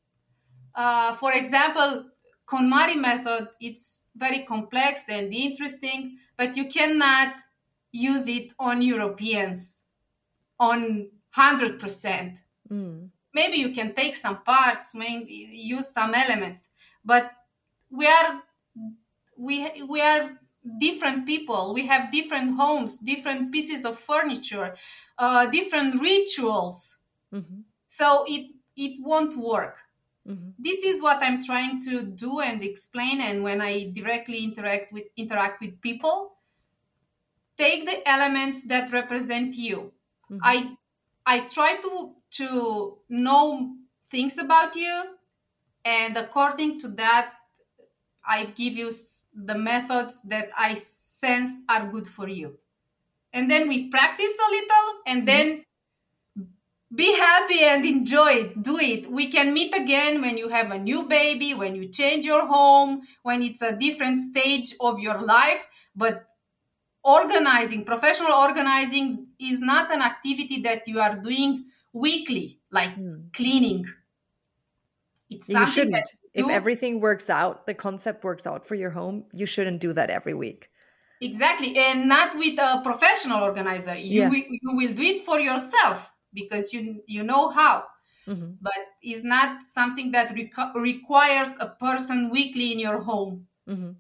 Uh, 0.75 1.15
for 1.15 1.33
example, 1.33 2.11
KonMari 2.47 3.01
method, 3.01 3.49
it's 3.61 4.09
very 4.17 4.45
complex 4.45 5.05
and 5.09 5.33
interesting, 5.35 6.19
but 6.39 6.57
you 6.57 6.69
cannot 6.69 7.37
use 7.93 8.29
it 8.29 8.53
on 8.59 8.83
Europeans 8.83 9.85
on 10.61 11.11
100%. 11.37 12.39
Mm. 12.71 13.11
Maybe 13.35 13.57
you 13.57 13.71
can 13.71 13.95
take 13.95 14.15
some 14.15 14.43
parts, 14.43 14.95
maybe 14.95 15.33
use 15.53 15.89
some 15.93 16.15
elements, 16.15 16.71
but 17.05 17.31
we 17.91 18.07
are 18.07 18.43
we 19.37 19.69
we 19.89 20.01
are 20.01 20.39
different 20.79 21.27
people. 21.27 21.75
We 21.75 21.87
have 21.87 22.13
different 22.13 22.57
homes, 22.57 22.99
different 22.99 23.53
pieces 23.53 23.85
of 23.85 23.99
furniture, 23.99 24.77
uh, 25.19 25.51
different 25.51 26.01
rituals. 26.01 27.01
hmm 27.33 27.63
So 27.89 28.25
it 28.29 28.53
it 28.77 29.01
won't 29.03 29.37
work. 29.37 29.77
hmm 30.27 30.51
This 30.59 30.85
is 30.85 31.03
what 31.03 31.19
I'm 31.23 31.43
trying 31.43 31.81
to 31.83 32.03
do 32.03 32.41
and 32.41 32.63
explain. 32.63 33.21
And 33.21 33.43
when 33.43 33.61
I 33.61 33.91
directly 33.93 34.45
interact 34.45 34.93
with 34.93 35.07
interact 35.17 35.61
with 35.61 35.81
people, 35.81 36.39
take 37.59 37.85
the 37.87 38.09
elements 38.09 38.67
that 38.69 38.93
represent 38.93 39.55
you. 39.57 39.93
Mhm. 40.31 40.41
I 40.43 40.77
I 41.27 41.41
try 41.41 41.77
to 41.77 42.15
to 42.33 42.99
know 43.09 43.75
things 44.11 44.39
about 44.39 44.77
you, 44.77 45.03
and 45.85 46.17
according 46.17 46.81
to 46.81 46.89
that, 46.89 47.33
I 48.27 48.47
give 48.47 48.75
you 48.75 48.91
the 49.35 49.55
methods 49.55 50.23
that 50.23 50.51
I 50.57 50.75
sense 50.75 51.61
are 51.69 51.89
good 51.89 52.09
for 52.09 52.29
you. 52.29 52.59
And 53.33 53.51
then 53.51 53.69
we 53.69 53.89
practice 53.89 54.39
a 54.39 54.51
little, 54.51 55.01
and 55.07 55.19
mm-hmm. 55.21 55.27
then 55.27 55.65
be 56.95 57.17
happy 57.17 57.61
and 57.65 57.85
enjoy 57.85 58.33
it. 58.33 58.63
Do 58.63 58.79
it. 58.79 59.11
We 59.11 59.31
can 59.31 59.53
meet 59.53 59.75
again 59.75 60.21
when 60.21 60.39
you 60.39 60.49
have 60.49 60.71
a 60.71 60.79
new 60.79 61.09
baby, 61.09 61.53
when 61.55 61.75
you 61.75 61.89
change 61.89 62.25
your 62.25 62.47
home, 62.47 63.03
when 63.23 63.43
it's 63.43 63.63
a 63.63 63.75
different 63.75 64.21
stage 64.21 64.75
of 64.81 65.01
your 65.01 65.21
life. 65.21 65.67
But 65.97 66.27
organizing, 67.03 67.85
professional 67.85 68.33
organizing, 68.33 69.27
is 69.39 69.61
not 69.61 69.91
an 69.93 70.01
activity 70.03 70.61
that 70.63 70.87
you 70.89 71.01
are 71.01 71.17
doing 71.17 71.67
weekly, 71.93 72.61
like 72.71 72.97
Mm. 72.97 73.33
cleaning. 73.33 73.87
It's 75.31 75.49
You 75.49 75.55
something 75.57 75.91
that 75.91 76.07
If 76.35 76.49
everything 76.49 76.99
works 77.01 77.31
out, 77.31 77.65
the 77.67 77.75
concept 77.75 78.25
works 78.25 78.45
out 78.45 78.67
for 78.67 78.75
your 78.75 78.91
home, 78.91 79.27
you 79.33 79.47
shouldn't 79.47 79.81
do 79.81 79.93
that 79.93 80.11
every 80.11 80.35
week. 80.35 80.69
Exactly, 81.21 81.77
and 81.79 82.09
not 82.09 82.37
with 82.37 82.59
a 82.59 82.81
professional 82.83 83.43
organizer. 83.43 83.97
You 83.97 84.23
Yeah. 84.23 84.29
will, 84.29 84.45
you 84.51 84.71
will 84.77 84.93
do 84.93 85.03
it 85.03 85.25
for 85.25 85.39
yourself 85.39 86.11
because 86.33 86.73
you 86.75 87.03
you 87.07 87.23
know 87.23 87.51
how. 87.51 87.87
Mhm. 88.27 88.59
But 88.61 88.75
it's 89.01 89.23
not 89.23 89.67
something 89.67 90.11
that 90.13 90.35
requ- 90.35 90.75
requires 90.75 91.57
a 91.61 91.69
person 91.79 92.31
weekly 92.31 92.73
in 92.73 92.79
your 92.81 93.01
home. 93.03 93.47
Mhm. 93.69 93.95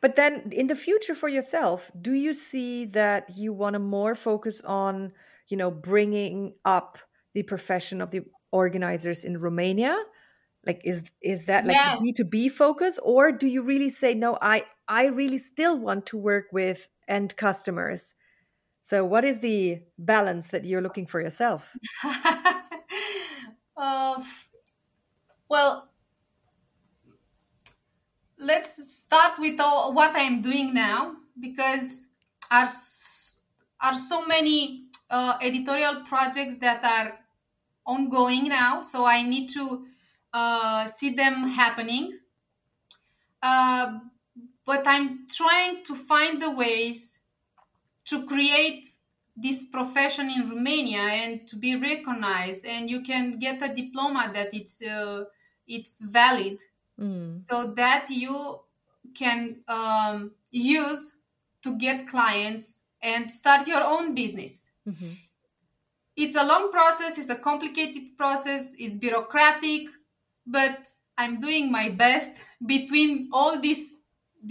But 0.00 0.16
then 0.16 0.50
in 0.52 0.66
the 0.66 0.76
future 0.76 1.14
for 1.14 1.28
yourself, 1.28 1.90
do 2.00 2.12
you 2.12 2.34
see 2.34 2.84
that 2.86 3.36
you 3.36 3.52
want 3.52 3.74
to 3.74 3.78
more 3.80 4.14
focus 4.14 4.60
on, 4.62 5.12
you 5.48 5.56
know, 5.56 5.70
bringing 5.70 6.54
up 6.64 6.98
the 7.34 7.42
profession 7.42 8.00
of 8.00 8.10
the 8.10 8.22
organizers 8.52 9.24
in 9.24 9.38
Romania? 9.38 9.96
Like 10.66 10.80
is 10.84 11.04
is 11.22 11.46
that 11.46 11.66
like 11.66 11.76
Yes. 11.76 11.98
the 11.98 12.12
B2B 12.12 12.48
focus 12.48 12.98
or 13.02 13.32
do 13.32 13.48
you 13.48 13.62
really 13.62 13.90
say 13.90 14.14
no, 14.14 14.38
I 14.40 14.64
I 14.88 15.06
really 15.06 15.38
still 15.38 15.78
want 15.78 16.06
to 16.06 16.18
work 16.18 16.46
with 16.52 16.88
end 17.08 17.36
customers? 17.36 18.14
So 18.82 19.04
what 19.04 19.24
is 19.24 19.40
the 19.40 19.82
balance 19.98 20.48
that 20.48 20.64
you're 20.64 20.82
looking 20.82 21.06
for 21.06 21.20
yourself? 21.20 21.80
uh, 23.76 24.22
well, 25.48 25.91
let's 28.42 29.02
start 29.02 29.38
with 29.38 29.60
all, 29.60 29.92
what 29.94 30.12
I'm 30.14 30.42
doing 30.42 30.74
now 30.74 31.16
because 31.40 32.06
are 32.50 32.68
are 33.80 33.98
so 33.98 34.26
many 34.26 34.84
uh, 35.10 35.38
editorial 35.40 36.02
projects 36.04 36.58
that 36.58 36.84
are 36.84 37.18
ongoing 37.86 38.48
now. 38.48 38.82
So 38.82 39.04
I 39.04 39.22
need 39.22 39.48
to 39.50 39.86
uh, 40.32 40.86
see 40.86 41.10
them 41.14 41.48
happening. 41.48 42.18
Uh, 43.42 43.98
but 44.64 44.82
I'm 44.86 45.26
trying 45.28 45.82
to 45.84 45.96
find 45.96 46.40
the 46.40 46.50
ways 46.50 47.20
to 48.04 48.24
create 48.26 48.88
this 49.36 49.66
profession 49.66 50.30
in 50.30 50.48
Romania 50.48 51.00
and 51.00 51.48
to 51.48 51.56
be 51.56 51.74
recognized 51.74 52.66
and 52.66 52.88
you 52.88 53.00
can 53.00 53.38
get 53.38 53.62
a 53.62 53.74
diploma 53.74 54.30
that 54.34 54.52
it's 54.52 54.82
uh, 54.82 55.24
it's 55.66 56.04
valid 56.04 56.58
Mm. 57.02 57.36
so 57.36 57.72
that 57.74 58.06
you 58.10 58.60
can 59.14 59.56
um, 59.68 60.30
use 60.50 61.18
to 61.64 61.76
get 61.76 62.06
clients 62.06 62.84
and 63.02 63.30
start 63.30 63.66
your 63.66 63.82
own 63.82 64.14
business 64.14 64.54
Mhm. 64.88 65.16
it's 66.16 66.36
a 66.36 66.44
long 66.44 66.70
process 66.70 67.18
it's 67.18 67.30
a 67.30 67.40
complicated 67.48 68.04
process 68.16 68.74
it's 68.78 68.96
bureaucratic 68.96 69.82
but 70.46 70.78
i'm 71.18 71.40
doing 71.40 71.70
my 71.72 71.88
best 71.88 72.42
between 72.74 73.28
all 73.32 73.58
these 73.60 73.84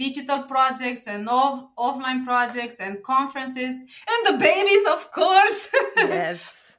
digital 0.04 0.40
projects 0.44 1.06
and 1.06 1.28
off- 1.28 1.64
offline 1.76 2.24
projects 2.24 2.80
and 2.80 3.02
conferences 3.02 3.74
and 4.10 4.20
the 4.28 4.36
babies 4.38 4.84
of 4.94 5.10
course 5.12 5.60
Yes. 5.96 6.76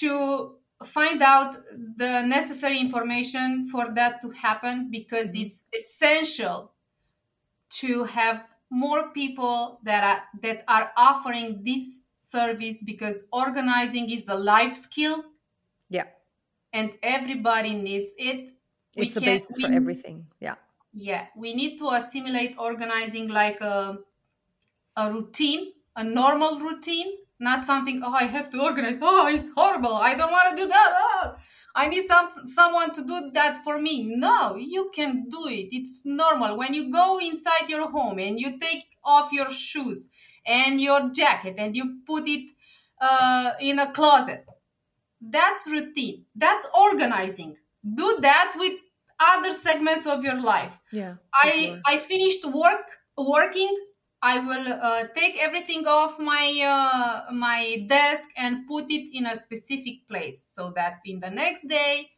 to 0.00 0.56
find 0.84 1.22
out 1.22 1.54
the 1.96 2.22
necessary 2.22 2.78
information 2.78 3.68
for 3.70 3.92
that 3.94 4.20
to 4.22 4.30
happen 4.30 4.90
because 4.90 5.34
Mhm. 5.34 5.42
it's 5.44 5.66
essential 5.76 6.72
to 7.80 8.04
have 8.04 8.54
more 8.70 9.10
people 9.10 9.80
that 9.84 10.02
are 10.04 10.22
that 10.42 10.64
are 10.68 10.92
offering 10.96 11.62
this 11.64 12.06
service 12.16 12.82
because 12.82 13.24
organizing 13.32 14.10
is 14.10 14.28
a 14.28 14.34
life 14.34 14.74
skill 14.74 15.24
Yeah. 15.88 16.06
and 16.72 16.96
everybody 17.02 17.74
needs 17.74 18.14
it 18.18 18.50
We 18.96 19.06
It's 19.06 19.16
a 19.16 19.20
can't- 19.20 19.40
basis 19.42 19.60
for 19.60 19.72
everything. 19.72 20.26
Yeah. 20.40 20.54
yeah 20.92 21.26
we 21.36 21.52
need 21.54 21.78
to 21.78 21.88
assimilate 21.90 22.54
organizing 22.58 23.28
like 23.28 23.60
a, 23.60 23.98
a 24.96 25.12
routine 25.12 25.72
a 25.96 26.04
normal 26.04 26.60
routine 26.60 27.10
not 27.40 27.64
something 27.64 28.00
oh 28.04 28.12
i 28.12 28.24
have 28.24 28.50
to 28.50 28.60
organize. 28.60 28.98
Oh 29.02 29.26
it's 29.28 29.50
horrible. 29.54 29.94
I 29.94 30.14
don't 30.14 30.32
want 30.32 30.50
to 30.50 30.62
do 30.62 30.68
that. 30.68 30.90
Oh, 30.96 31.36
i 31.76 31.88
need 31.88 32.04
some 32.04 32.30
someone 32.46 32.92
to 32.94 33.04
do 33.04 33.30
that 33.34 33.62
for 33.64 33.78
me. 33.78 34.14
No 34.16 34.56
you 34.56 34.90
can 34.94 35.28
do 35.28 35.46
it. 35.48 35.68
It's 35.72 36.02
normal. 36.04 36.56
When 36.56 36.74
you 36.74 36.90
go 36.92 37.18
inside 37.18 37.68
your 37.68 37.90
home 37.90 38.18
and 38.18 38.38
you 38.38 38.58
take 38.58 38.84
off 39.04 39.32
your 39.32 39.50
shoes 39.50 40.10
and 40.46 40.80
your 40.80 41.10
jacket 41.10 41.54
and 41.58 41.76
you 41.76 41.98
put 42.06 42.26
it 42.26 42.50
uh, 43.00 43.52
in 43.60 43.78
a 43.78 43.92
closet 43.92 44.46
that's 45.20 45.68
routine. 45.70 46.24
That's 46.34 46.66
organizing. 46.78 47.56
Do 47.82 48.18
that 48.20 48.54
with 48.56 48.72
other 49.20 49.52
segments 49.52 50.06
of 50.06 50.24
your 50.24 50.40
life. 50.40 50.78
Yeah. 50.92 51.14
I 51.32 51.50
sure. 51.50 51.80
I 51.86 51.98
finished 51.98 52.44
work 52.44 52.86
working. 53.16 53.74
I 54.24 54.38
will 54.40 54.68
uh, 54.72 55.08
take 55.14 55.42
everything 55.42 55.86
off 55.86 56.18
my 56.18 56.46
uh, 56.74 57.32
my 57.34 57.84
desk 57.88 58.30
and 58.38 58.66
put 58.66 58.86
it 58.90 59.16
in 59.16 59.26
a 59.26 59.36
specific 59.36 60.08
place 60.08 60.42
so 60.56 60.70
that 60.76 61.00
in 61.04 61.20
the 61.20 61.30
next 61.30 61.68
day 61.68 62.10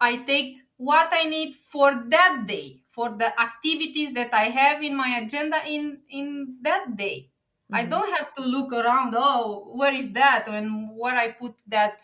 I 0.00 0.18
take 0.24 0.58
what 0.76 1.08
I 1.12 1.24
need 1.24 1.54
for 1.56 1.92
that 2.08 2.44
day 2.46 2.82
for 2.88 3.10
the 3.10 3.30
activities 3.40 4.14
that 4.14 4.32
I 4.34 4.44
have 4.60 4.82
in 4.82 4.96
my 4.96 5.08
agenda 5.22 5.58
in 5.66 6.02
in 6.08 6.58
that 6.62 6.96
day. 6.96 7.30
I 7.72 7.84
Mhm. 7.84 7.90
don't 7.90 8.16
have 8.18 8.34
to 8.34 8.42
look 8.42 8.72
around. 8.72 9.14
Oh, 9.16 9.72
where 9.76 9.94
is 9.94 10.12
that 10.12 10.48
and 10.48 10.90
where 10.96 11.16
I 11.16 11.32
put 11.32 11.54
that 11.68 12.00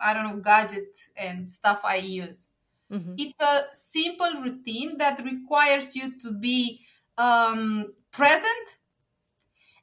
I 0.00 0.14
don't 0.14 0.24
know 0.28 0.40
gadget 0.42 0.96
and 1.16 1.50
stuff 1.50 1.80
I 1.84 1.96
use 1.96 2.54
Mhm. 2.90 3.14
it's 3.16 3.40
a 3.40 3.66
simple 3.72 4.42
routine 4.42 4.98
that 4.98 5.22
requires 5.24 5.94
you 5.96 6.18
to 6.20 6.32
be 6.32 6.80
um, 7.18 7.92
present 8.12 8.66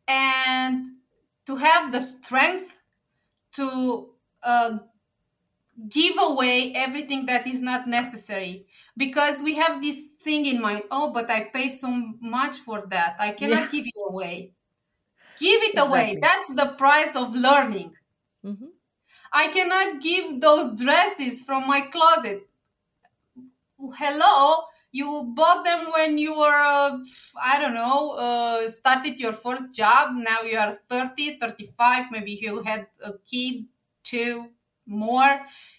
and 0.07 0.87
to 1.45 1.57
have 1.57 1.91
the 1.91 2.01
strength 2.01 2.79
to 3.53 4.09
uh, 4.43 4.79
give 5.89 6.15
away 6.19 6.73
everything 6.75 7.25
that 7.27 7.45
is 7.47 7.61
not 7.61 7.87
necessary. 7.87 8.65
Because 8.95 9.43
we 9.43 9.55
have 9.55 9.81
this 9.81 10.13
thing 10.13 10.45
in 10.45 10.59
mind 10.61 10.83
oh 10.89 11.11
but 11.13 11.29
i 11.29 11.45
paid 11.45 11.75
so 11.75 11.89
much 12.19 12.57
for 12.57 12.85
that. 12.87 13.15
I 13.19 13.31
cannot 13.33 13.65
Yeah. 13.65 13.71
give 13.71 13.85
it 13.85 13.93
away. 14.09 14.53
Give 15.37 15.61
it 15.63 15.77
away. 15.79 16.19
That's 16.21 16.53
the 16.55 16.75
price 16.77 17.15
of 17.15 17.35
learning. 17.35 17.95
Mhm. 18.45 18.69
I 19.33 19.47
cannot 19.49 20.01
give 20.01 20.41
those 20.41 20.75
dresses 20.81 21.43
from 21.43 21.67
my 21.67 21.81
closet. 21.81 22.49
Hello, 23.95 24.65
you 24.99 25.09
bought 25.39 25.63
them 25.65 25.81
when 25.95 26.17
you 26.17 26.31
were, 26.41 26.61
uh, 26.77 26.97
I 27.51 27.59
don't 27.61 27.73
know, 27.75 28.11
uh, 28.25 28.67
started 28.69 29.19
your 29.19 29.33
first 29.33 29.73
job. 29.81 30.15
Now 30.15 30.41
you 30.49 30.57
are 30.57 30.75
30, 30.89 31.37
35, 31.39 32.11
maybe 32.11 32.37
you 32.41 32.61
had 32.63 32.87
a 33.03 33.13
kid, 33.31 33.65
two 34.03 34.49
more. 34.85 35.33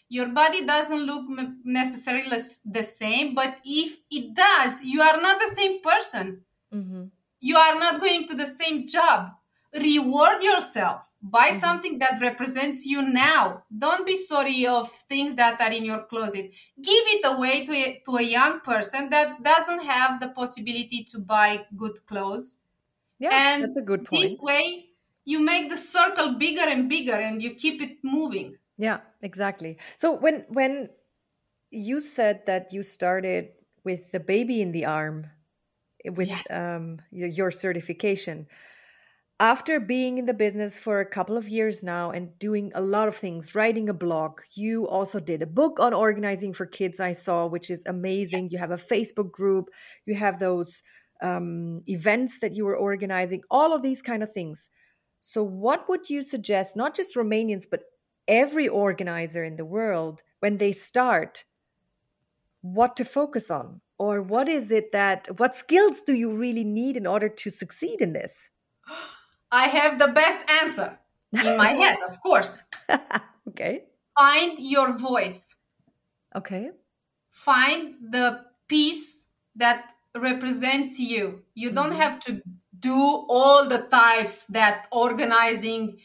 Your 0.08 0.28
body 0.28 0.64
doesn't 0.64 1.04
look 1.10 1.24
necessarily 1.64 2.38
the 2.76 2.82
same, 2.82 3.34
but 3.34 3.58
if 3.64 3.98
it 4.10 4.34
does, 4.34 4.82
you 4.82 5.00
are 5.02 5.18
not 5.20 5.38
the 5.44 5.52
same 5.60 5.80
person 5.90 6.44
Mhm. 6.72 7.10
you 7.40 7.56
are 7.56 7.76
not 7.82 8.00
going 8.00 8.26
to 8.28 8.34
the 8.34 8.46
same 8.46 8.78
job 8.86 9.20
reward 9.74 10.42
yourself 10.42 11.14
buy 11.22 11.50
Mhm. 11.50 11.58
something 11.60 11.98
that 11.98 12.20
represents 12.22 12.86
you 12.86 13.02
now 13.02 13.64
don't 13.76 14.06
be 14.06 14.16
sorry 14.16 14.66
of 14.66 14.90
things 14.90 15.34
that 15.34 15.60
are 15.60 15.70
in 15.70 15.84
your 15.84 16.04
closet 16.04 16.50
give 16.80 17.04
it 17.16 17.22
away 17.26 17.66
to 17.66 17.72
a, 17.72 18.00
to 18.04 18.16
a 18.16 18.22
young 18.22 18.60
person 18.60 19.10
that 19.10 19.42
doesn't 19.42 19.84
have 19.84 20.20
the 20.20 20.28
possibility 20.30 21.04
to 21.04 21.18
buy 21.18 21.66
good 21.76 22.04
clothes 22.06 22.62
Yeah, 23.18 23.40
And 23.40 23.62
that's 23.62 23.76
a 23.76 23.82
good 23.82 24.04
point. 24.04 24.32
this 24.32 24.42
way 24.42 24.90
you 25.24 25.40
make 25.40 25.70
the 25.70 25.76
circle 25.76 26.34
bigger 26.38 26.62
and 26.62 26.88
bigger 26.88 27.14
and 27.14 27.42
you 27.42 27.54
keep 27.54 27.82
it 27.82 27.98
moving 28.04 28.58
Yeah, 28.76 29.00
exactly. 29.22 29.78
So 29.96 30.12
when 30.14 30.44
when 30.48 30.90
you 31.70 32.00
said 32.00 32.46
that 32.46 32.72
you 32.72 32.82
started 32.82 33.52
with 33.84 34.12
the 34.12 34.20
baby 34.20 34.62
in 34.62 34.72
the 34.72 34.86
arm 34.86 35.28
eh, 36.04 36.10
with 36.10 36.30
Yes. 36.30 36.50
um, 36.50 37.00
your 37.12 37.50
certification, 37.52 38.48
after 39.40 39.78
being 39.78 40.18
in 40.18 40.26
the 40.26 40.34
business 40.34 40.80
for 40.80 41.00
a 41.00 41.06
couple 41.06 41.36
of 41.36 41.48
years 41.48 41.84
now 41.84 42.10
and 42.10 42.36
doing 42.40 42.72
a 42.74 42.80
lot 42.80 43.06
of 43.06 43.14
things, 43.16 43.54
writing 43.54 43.88
a 43.88 43.94
blog, 43.94 44.40
you 44.54 44.88
also 44.88 45.20
did 45.20 45.42
a 45.42 45.46
book 45.46 45.78
on 45.78 45.94
organizing 45.94 46.52
for 46.52 46.66
kids. 46.66 46.98
I 46.98 47.12
saw, 47.12 47.46
which 47.46 47.70
is 47.70 47.84
amazing. 47.86 48.50
You 48.50 48.58
have 48.58 48.72
a 48.72 48.76
Facebook 48.76 49.30
group. 49.30 49.70
You 50.06 50.16
have 50.16 50.40
those 50.40 50.82
um, 51.22 51.82
events 51.86 52.40
that 52.40 52.52
you 52.52 52.64
were 52.64 52.76
organizing. 52.76 53.42
All 53.48 53.72
of 53.72 53.82
these 53.82 54.02
kind 54.02 54.24
of 54.24 54.32
things. 54.32 54.70
So, 55.20 55.44
what 55.44 55.88
would 55.88 56.10
you 56.10 56.24
suggest, 56.24 56.74
not 56.74 56.96
just 56.96 57.14
Romanians, 57.14 57.66
but 57.70 57.82
every 58.26 58.66
organizer 58.66 59.44
in 59.44 59.54
the 59.54 59.64
world, 59.64 60.22
when 60.40 60.58
they 60.58 60.72
start, 60.72 61.44
what 62.60 62.96
to 62.96 63.04
focus 63.04 63.50
on? 63.50 63.82
Or 63.98 64.22
what 64.22 64.48
is 64.48 64.70
it 64.70 64.90
that, 64.92 65.28
what 65.38 65.54
skills 65.54 66.02
do 66.02 66.14
you 66.14 66.36
really 66.36 66.64
need 66.64 66.96
in 66.96 67.06
order 67.06 67.28
to 67.28 67.50
succeed 67.50 68.00
in 68.00 68.12
this? 68.12 68.50
i 69.50 69.68
have 69.68 69.98
the 69.98 70.08
best 70.08 70.48
answer 70.62 70.98
in 71.40 71.56
my 71.56 71.68
head 71.70 71.96
of 72.08 72.20
course 72.22 72.62
okay. 73.48 73.88
find 74.18 74.58
your 74.58 74.92
voice 74.98 75.56
Okay. 76.34 76.72
find 77.30 77.94
the 78.12 78.44
piece 78.68 79.30
that 79.54 79.94
represents 80.16 80.98
you 80.98 81.44
you 81.54 81.70
don't 81.72 81.92
Mhm. 81.92 82.00
have 82.02 82.18
to 82.20 82.42
do 82.78 83.26
all 83.28 83.68
the 83.68 83.78
types 83.90 84.46
that 84.46 84.86
organizing 84.92 85.98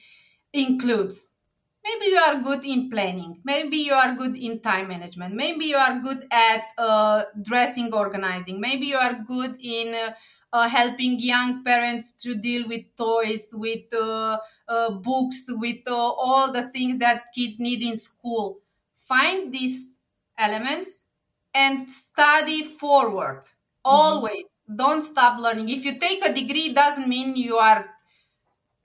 includes. 0.54 1.36
Maybe 1.84 2.08
you 2.08 2.18
are 2.18 2.42
good 2.42 2.66
in 2.66 2.90
planning. 2.90 3.42
Maybe 3.46 3.78
you 3.78 3.94
are 3.94 4.16
good 4.16 4.38
in 4.38 4.62
time 4.62 4.88
management. 4.90 5.36
Maybe 5.36 5.66
you 5.66 5.78
are 5.78 6.00
good 6.02 6.28
at 6.32 6.64
uh, 6.78 7.26
dressing 7.42 7.94
organizing. 7.94 8.60
Maybe 8.62 8.88
you 8.88 8.98
are 8.98 9.16
good 9.28 9.58
in 9.62 9.96
uh, 9.96 10.14
uh, 10.54 10.70
helping 10.70 11.20
young 11.20 11.64
parents 11.64 12.14
to 12.14 12.36
deal 12.36 12.68
with 12.68 12.84
toys, 12.96 13.50
with 13.54 13.92
uh, 13.92 14.38
uh, 14.68 14.92
books, 14.92 15.48
with 15.50 15.82
uh, 15.88 15.96
all 15.96 16.54
the 16.54 16.70
things 16.70 17.00
that 17.00 17.34
kids 17.36 17.60
need 17.60 17.82
in 17.82 17.96
school. 17.96 18.60
Find 18.96 19.52
these 19.52 20.00
elements 20.38 21.06
and 21.54 21.82
study 21.82 22.64
forward. 22.64 23.42
Mm-hmm. 23.42 23.84
Always. 23.84 24.62
Don't 24.74 25.02
stop 25.02 25.40
learning. 25.40 25.70
If 25.70 25.84
you 25.84 26.00
take 26.00 26.24
a 26.24 26.32
degree, 26.32 26.72
doesn't 26.72 27.10
mean 27.10 27.36
you 27.36 27.58
are 27.58 27.90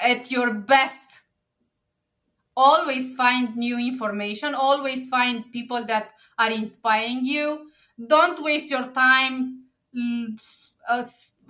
at 0.01 0.31
your 0.31 0.55
best 0.55 1.23
always 2.57 3.15
find 3.15 3.57
new 3.57 3.79
information 3.79 4.53
always 4.53 5.09
find 5.09 5.51
people 5.53 5.85
that 5.85 6.11
are 6.39 6.51
inspiring 6.51 7.25
you 7.25 7.71
don't 8.09 8.43
waste 8.43 8.69
your 8.69 8.87
time 8.89 9.63
uh, 10.89 11.03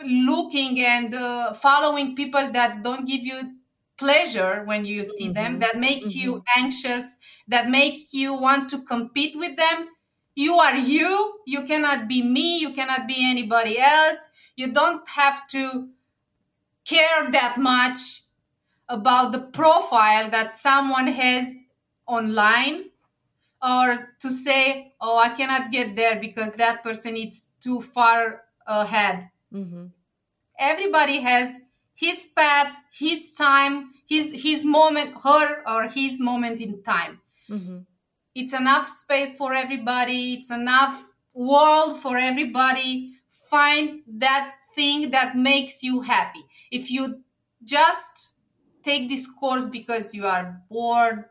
looking 0.05 0.81
and 0.81 1.15
uh, 1.15 1.53
following 1.55 2.15
people 2.15 2.51
that 2.53 2.83
don't 2.83 3.07
give 3.07 3.23
you 3.23 3.59
pleasure 3.97 4.63
when 4.65 4.85
you 4.85 5.05
see 5.05 5.27
mm-hmm. 5.27 5.35
them 5.35 5.59
that 5.59 5.77
make 5.77 6.01
mm-hmm. 6.01 6.19
you 6.19 6.45
anxious 6.57 7.19
that 7.49 7.69
make 7.69 8.13
you 8.13 8.33
want 8.33 8.71
to 8.71 8.83
compete 8.83 9.37
with 9.37 9.57
them 9.57 9.89
you 10.35 10.55
are 10.55 10.77
you 10.77 11.41
you 11.47 11.65
cannot 11.65 12.07
be 12.07 12.23
me 12.23 12.59
you 12.59 12.73
cannot 12.73 13.09
be 13.09 13.17
anybody 13.19 13.79
else 13.79 14.31
you 14.57 14.73
don't 14.73 15.09
have 15.09 15.49
to 15.49 15.89
care 16.85 17.31
that 17.33 17.59
much 17.59 18.23
about 18.89 19.33
the 19.33 19.41
profile 19.41 20.31
that 20.31 20.57
someone 20.57 21.09
has 21.09 21.65
online 22.07 22.85
or 23.61 24.15
to 24.21 24.31
say 24.31 24.93
oh 25.01 25.19
i 25.19 25.29
cannot 25.31 25.73
get 25.73 25.97
there 25.97 26.21
because 26.21 26.53
that 26.53 26.85
person 26.85 27.17
is 27.17 27.53
too 27.61 27.81
far 27.81 28.43
ahead 28.69 29.29
mm-hmm. 29.53 29.87
everybody 30.59 31.21
has 31.21 31.57
his 31.95 32.27
path 32.37 32.77
his 32.93 33.33
time 33.33 33.91
his 34.09 34.43
his 34.43 34.65
moment 34.65 35.15
her 35.23 35.63
or 35.69 35.89
his 35.89 36.21
moment 36.21 36.61
in 36.61 36.83
time. 36.83 37.21
Mm-hmm. 37.49 37.79
it's 38.35 38.53
enough 38.53 38.87
space 38.87 39.35
for 39.37 39.55
everybody. 39.55 40.35
It's 40.35 40.51
enough 40.51 41.03
world 41.33 41.99
for 41.99 42.19
everybody. 42.19 43.15
Find 43.51 44.03
that 44.07 44.53
thing 44.75 45.11
that 45.11 45.35
makes 45.35 45.83
you 45.83 46.03
happy. 46.03 46.45
If 46.71 46.91
you 46.91 47.23
just 47.65 48.35
take 48.83 49.09
this 49.09 49.27
course 49.31 49.67
because 49.67 50.15
you 50.15 50.27
are 50.27 50.61
bored 50.71 51.25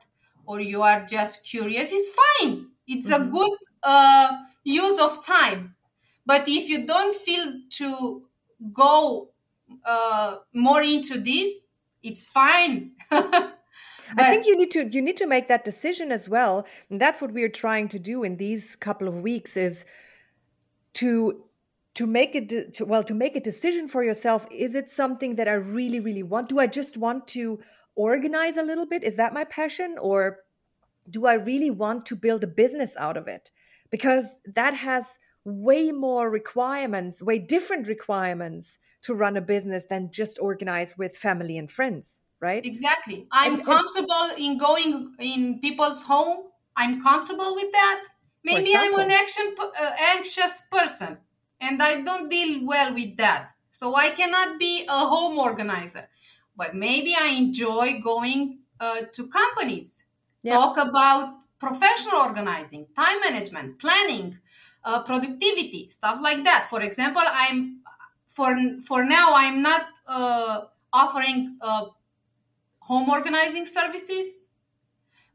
or 0.45 0.59
you 0.59 0.81
are 0.81 1.05
just 1.05 1.45
curious 1.45 1.91
it's 1.91 2.11
fine. 2.23 2.67
It's 2.87 3.11
mm-hmm. 3.11 3.29
a 3.29 3.31
good 3.31 3.57
uh, 3.83 4.37
use 4.63 4.99
of 4.99 5.25
time 5.25 5.75
but 6.27 6.47
if 6.47 6.69
you 6.69 6.85
don't 6.85 7.15
feel 7.15 7.45
to 7.79 8.23
go 8.71 9.29
uh, 9.83 10.37
more 10.53 10.83
into 10.83 11.19
this 11.19 11.67
it's 12.07 12.27
fine. 12.27 12.91
I 13.11 14.29
think 14.29 14.45
you 14.45 14.55
need 14.55 14.71
to 14.71 14.87
you 14.87 15.01
need 15.01 15.17
to 15.17 15.27
make 15.27 15.47
that 15.49 15.65
decision 15.65 16.11
as 16.11 16.29
well. 16.29 16.65
And 16.89 16.99
that's 17.01 17.21
what 17.21 17.31
we're 17.33 17.49
trying 17.49 17.89
to 17.89 17.99
do 17.99 18.23
in 18.23 18.37
these 18.37 18.75
couple 18.75 19.07
of 19.07 19.21
weeks 19.21 19.57
is 19.57 19.85
to 20.93 21.43
to 21.95 22.07
make 22.07 22.35
it 22.35 22.73
to, 22.73 22.85
well 22.85 23.03
to 23.03 23.13
make 23.13 23.35
a 23.35 23.41
decision 23.41 23.87
for 23.87 24.03
yourself. 24.03 24.47
Is 24.51 24.75
it 24.75 24.89
something 24.89 25.35
that 25.35 25.47
i 25.47 25.53
really 25.53 25.99
really 25.99 26.23
want? 26.23 26.49
Do 26.49 26.59
i 26.59 26.67
just 26.67 26.97
want 26.97 27.27
to 27.29 27.59
organize 27.95 28.55
a 28.55 28.63
little 28.63 28.85
bit? 28.85 29.03
Is 29.03 29.17
that 29.17 29.33
my 29.33 29.43
passion? 29.43 29.97
Or 29.99 30.39
do 31.09 31.25
i 31.25 31.33
really 31.33 31.69
want 31.69 32.05
to 32.05 32.15
build 32.15 32.43
a 32.43 32.47
business 32.47 32.95
out 32.97 33.17
of 33.17 33.27
it? 33.27 33.51
Because 33.89 34.35
that 34.45 34.73
has 34.73 35.19
way 35.47 35.91
more 35.91 36.29
requirements 36.29 37.21
way 37.21 37.39
different 37.39 37.87
requirements 37.87 38.79
to 39.01 39.13
run 39.13 39.37
a 39.37 39.41
business 39.41 39.85
than 39.89 40.11
just 40.11 40.37
organize 40.39 40.97
with 40.97 41.17
family 41.17 41.57
and 41.57 41.71
friends 41.71 42.21
right 42.41 42.65
exactly 42.65 43.27
i'm 43.31 43.55
and, 43.55 43.65
comfortable 43.65 44.29
and, 44.31 44.39
in 44.39 44.57
going 44.57 45.15
in 45.19 45.59
people's 45.59 46.03
home 46.03 46.47
i'm 46.75 47.01
comfortable 47.01 47.55
with 47.55 47.71
that 47.71 48.03
maybe 48.43 48.73
i'm 48.75 48.93
an 48.99 49.11
action, 49.11 49.55
uh, 49.59 49.91
anxious 50.15 50.63
person 50.69 51.17
and 51.59 51.81
I 51.81 52.01
don't 52.01 52.29
deal 52.29 52.65
well 52.65 52.93
with 52.93 53.17
that. 53.17 53.51
So 53.71 53.95
I 53.95 54.09
cannot 54.09 54.59
be 54.59 54.85
a 54.87 55.05
home 55.05 55.37
organizer. 55.37 56.07
But 56.55 56.75
maybe 56.75 57.15
I 57.19 57.29
enjoy 57.29 57.99
going 58.03 58.59
uh, 58.79 59.01
to 59.11 59.27
companies, 59.27 60.05
yeah. 60.41 60.53
talk 60.53 60.77
about 60.77 61.35
professional 61.59 62.21
organizing, 62.21 62.87
time 62.95 63.19
management, 63.19 63.79
planning, 63.79 64.39
uh, 64.87 65.03
productivity, 65.03 65.89
stuff 65.89 66.19
like 66.21 66.45
that. 66.45 66.67
For 66.69 66.81
example, 66.81 67.21
I'm 67.25 67.81
for 68.29 68.55
for 68.85 69.03
now 69.03 69.33
I'm 69.35 69.61
not 69.61 69.81
uh, 70.07 70.61
offering 70.93 71.57
uh, 71.59 71.87
home 72.79 73.09
organizing 73.09 73.65
services, 73.65 74.47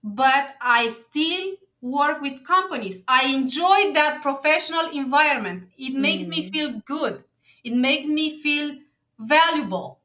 but 0.02 0.56
I 0.60 0.88
still 0.88 1.56
work 1.82 2.22
with 2.22 2.46
companies. 2.46 3.04
I 3.06 3.26
enjoy 3.34 3.92
that 3.92 4.22
professional 4.22 4.88
environment. 4.90 5.68
It 5.76 5.94
makes 5.94 6.24
mm. 6.24 6.30
me 6.30 6.50
feel 6.50 6.80
good. 6.86 7.24
It 7.62 7.74
makes 7.74 8.08
me 8.08 8.38
feel 8.38 8.78
valuable. 9.18 9.98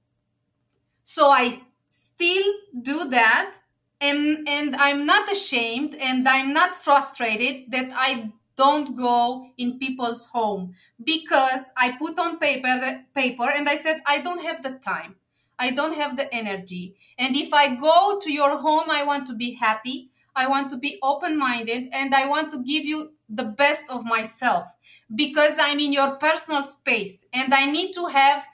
So 1.04 1.30
I 1.30 1.58
still 1.88 2.54
do 2.82 3.08
that 3.10 3.56
and 4.02 4.46
and 4.50 4.76
I'm 4.76 5.06
not 5.06 5.32
ashamed 5.32 5.96
and 5.96 6.28
I'm 6.28 6.52
not 6.52 6.76
frustrated 6.76 7.72
that 7.72 7.92
I 7.96 8.34
don't 8.58 8.98
go 8.98 9.50
in 9.58 9.80
people's 9.80 10.26
home 10.26 10.74
because 11.02 11.70
I 11.78 11.96
put 11.98 12.20
on 12.20 12.40
paper 12.40 13.06
paper 13.16 13.50
and 13.50 13.70
I 13.70 13.76
said 13.76 14.02
I 14.06 14.20
don't 14.20 14.44
have 14.44 14.64
the 14.64 14.80
time. 14.84 15.16
I 15.60 15.72
don't 15.72 15.96
have 15.96 16.18
the 16.18 16.34
energy. 16.34 16.96
And 17.18 17.36
if 17.36 17.54
I 17.54 17.76
go 17.76 18.20
to 18.20 18.32
your 18.32 18.58
home 18.58 18.90
I 18.90 19.04
want 19.06 19.28
to 19.28 19.34
be 19.34 19.54
happy. 19.54 20.10
I 20.36 20.48
want 20.48 20.70
to 20.70 20.78
be 20.78 21.00
open 21.02 21.36
minded 21.40 21.90
and 21.94 22.14
I 22.14 22.28
want 22.28 22.52
to 22.52 22.60
give 22.60 22.86
you 22.86 23.14
the 23.28 23.44
best 23.44 23.86
of 23.90 24.06
myself 24.06 24.68
because 25.14 25.58
I'm 25.60 25.80
in 25.80 25.92
your 25.92 26.12
personal 26.18 26.64
space 26.64 27.26
and 27.34 27.54
I 27.54 27.66
need 27.66 27.94
to 27.94 28.06
have 28.06 28.46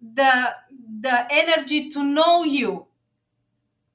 the 0.00 0.54
the 1.00 1.26
energy 1.30 1.88
to 1.90 2.02
know 2.02 2.44
you. 2.44 2.86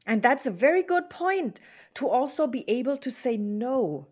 And 0.06 0.22
that's 0.22 0.46
a 0.46 0.52
very 0.52 0.84
good 0.84 1.10
point 1.10 1.60
to 1.96 2.08
also 2.08 2.48
be 2.48 2.64
able 2.70 2.98
to 2.98 3.12
say 3.12 3.38
no. 3.38 4.08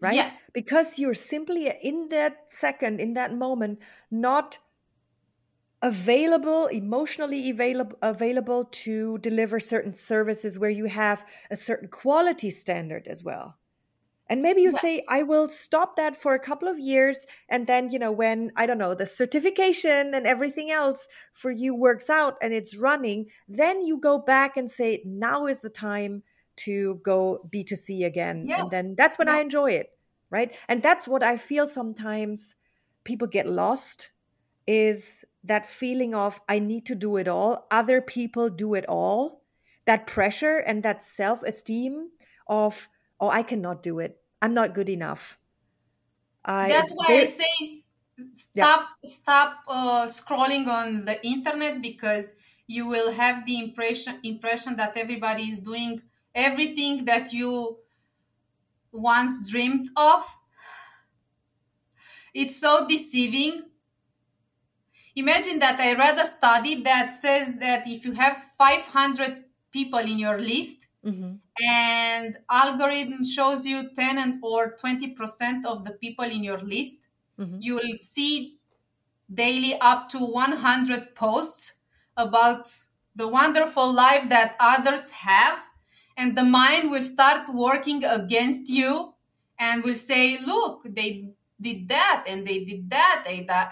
Right? 0.00 0.14
Yes. 0.14 0.42
Because 0.54 0.98
you're 0.98 1.14
simply 1.14 1.70
in 1.82 2.08
that 2.08 2.50
second, 2.50 3.00
in 3.00 3.14
that 3.14 3.34
moment, 3.34 3.80
not 4.10 4.58
available 5.82 6.66
emotionally 6.66 7.48
available 7.48 7.96
available 8.02 8.64
to 8.66 9.16
deliver 9.18 9.58
certain 9.58 9.94
services 9.94 10.58
where 10.58 10.70
you 10.70 10.84
have 10.84 11.24
a 11.50 11.56
certain 11.56 11.88
quality 11.88 12.50
standard 12.50 13.06
as 13.06 13.24
well 13.24 13.56
and 14.28 14.42
maybe 14.42 14.60
you 14.60 14.70
yes. 14.72 14.80
say 14.82 15.02
i 15.08 15.22
will 15.22 15.48
stop 15.48 15.96
that 15.96 16.14
for 16.14 16.34
a 16.34 16.38
couple 16.38 16.68
of 16.68 16.78
years 16.78 17.26
and 17.48 17.66
then 17.66 17.90
you 17.90 17.98
know 17.98 18.12
when 18.12 18.52
i 18.56 18.66
don't 18.66 18.76
know 18.76 18.94
the 18.94 19.06
certification 19.06 20.12
and 20.12 20.26
everything 20.26 20.70
else 20.70 21.08
for 21.32 21.50
you 21.50 21.74
works 21.74 22.10
out 22.10 22.34
and 22.42 22.52
it's 22.52 22.76
running 22.76 23.24
then 23.48 23.80
you 23.80 23.98
go 23.98 24.18
back 24.18 24.58
and 24.58 24.70
say 24.70 25.02
now 25.06 25.46
is 25.46 25.60
the 25.60 25.70
time 25.70 26.22
to 26.64 27.00
go 27.04 27.40
b2c 27.52 28.04
again 28.04 28.44
yes. 28.46 28.60
and 28.60 28.70
then 28.70 28.94
that's 28.96 29.18
when 29.18 29.28
yeah. 29.28 29.34
i 29.34 29.40
enjoy 29.40 29.70
it 29.70 29.90
right 30.30 30.54
and 30.68 30.82
that's 30.82 31.06
what 31.06 31.22
i 31.22 31.36
feel 31.36 31.66
sometimes 31.66 32.54
people 33.04 33.26
get 33.26 33.46
lost 33.46 34.10
is 34.66 35.24
that 35.44 35.66
feeling 35.66 36.14
of 36.14 36.40
I 36.48 36.58
need 36.58 36.86
to 36.86 36.94
do 36.94 37.16
it 37.16 37.28
all, 37.28 37.66
other 37.70 38.00
people 38.00 38.48
do 38.48 38.74
it 38.74 38.84
all, 38.88 39.42
that 39.86 40.06
pressure 40.06 40.58
and 40.58 40.82
that 40.82 41.02
self 41.02 41.42
esteem 41.42 42.10
of, 42.46 42.88
oh, 43.18 43.30
I 43.30 43.42
cannot 43.42 43.82
do 43.82 43.98
it. 43.98 44.18
I'm 44.42 44.54
not 44.54 44.74
good 44.74 44.88
enough. 44.88 45.38
I, 46.44 46.68
That's 46.68 46.92
why 46.92 47.06
I 47.08 47.24
say 47.24 47.82
stop 48.32 48.88
yeah. 49.02 49.08
stop 49.08 49.56
uh, 49.68 50.06
scrolling 50.06 50.66
on 50.66 51.04
the 51.04 51.24
internet 51.26 51.82
because 51.82 52.36
you 52.66 52.86
will 52.86 53.12
have 53.12 53.44
the 53.46 53.58
impression 53.58 54.20
impression 54.22 54.76
that 54.76 54.96
everybody 54.96 55.42
is 55.44 55.60
doing 55.60 56.00
everything 56.34 57.04
that 57.04 57.32
you 57.32 57.78
once 58.92 59.50
dreamed 59.50 59.90
of. 59.96 60.24
It's 62.32 62.60
so 62.60 62.86
deceiving 62.88 63.64
Imagine 65.16 65.58
that 65.58 65.80
I 65.80 65.94
read 65.94 66.18
a 66.18 66.24
study 66.24 66.82
that 66.82 67.10
says 67.10 67.58
that 67.58 67.86
if 67.86 68.04
you 68.04 68.12
have 68.12 68.36
500 68.56 69.44
people 69.72 69.98
in 69.98 70.18
your 70.18 70.38
list 70.38 70.88
mm-hmm. 71.04 71.34
and 71.68 72.38
algorithm 72.48 73.24
shows 73.24 73.66
you 73.66 73.90
10 73.94 74.18
and 74.18 74.42
or 74.42 74.76
20% 74.76 75.66
of 75.66 75.84
the 75.84 75.92
people 76.00 76.24
in 76.24 76.44
your 76.44 76.58
list, 76.60 77.08
mm-hmm. 77.38 77.56
you 77.60 77.74
will 77.74 77.98
see 77.98 78.58
daily 79.32 79.76
up 79.80 80.08
to 80.10 80.18
100 80.18 81.14
posts 81.14 81.80
about 82.16 82.68
the 83.16 83.26
wonderful 83.26 83.92
life 83.92 84.28
that 84.28 84.54
others 84.60 85.10
have 85.10 85.64
and 86.16 86.36
the 86.36 86.44
mind 86.44 86.90
will 86.90 87.02
start 87.02 87.48
working 87.52 88.04
against 88.04 88.68
you 88.68 89.14
and 89.58 89.84
will 89.84 89.94
say 89.94 90.38
look 90.44 90.82
they 90.84 91.30
did 91.60 91.88
that 91.88 92.24
and 92.26 92.46
they 92.46 92.64
did 92.64 92.88
that 92.90 93.24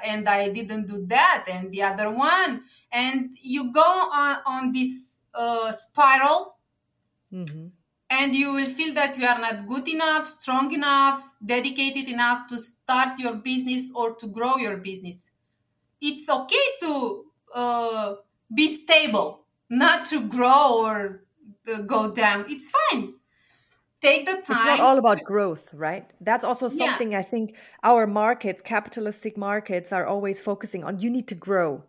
and 0.05 0.29
I 0.29 0.49
didn't 0.49 0.87
do 0.87 1.07
that 1.07 1.47
and 1.51 1.73
the 1.73 1.83
other 1.83 2.11
one 2.11 2.63
and 2.93 3.31
you 3.41 3.73
go 3.73 3.81
on, 3.81 4.39
on 4.47 4.73
this 4.73 5.25
uh, 5.35 5.73
spiral 5.73 6.57
mm-hmm. 7.33 7.69
and 8.11 8.35
you 8.35 8.53
will 8.53 8.69
feel 8.69 8.93
that 8.95 9.17
you 9.17 9.27
are 9.27 9.39
not 9.39 9.67
good 9.67 9.89
enough 9.89 10.27
strong 10.27 10.73
enough 10.73 11.23
dedicated 11.45 12.09
enough 12.09 12.47
to 12.49 12.59
start 12.59 13.19
your 13.19 13.35
business 13.35 13.93
or 13.97 14.15
to 14.17 14.27
grow 14.27 14.57
your 14.57 14.77
business 14.77 15.31
it's 16.01 16.29
okay 16.29 16.67
to 16.81 17.25
uh, 17.55 18.15
be 18.55 18.69
stable 18.69 19.45
not 19.71 20.05
to 20.07 20.29
grow 20.29 20.85
or 20.85 21.23
go 21.87 22.13
down 22.13 22.45
it's 22.49 22.71
fine 22.71 23.15
take 24.01 24.27
the 24.27 24.33
time. 24.33 24.43
It's 24.43 24.49
not 24.49 24.81
all 24.81 24.99
about 24.99 25.25
growth, 25.25 25.73
right? 25.75 26.09
That's 26.21 26.45
also 26.45 26.69
something 26.69 27.13
yeah. 27.13 27.19
I 27.19 27.23
think 27.23 27.57
our 27.83 28.07
markets, 28.07 28.63
capitalistic 28.63 29.37
markets, 29.37 29.93
are 29.93 30.07
always 30.07 30.41
focusing 30.41 30.85
on. 30.85 31.01
You 31.01 31.11
need 31.11 31.29
to 31.29 31.35
grow. 31.35 31.85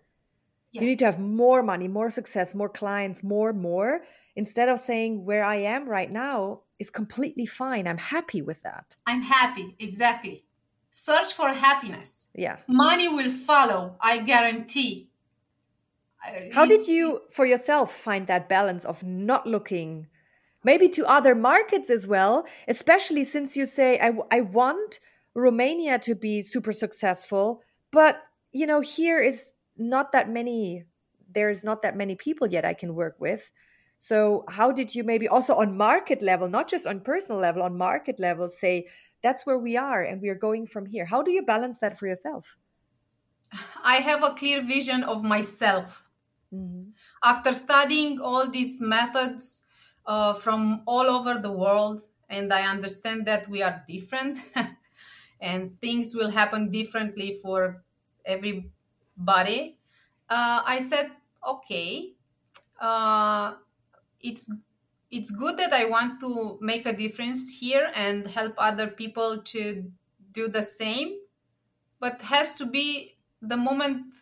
Yes. 0.71 0.82
You 0.82 0.88
need 0.89 0.99
to 0.99 1.05
have 1.05 1.19
more 1.19 1.63
money, 1.63 1.88
more 1.88 2.11
success, 2.11 2.53
more 2.53 2.69
clients, 2.69 3.23
more, 3.23 3.53
more, 3.53 4.01
instead 4.36 4.69
of 4.69 4.80
saying 4.80 5.25
where 5.25 5.43
I 5.43 5.55
am 5.55 5.89
right 5.89 6.11
now 6.11 6.61
is 6.77 6.91
completely 6.91 7.47
fine. 7.47 7.88
I'm 7.88 7.97
happy 7.97 8.41
with 8.41 8.61
that. 8.61 8.95
I'm 9.07 9.21
happy, 9.21 9.75
exactly. 9.80 10.45
Search 10.91 11.34
for 11.34 11.49
happiness. 11.49 12.30
Yeah. 12.36 12.57
Money 12.67 13.07
will 13.07 13.32
follow, 13.32 13.95
I 13.99 14.19
guarantee. 14.19 15.09
How 16.53 16.65
did 16.65 16.88
you, 16.93 17.22
for 17.30 17.45
yourself, 17.45 17.93
find 17.93 18.28
that 18.28 18.49
balance 18.49 18.86
of 18.86 19.03
not 19.03 19.47
looking? 19.47 20.07
maybe 20.63 20.89
to 20.89 21.05
other 21.05 21.36
markets 21.36 21.89
as 21.89 22.07
well, 22.07 22.45
especially 22.67 23.24
since 23.24 23.55
you 23.55 23.65
say, 23.65 23.99
I, 23.99 24.13
I 24.32 24.41
want 24.41 24.99
Romania 25.34 25.99
to 25.99 26.15
be 26.15 26.41
super 26.41 26.72
successful, 26.72 27.61
but 27.91 28.22
you 28.51 28.65
know, 28.65 28.82
here 28.82 29.22
is 29.22 29.53
not 29.78 30.11
that 30.11 30.30
many, 30.30 30.86
there's 31.32 31.63
not 31.63 31.82
that 31.84 31.95
many 31.95 32.15
people 32.15 32.47
yet 32.47 32.65
I 32.65 32.74
can 32.74 32.95
work 32.95 33.15
with. 33.20 33.51
So, 34.01 34.45
how 34.47 34.72
did 34.72 34.95
you 34.95 35.03
maybe 35.03 35.28
also 35.28 35.55
on 35.55 35.78
market 35.78 36.22
level, 36.22 36.47
not 36.47 36.70
just 36.70 36.88
on 36.88 37.01
personal 37.01 37.39
level, 37.39 37.61
on 37.61 37.78
market 37.78 38.20
level, 38.20 38.47
say 38.47 38.88
that's 39.22 39.45
where 39.45 39.57
we 39.57 39.76
are 39.76 40.01
and 40.01 40.22
we 40.22 40.30
are 40.30 40.36
going 40.36 40.67
from 40.67 40.86
here? 40.86 41.05
How 41.05 41.22
do 41.22 41.32
you 41.32 41.41
balance 41.41 41.80
that 41.80 41.99
for 41.99 42.07
yourself? 42.07 42.57
I 43.84 43.95
have 43.97 44.24
a 44.24 44.36
clear 44.36 44.61
vision 44.63 45.03
of 45.03 45.24
myself. 45.24 46.09
Mm-hmm. 46.53 46.89
After 47.23 47.53
studying 47.53 48.19
all 48.19 48.49
these 48.49 48.81
methods, 48.81 49.67
uh, 50.09 50.33
from 50.33 50.81
all 50.87 51.05
over 51.07 51.39
the 51.39 51.51
world, 51.51 52.01
and 52.29 52.51
I 52.51 52.63
understand 52.69 53.27
that 53.27 53.47
we 53.47 53.61
are 53.61 53.83
different, 53.87 54.39
and 55.39 55.79
things 55.79 56.15
will 56.15 56.31
happen 56.31 56.71
differently 56.71 57.37
for 57.41 57.83
everybody. 58.25 59.77
Uh, 60.27 60.63
I 60.65 60.79
said, 60.79 61.11
okay, 61.47 62.13
uh, 62.81 63.53
it's 64.19 64.51
it's 65.11 65.31
good 65.31 65.57
that 65.57 65.73
I 65.73 65.85
want 65.85 66.19
to 66.21 66.57
make 66.61 66.85
a 66.85 66.93
difference 66.93 67.59
here 67.59 67.91
and 67.95 68.27
help 68.27 68.53
other 68.57 68.87
people 68.87 69.41
to 69.43 69.91
do 70.31 70.47
the 70.47 70.61
same, 70.61 71.17
but 71.99 72.21
has 72.23 72.53
to 72.55 72.65
be 72.65 73.15
the 73.41 73.57
moment, 73.57 74.13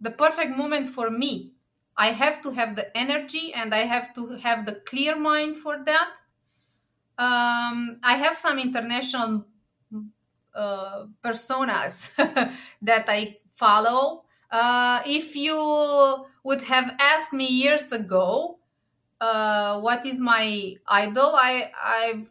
the 0.00 0.10
perfect 0.10 0.56
moment 0.56 0.88
for 0.88 1.10
me 1.10 1.52
I 1.96 2.08
have 2.08 2.42
to 2.42 2.50
have 2.52 2.76
the 2.76 2.96
energy 2.96 3.52
and 3.54 3.74
I 3.74 3.80
have 3.80 4.14
to 4.14 4.36
have 4.38 4.66
the 4.66 4.76
clear 4.76 5.16
mind 5.16 5.56
for 5.56 5.82
that. 5.84 6.10
Um, 7.18 7.98
I 8.02 8.16
have 8.16 8.38
some 8.38 8.58
international 8.58 9.44
uh, 10.54 11.04
personas 11.22 12.10
that 12.82 13.04
I 13.08 13.38
follow. 13.52 14.24
Uh, 14.50 15.00
if 15.06 15.36
you 15.36 15.56
would 16.42 16.62
have 16.62 16.96
asked 16.98 17.32
me 17.32 17.46
years 17.46 17.92
ago, 17.92 18.58
uh, 19.20 19.80
what 19.80 20.04
is 20.06 20.20
my 20.20 20.74
idol? 20.88 21.32
I 21.36 21.70
I've 21.76 22.30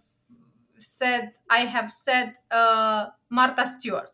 said 0.78 1.34
I 1.50 1.60
have 1.60 1.92
said 1.92 2.36
uh, 2.52 3.08
Martha 3.30 3.68
Stewart. 3.68 4.12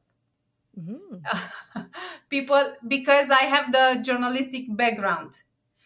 Mm-hmm. 0.79 1.81
People, 2.29 2.75
because 2.87 3.29
I 3.29 3.43
have 3.43 3.71
the 3.71 4.01
journalistic 4.03 4.65
background. 4.69 5.33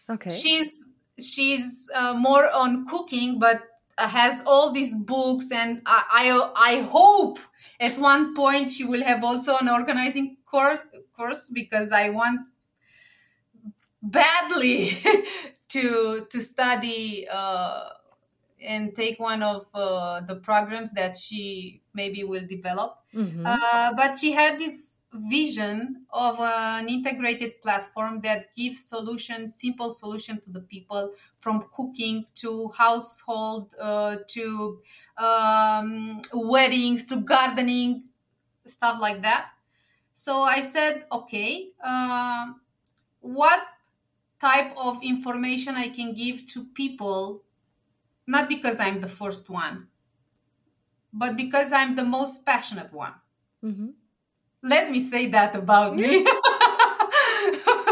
Okay. 0.08 0.30
She's 0.30 0.94
she's 1.18 1.88
uh, 1.94 2.14
more 2.14 2.50
on 2.52 2.86
cooking, 2.86 3.38
but 3.38 3.62
has 3.98 4.42
all 4.46 4.72
these 4.72 4.96
books, 4.96 5.52
and 5.52 5.82
I, 5.86 6.04
I 6.56 6.72
I 6.74 6.80
hope 6.82 7.38
at 7.78 7.98
one 7.98 8.34
point 8.34 8.70
she 8.70 8.84
will 8.84 9.02
have 9.02 9.22
also 9.22 9.56
an 9.56 9.68
organizing 9.68 10.38
course 10.46 10.80
course 11.16 11.50
because 11.54 11.92
I 11.92 12.10
want 12.10 12.48
badly 14.02 14.98
to 15.68 16.26
to 16.28 16.40
study. 16.40 17.28
Uh, 17.30 17.90
and 18.62 18.94
take 18.94 19.18
one 19.18 19.42
of 19.42 19.66
uh, 19.74 20.20
the 20.20 20.36
programs 20.36 20.92
that 20.92 21.16
she 21.16 21.80
maybe 21.94 22.24
will 22.24 22.46
develop. 22.46 22.99
Mm-hmm. 23.14 23.44
Uh, 23.44 23.94
but 23.96 24.16
she 24.16 24.32
had 24.32 24.58
this 24.58 25.00
vision 25.12 26.06
of 26.12 26.38
an 26.40 26.88
integrated 26.88 27.60
platform 27.60 28.20
that 28.22 28.54
gives 28.54 28.84
solutions, 28.84 29.56
simple 29.56 29.90
solution 29.90 30.40
to 30.40 30.50
the 30.50 30.60
people, 30.60 31.12
from 31.38 31.66
cooking 31.74 32.24
to 32.36 32.68
household 32.68 33.74
uh, 33.80 34.16
to 34.28 34.78
um, 35.16 36.20
weddings 36.32 37.06
to 37.06 37.16
gardening, 37.16 38.04
stuff 38.64 39.00
like 39.00 39.22
that. 39.22 39.48
So 40.14 40.42
I 40.42 40.60
said, 40.60 41.06
okay, 41.10 41.70
uh, 41.82 42.52
what 43.20 43.60
type 44.40 44.72
of 44.76 45.02
information 45.02 45.74
I 45.74 45.88
can 45.88 46.14
give 46.14 46.46
to 46.46 46.64
people 46.64 47.42
not 48.30 48.48
because 48.48 48.78
I'm 48.78 49.00
the 49.00 49.08
first 49.08 49.50
one, 49.50 49.88
but 51.12 51.36
because 51.36 51.72
I'm 51.72 51.96
the 51.96 52.04
most 52.04 52.46
passionate 52.46 52.92
one. 52.92 53.14
Mm-hmm. 53.64 53.88
Let 54.62 54.90
me 54.90 55.00
say 55.00 55.26
that 55.28 55.54
about 55.56 55.96
me. 55.96 56.26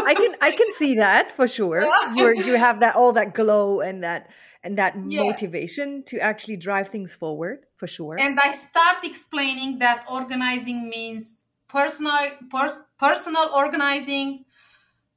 I 0.09 0.13
can 0.15 0.35
I 0.41 0.51
can 0.51 0.73
see 0.77 0.95
that 0.95 1.31
for 1.31 1.47
sure. 1.47 1.85
You 2.15 2.33
you 2.33 2.55
have 2.57 2.79
that 2.79 2.95
all 2.95 3.13
that 3.13 3.33
glow 3.33 3.81
and 3.81 4.03
that 4.03 4.29
and 4.63 4.77
that 4.77 4.95
yeah. 5.07 5.23
motivation 5.23 6.03
to 6.03 6.19
actually 6.19 6.57
drive 6.57 6.89
things 6.89 7.13
forward 7.13 7.65
for 7.77 7.87
sure. 7.87 8.17
And 8.19 8.39
I 8.43 8.51
start 8.51 9.03
explaining 9.03 9.79
that 9.79 10.05
organizing 10.11 10.89
means 10.89 11.43
personal 11.67 12.13
pers- 12.51 12.85
personal 12.97 13.49
organizing, 13.55 14.45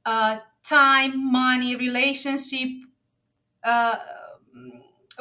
uh, 0.05 0.39
time, 0.63 1.31
money, 1.31 1.75
relationship, 1.75 2.69
uh, 3.63 3.95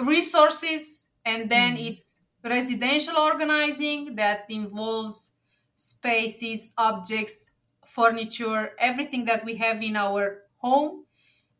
resources 0.04 1.08
and 1.24 1.50
then 1.50 1.76
mm. 1.76 1.90
it's 1.90 2.21
residential 2.44 3.16
organizing 3.18 4.16
that 4.16 4.46
involves 4.48 5.36
spaces 5.76 6.72
objects 6.78 7.52
furniture 7.86 8.72
everything 8.78 9.24
that 9.26 9.44
we 9.44 9.54
have 9.56 9.82
in 9.82 9.96
our 9.96 10.42
home. 10.56 11.04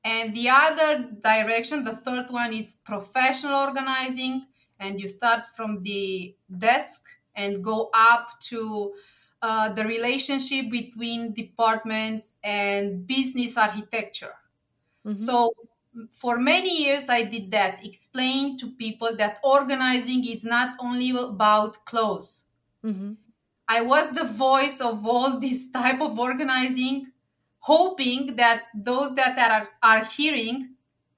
And 0.05 0.35
the 0.35 0.49
other 0.49 1.09
direction 1.21 1.85
the 1.85 1.97
third 1.97 2.31
one 2.31 2.53
is 2.53 2.81
professional 2.85 3.55
organizing. 3.55 4.47
And 4.81 5.01
you 5.01 5.07
start 5.09 5.47
from 5.55 5.83
the 5.83 6.35
desk 6.59 7.05
and 7.37 7.63
go 7.63 7.91
up 7.95 8.41
to 8.49 8.95
uh, 9.43 9.73
the 9.73 9.85
relationship 9.85 10.71
between 10.71 11.33
departments 11.33 12.39
and 12.43 13.07
business 13.07 13.57
architecture. 13.57 14.35
Mm-hmm. 15.05 15.19
so 15.19 15.53
for 16.11 16.39
many 16.39 16.85
years 16.85 17.09
i 17.09 17.23
did 17.23 17.51
that 17.51 17.85
explain 17.85 18.57
to 18.57 18.71
people 18.71 19.15
that 19.17 19.39
organizing 19.45 20.27
is 20.27 20.45
not 20.45 20.75
only 20.81 21.11
about 21.11 21.85
clothes 21.85 22.49
mm-hmm. 22.85 23.13
i 23.69 23.81
was 23.81 24.13
the 24.13 24.25
voice 24.25 24.81
of 24.81 25.07
all 25.07 25.39
this 25.47 25.71
type 25.71 26.01
of 26.01 26.19
organizing 26.19 27.07
hoping 27.61 28.35
that 28.37 28.63
those 28.75 29.15
that 29.15 29.39
are, 29.39 29.69
are 29.83 30.05
hearing 30.05 30.71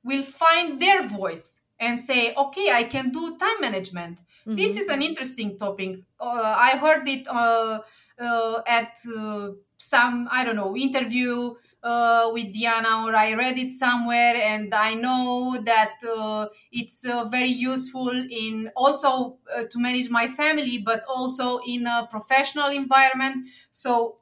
will 0.02 0.22
find 0.22 0.80
their 0.80 1.06
voice 1.06 1.60
and 1.78 1.98
say 1.98 2.34
okay 2.36 2.70
i 2.70 2.84
can 2.84 3.10
do 3.10 3.36
time 3.38 3.60
management 3.60 4.18
mm-hmm. 4.18 4.56
this 4.56 4.76
is 4.76 4.88
an 4.88 5.02
interesting 5.02 5.56
topic 5.56 6.00
uh, 6.20 6.54
i 6.58 6.76
heard 6.76 7.08
it 7.08 7.26
uh, 7.28 7.78
uh, 8.18 8.62
at 8.66 8.96
uh, 9.16 9.50
some 9.76 10.28
i 10.30 10.44
don't 10.44 10.56
know 10.56 10.76
interview 10.76 11.54
uh, 11.84 12.30
with 12.32 12.52
Diana, 12.54 13.04
or 13.06 13.14
I 13.14 13.34
read 13.34 13.58
it 13.58 13.68
somewhere, 13.68 14.34
and 14.34 14.74
I 14.74 14.94
know 14.94 15.60
that 15.64 15.92
uh, 16.02 16.48
it's 16.72 17.06
uh, 17.06 17.24
very 17.26 17.50
useful 17.50 18.08
in 18.08 18.70
also 18.74 19.36
uh, 19.54 19.64
to 19.70 19.78
manage 19.78 20.10
my 20.10 20.26
family, 20.26 20.78
but 20.78 21.04
also 21.06 21.58
in 21.66 21.86
a 21.86 22.08
professional 22.10 22.70
environment. 22.70 23.48
So 23.70 24.16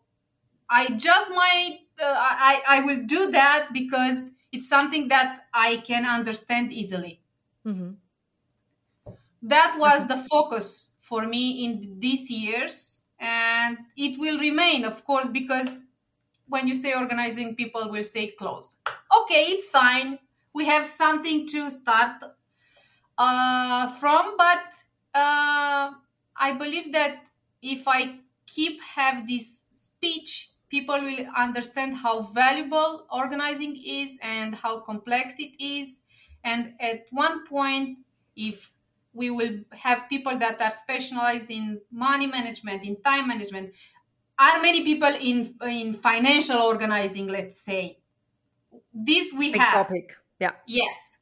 I 0.68 0.88
just 0.88 1.32
might 1.34 1.78
uh, 2.02 2.14
I, 2.16 2.62
I 2.68 2.80
will 2.80 3.04
do 3.06 3.30
that 3.30 3.68
because 3.72 4.32
it's 4.50 4.68
something 4.68 5.08
that 5.08 5.42
I 5.54 5.76
can 5.76 6.04
understand 6.04 6.72
easily. 6.72 7.20
Mm-hmm. 7.64 7.92
That 9.42 9.76
was 9.78 10.08
the 10.08 10.16
focus 10.16 10.96
for 11.00 11.26
me 11.26 11.64
in 11.64 12.00
these 12.00 12.30
years, 12.30 13.04
and 13.18 13.78
it 13.96 14.18
will 14.18 14.38
remain, 14.38 14.84
of 14.84 15.04
course, 15.04 15.28
because 15.28 15.86
when 16.52 16.68
you 16.68 16.76
say 16.76 16.92
organizing, 16.94 17.56
people 17.56 17.90
will 17.90 18.04
say 18.04 18.28
close. 18.28 18.78
Okay, 19.22 19.44
it's 19.54 19.70
fine. 19.70 20.18
We 20.52 20.66
have 20.66 20.86
something 20.86 21.46
to 21.48 21.70
start 21.70 22.22
uh, 23.16 23.90
from, 23.92 24.36
but 24.36 24.64
uh, 25.14 25.92
I 26.36 26.52
believe 26.58 26.92
that 26.92 27.24
if 27.62 27.88
I 27.88 28.18
keep 28.46 28.82
have 28.82 29.26
this 29.26 29.68
speech 29.70 30.50
people 30.68 30.98
will 31.02 31.26
understand 31.36 31.96
how 31.96 32.22
valuable 32.22 33.06
organizing 33.12 33.76
is 33.84 34.18
and 34.22 34.54
how 34.54 34.80
complex 34.80 35.36
it 35.38 35.52
is 35.62 36.00
and 36.44 36.72
at 36.80 37.04
one 37.10 37.46
point 37.46 37.98
if 38.36 38.72
we 39.12 39.30
will 39.30 39.58
have 39.72 40.08
people 40.08 40.38
that 40.38 40.60
are 40.62 40.70
specialized 40.70 41.50
in 41.50 41.78
money 41.90 42.26
management 42.26 42.82
in 42.84 42.96
time 43.02 43.28
management 43.28 43.70
are 44.38 44.60
many 44.60 44.82
people 44.82 45.12
in 45.20 45.54
in 45.62 45.94
financial 45.94 46.58
organizing 46.58 47.28
let's 47.28 47.60
say. 47.60 47.98
This 48.92 49.34
we 49.36 49.52
Big 49.52 49.60
have. 49.60 49.72
topic. 49.72 50.16
Yeah. 50.38 50.52
Yes. 50.66 51.18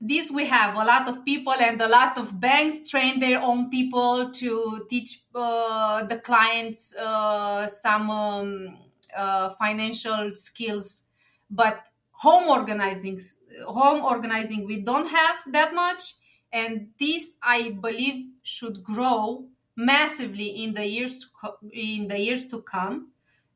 This 0.00 0.30
we 0.30 0.46
have. 0.46 0.74
A 0.74 0.84
lot 0.84 1.08
of 1.08 1.24
people 1.24 1.54
and 1.54 1.80
a 1.80 1.88
lot 1.88 2.18
of 2.18 2.38
banks 2.38 2.88
train 2.90 3.20
their 3.20 3.40
own 3.40 3.70
people 3.70 4.30
to 4.32 4.86
teach 4.90 5.22
uh, 5.34 6.04
the 6.04 6.18
clients 6.18 6.94
uh, 6.96 7.66
some 7.66 8.10
um, 8.10 8.78
uh, 9.16 9.50
financial 9.50 10.32
skills. 10.34 11.08
But 11.50 11.80
home 12.12 12.48
organizing 12.48 13.20
home 13.66 14.04
organizing 14.04 14.66
we 14.66 14.80
don't 14.80 15.08
have 15.08 15.36
that 15.52 15.74
much. 15.74 16.14
And 16.52 16.90
this 17.00 17.36
i 17.42 17.70
believe 17.80 18.26
should 18.42 18.84
grow 18.84 19.48
massively 19.76 20.62
in 20.62 20.74
the 20.74 20.86
years 20.86 21.30
in 21.72 22.08
the 22.08 22.18
years 22.18 22.46
to 22.46 22.62
come 22.62 23.08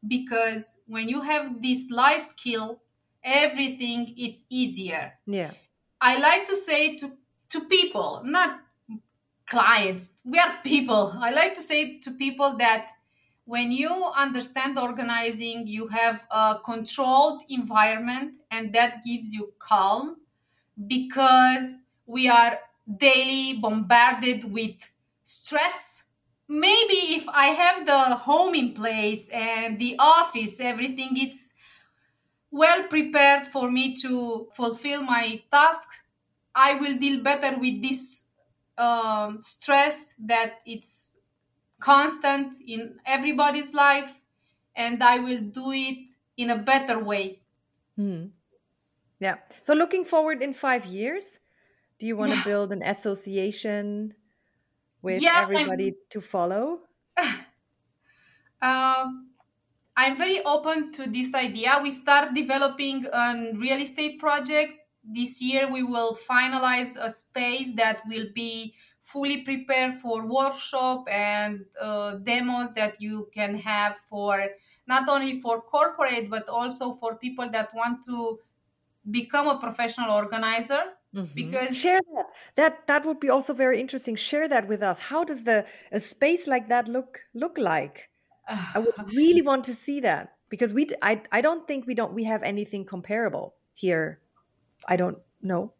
because 0.06 0.78
when 0.86 1.08
you 1.08 1.20
have 1.20 1.62
this 1.62 1.90
life 1.90 2.22
skill 2.22 2.80
everything 3.22 4.14
it's 4.16 4.46
easier 4.48 5.12
yeah 5.26 5.52
I 6.00 6.18
like 6.18 6.46
to 6.46 6.56
say 6.56 6.96
to 6.96 7.12
to 7.50 7.60
people, 7.62 8.22
not 8.24 8.60
clients. 9.46 10.12
We 10.24 10.38
are 10.38 10.58
people. 10.62 11.14
I 11.18 11.30
like 11.30 11.54
to 11.54 11.60
say 11.60 11.98
to 12.00 12.10
people 12.10 12.56
that 12.58 12.88
when 13.44 13.72
you 13.72 13.90
understand 14.14 14.78
organizing, 14.78 15.66
you 15.66 15.88
have 15.88 16.26
a 16.30 16.58
controlled 16.62 17.42
environment 17.48 18.34
and 18.50 18.74
that 18.74 19.02
gives 19.04 19.32
you 19.32 19.54
calm 19.58 20.18
because 20.86 21.80
we 22.06 22.28
are 22.28 22.58
daily 22.98 23.58
bombarded 23.58 24.52
with 24.52 24.76
stress. 25.24 26.04
Maybe 26.48 27.14
if 27.14 27.28
I 27.28 27.48
have 27.48 27.84
the 27.86 28.16
home 28.16 28.54
in 28.54 28.72
place 28.72 29.28
and 29.28 29.78
the 29.78 29.96
office, 29.98 30.60
everything 30.60 31.10
it's 31.12 31.54
well 32.50 32.84
prepared 32.88 33.46
for 33.48 33.70
me 33.70 33.94
to 33.96 34.48
fulfill 34.54 35.02
my 35.02 35.42
tasks, 35.52 36.04
I 36.54 36.74
will 36.74 36.98
deal 36.98 37.22
better 37.22 37.58
with 37.58 37.82
this 37.82 38.28
um, 38.78 39.42
stress 39.42 40.14
that 40.18 40.60
it's 40.64 41.20
constant 41.80 42.58
in 42.66 43.00
everybody's 43.06 43.74
life, 43.74 44.18
and 44.74 45.02
I 45.02 45.18
will 45.18 45.40
do 45.40 45.70
it 45.72 46.08
in 46.36 46.50
a 46.50 46.58
better 46.58 46.98
way. 46.98 47.40
Hmm. 47.96 48.26
Yeah. 49.20 49.36
So, 49.60 49.74
looking 49.74 50.04
forward 50.04 50.42
in 50.42 50.52
five 50.54 50.86
years, 50.86 51.40
do 51.98 52.06
you 52.06 52.16
want 52.16 52.32
to 52.32 52.44
build 52.44 52.72
an 52.72 52.82
association 52.82 54.14
with 55.02 55.22
yes, 55.22 55.50
everybody 55.50 55.88
I'm... 55.88 55.94
to 56.10 56.20
follow? 56.20 56.80
Um, 58.62 59.30
I'm 59.96 60.16
very 60.16 60.44
open 60.44 60.92
to 60.92 61.10
this 61.10 61.34
idea. 61.34 61.80
We 61.82 61.90
start 61.90 62.32
developing 62.32 63.06
a 63.12 63.52
real 63.54 63.80
estate 63.80 64.20
project. 64.20 64.74
This 65.02 65.42
year, 65.42 65.68
we 65.70 65.82
will 65.82 66.16
finalize 66.16 66.96
a 67.00 67.10
space 67.10 67.74
that 67.74 68.02
will 68.06 68.26
be 68.32 68.74
fully 69.02 69.42
prepared 69.42 69.94
for 69.94 70.26
workshop 70.26 71.08
and 71.10 71.64
uh, 71.80 72.16
demos 72.18 72.74
that 72.74 73.00
you 73.00 73.28
can 73.34 73.56
have 73.56 73.96
for 74.08 74.46
not 74.86 75.08
only 75.08 75.40
for 75.40 75.62
corporate 75.62 76.28
but 76.28 76.46
also 76.48 76.92
for 76.92 77.16
people 77.16 77.48
that 77.50 77.72
want 77.74 78.04
to 78.04 78.38
become 79.10 79.48
a 79.48 79.58
professional 79.58 80.10
organizer 80.10 80.82
Mm-hmm. 81.14 81.34
because 81.34 81.78
share 81.78 82.00
that 82.14 82.26
that 82.56 82.86
that 82.86 83.06
would 83.06 83.18
be 83.18 83.30
also 83.30 83.54
very 83.54 83.80
interesting 83.80 84.14
share 84.14 84.46
that 84.46 84.68
with 84.68 84.82
us 84.82 84.98
how 84.98 85.24
does 85.24 85.44
the 85.44 85.64
a 85.90 86.00
space 86.00 86.46
like 86.46 86.68
that 86.68 86.86
look 86.86 87.20
look 87.32 87.56
like 87.56 88.10
I 88.48 88.78
would 88.78 88.94
really 89.14 89.42
want 89.42 89.64
to 89.64 89.74
see 89.74 90.00
that 90.00 90.34
because 90.48 90.72
we 90.72 90.86
I 91.02 91.22
I 91.30 91.40
don't 91.40 91.66
think 91.66 91.86
we 91.86 91.94
don't 91.94 92.14
we 92.14 92.24
have 92.24 92.42
anything 92.42 92.84
comparable 92.84 93.54
here. 93.74 94.20
I 94.88 94.96
don't 94.96 95.18
know. 95.42 95.72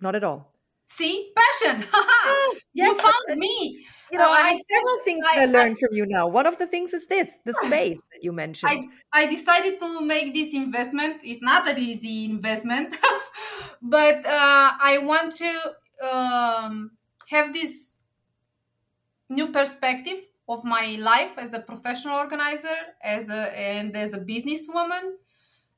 Not 0.00 0.14
at 0.14 0.24
all. 0.24 0.54
See, 0.86 1.32
passion. 1.36 1.84
oh, 1.94 2.56
yes, 2.74 2.88
you 2.88 2.94
found 2.98 3.38
me. 3.38 3.84
You 4.10 4.18
know, 4.18 4.28
uh, 4.28 4.34
I 4.34 4.48
have 4.48 4.58
several 4.68 4.98
things 5.04 5.24
I, 5.24 5.42
I 5.42 5.44
learned 5.44 5.78
from 5.78 5.90
you 5.92 6.04
now. 6.04 6.26
One 6.26 6.46
of 6.46 6.58
the 6.58 6.66
things 6.66 6.92
is 6.92 7.06
this, 7.06 7.38
the 7.44 7.54
space 7.64 8.02
that 8.12 8.24
you 8.24 8.32
mentioned. 8.32 8.72
I, 9.12 9.22
I 9.22 9.26
decided 9.26 9.78
to 9.78 10.00
make 10.00 10.34
this 10.34 10.52
investment. 10.52 11.20
It's 11.22 11.42
not 11.42 11.68
an 11.68 11.78
easy 11.78 12.24
investment, 12.24 12.96
but 13.82 14.26
uh, 14.26 14.70
I 14.80 14.98
want 15.02 15.32
to 15.34 16.06
um, 16.06 16.92
have 17.30 17.52
this 17.52 17.98
new 19.28 19.48
perspective 19.48 20.18
of 20.48 20.64
my 20.64 20.96
life 21.00 21.38
as 21.38 21.54
a 21.54 21.60
professional 21.60 22.16
organizer 22.16 22.76
as 23.02 23.28
a 23.30 23.56
and 23.58 23.96
as 23.96 24.12
a 24.14 24.20
businesswoman. 24.20 25.14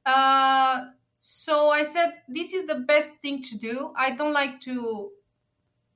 Uh, 0.05 0.87
so 1.19 1.69
i 1.69 1.85
said 1.85 2.15
this 2.27 2.53
is 2.53 2.67
the 2.67 2.75
best 2.75 3.19
thing 3.19 3.41
to 3.43 3.57
do. 3.57 3.93
I 3.97 4.13
don't 4.13 4.33
like 4.33 4.61
to 4.63 5.11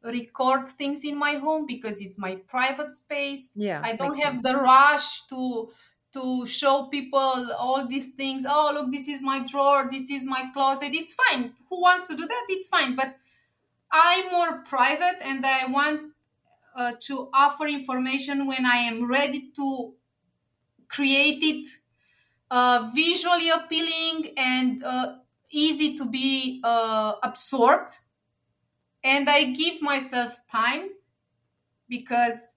record 0.05 0.69
things 0.69 1.03
in 1.05 1.17
my 1.19 1.35
home 1.35 1.67
because 1.67 2.01
it's 2.01 2.19
my 2.19 2.37
private 2.47 2.93
space. 2.93 3.53
Yeah 3.57 3.81
i 3.83 3.97
don't 3.97 4.19
have 4.19 4.35
sense. 4.35 4.47
the 4.47 4.57
rush 4.57 5.27
to 5.27 5.71
to 6.17 6.47
show 6.47 6.85
people 6.97 7.53
all 7.59 7.87
these 7.87 8.09
things. 8.21 8.47
Oh 8.49 8.71
look 8.75 8.93
this 8.93 9.09
is 9.09 9.23
my 9.23 9.45
drawer 9.47 9.89
this 9.91 10.11
is 10.11 10.25
my 10.27 10.51
closet. 10.55 10.93
It's 10.93 11.15
fine. 11.15 11.53
Who 11.71 11.81
wants 11.81 12.09
to 12.09 12.17
do 12.17 12.27
that? 12.27 12.47
It's 12.49 12.69
fine. 12.69 12.97
But 12.97 13.17
i'm 13.93 14.33
more 14.33 14.65
private 14.65 15.19
and 15.23 15.47
i 15.47 15.67
want 15.71 16.01
uh, 16.77 16.93
to 17.01 17.29
offer 17.33 17.67
information 17.67 18.47
when 18.47 18.67
I 18.67 18.77
am 18.77 19.11
ready 19.11 19.51
to 19.57 19.95
create 20.89 21.43
it 21.43 21.69
uh, 22.51 22.91
visually 22.95 23.51
appealing 23.51 24.33
and 24.37 24.85
uh, 24.85 25.17
easy 25.51 25.97
to 25.97 26.05
be 26.05 26.61
uh, 26.65 27.15
absorbed. 27.23 27.91
And 29.03 29.29
I 29.31 29.45
give 29.53 29.83
myself 29.83 30.41
time 30.51 30.91
because 31.89 32.55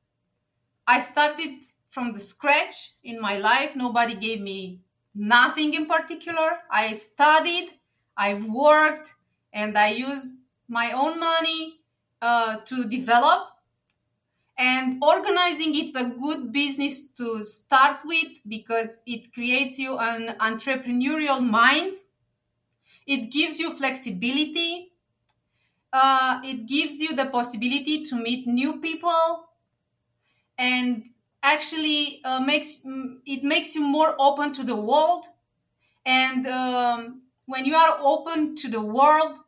I 0.87 0.99
started 0.99 1.63
from 1.99 2.13
the 2.13 2.19
scratch 2.21 2.93
in 3.03 3.19
my 3.19 3.37
life. 3.37 3.75
Nobody 3.75 4.15
gave 4.15 4.39
me 4.39 4.79
nothing 5.13 5.73
in 5.73 5.85
particular. 5.85 6.59
I 6.71 6.93
studied, 6.93 7.71
I've 8.15 8.45
worked, 8.45 9.15
and 9.51 9.77
I 9.77 9.89
used 9.89 10.37
my 10.69 10.93
own 10.93 11.19
money 11.19 11.81
uh, 12.21 12.59
to 12.63 12.87
develop 12.87 13.49
and 14.57 15.03
organizing 15.03 15.75
it's 15.75 15.95
a 15.95 16.05
good 16.05 16.53
business 16.53 17.07
to 17.19 17.43
start 17.43 17.97
with 18.05 18.39
because 18.47 19.01
it 19.05 19.27
creates 19.33 19.79
you 19.79 19.97
an 19.97 20.35
entrepreneurial 20.39 21.41
mind 21.41 21.93
it 23.07 23.31
gives 23.31 23.57
you 23.57 23.71
flexibility 23.71 24.91
uh, 25.93 26.41
it 26.43 26.65
gives 26.67 26.99
you 26.99 27.15
the 27.15 27.27
possibility 27.27 28.03
to 28.03 28.17
meet 28.17 28.45
new 28.45 28.81
people 28.81 29.47
and 30.57 31.08
actually 31.41 32.21
uh, 32.23 32.39
makes 32.41 32.85
it 33.25 33.43
makes 33.43 33.75
you 33.75 33.81
more 33.81 34.15
open 34.19 34.53
to 34.53 34.63
the 34.63 34.75
world. 34.75 35.25
And 36.05 36.47
um, 36.47 37.21
when 37.45 37.65
you 37.65 37.75
are 37.75 37.97
open 37.99 38.55
to 38.55 38.69
the 38.69 38.81
world 38.81 39.39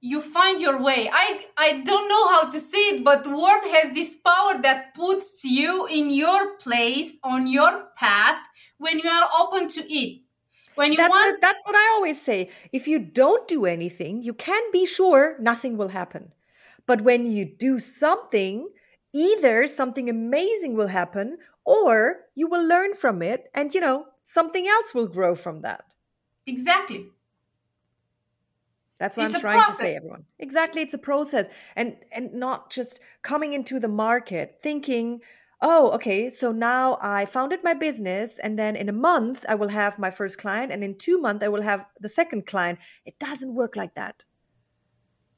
you 0.00 0.20
find 0.22 0.60
your 0.60 0.80
way. 0.80 1.10
I 1.12 1.44
i 1.56 1.80
don't 1.84 2.08
know 2.08 2.28
how 2.28 2.50
to 2.50 2.58
say 2.58 2.78
it 2.92 3.04
but 3.04 3.24
the 3.24 3.30
word 3.30 3.62
has 3.76 3.92
this 3.92 4.16
power 4.16 4.60
that 4.62 4.94
puts 4.94 5.44
you 5.44 5.86
in 5.86 6.10
your 6.10 6.56
place 6.56 7.18
on 7.22 7.46
your 7.46 7.88
path 7.96 8.42
when 8.78 8.98
you 8.98 9.10
are 9.10 9.28
open 9.40 9.68
to 9.68 9.80
it. 9.92 10.22
When 10.74 10.92
you 10.92 10.96
that's, 10.96 11.10
want 11.10 11.40
that's 11.40 11.66
what 11.66 11.76
i 11.76 11.92
always 11.94 12.20
say. 12.20 12.48
If 12.72 12.88
you 12.88 12.98
don't 12.98 13.46
do 13.46 13.66
anything 13.66 14.22
you 14.22 14.32
can 14.32 14.62
be 14.72 14.86
sure 14.86 15.36
nothing 15.38 15.76
will 15.76 15.88
happen. 15.88 16.32
But 16.86 17.02
when 17.02 17.26
you 17.26 17.44
do 17.44 17.78
something 17.78 18.68
either 19.12 19.66
something 19.66 20.08
amazing 20.08 20.76
will 20.76 20.88
happen 20.88 21.38
or 21.64 22.26
you 22.34 22.48
will 22.48 22.66
learn 22.66 22.94
from 22.94 23.22
it 23.22 23.50
and 23.54 23.74
you 23.74 23.80
know 23.80 24.06
something 24.22 24.66
else 24.66 24.94
will 24.94 25.06
grow 25.06 25.34
from 25.34 25.62
that. 25.62 25.84
Exactly. 26.46 27.08
That's 28.98 29.16
what 29.16 29.26
It's 29.26 29.34
I'm 29.36 29.40
trying 29.40 29.64
to 29.64 29.72
say, 29.72 29.96
everyone. 29.96 30.24
Exactly, 30.38 30.82
it's 30.82 30.92
a 30.92 30.98
process, 30.98 31.48
and 31.74 31.96
and 32.12 32.34
not 32.34 32.70
just 32.70 33.00
coming 33.22 33.54
into 33.54 33.80
the 33.80 33.88
market 33.88 34.58
thinking, 34.62 35.22
oh, 35.62 35.90
okay, 35.92 36.28
so 36.28 36.52
now 36.52 36.98
I 37.00 37.24
founded 37.24 37.64
my 37.64 37.72
business, 37.72 38.38
and 38.38 38.58
then 38.58 38.76
in 38.76 38.90
a 38.90 38.92
month 38.92 39.46
I 39.48 39.54
will 39.54 39.70
have 39.70 39.98
my 39.98 40.10
first 40.10 40.36
client, 40.36 40.70
and 40.70 40.84
in 40.84 40.98
two 40.98 41.18
months 41.18 41.42
I 41.42 41.48
will 41.48 41.62
have 41.62 41.86
the 41.98 42.10
second 42.10 42.46
client. 42.46 42.78
It 43.06 43.18
doesn't 43.18 43.54
work 43.54 43.74
like 43.74 43.94
that. 43.94 44.24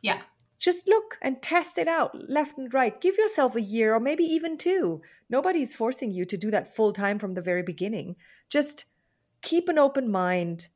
Yeah. 0.03 0.23
Just 0.63 0.87
look 0.87 1.19
and 1.21 1.43
test 1.43 1.77
it 1.77 1.89
out 1.89 2.31
left 2.31 2.57
and 2.57 2.73
right. 2.73 3.01
Give 3.01 3.17
yourself 3.17 3.57
a 3.57 3.61
year 3.61 3.97
or 3.97 3.99
maybe 3.99 4.23
even 4.23 4.57
two. 4.57 5.03
Nobody's 5.29 5.75
forcing 5.75 6.13
you 6.13 6.25
to 6.25 6.37
do 6.37 6.53
that 6.53 6.73
full 6.73 6.93
time 6.93 7.19
from 7.19 7.33
the 7.33 7.43
very 7.43 7.65
beginning. 7.65 8.15
Just 8.49 8.85
keep 9.43 9.69
an 9.69 9.77
open 9.77 10.09
mind. 10.09 10.69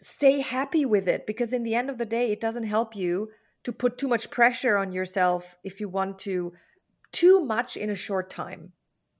Stay 0.00 0.40
happy 0.40 0.84
with 0.84 1.06
it 1.06 1.28
because, 1.28 1.52
in 1.52 1.62
the 1.62 1.76
end 1.76 1.88
of 1.88 1.98
the 1.98 2.04
day, 2.04 2.32
it 2.32 2.40
doesn't 2.40 2.64
help 2.64 2.96
you 2.96 3.28
to 3.62 3.72
put 3.72 3.98
too 3.98 4.08
much 4.08 4.30
pressure 4.30 4.76
on 4.76 4.92
yourself 4.92 5.56
if 5.62 5.80
you 5.80 5.88
want 5.88 6.18
to 6.18 6.52
too 7.12 7.44
much 7.44 7.76
in 7.76 7.88
a 7.88 7.94
short 7.94 8.28
time. 8.28 8.72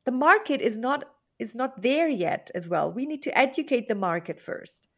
The 0.05 0.11
market 0.11 0.61
is 0.61 0.77
not 0.77 1.05
is 1.39 1.55
not 1.55 1.83
there 1.83 2.09
yet 2.09 2.51
as 2.53 2.69
well. 2.69 2.93
We 2.93 3.07
need 3.07 3.23
to 3.23 3.39
educate 3.39 3.87
the 3.87 3.95
market 3.95 4.41
first. 4.41 4.89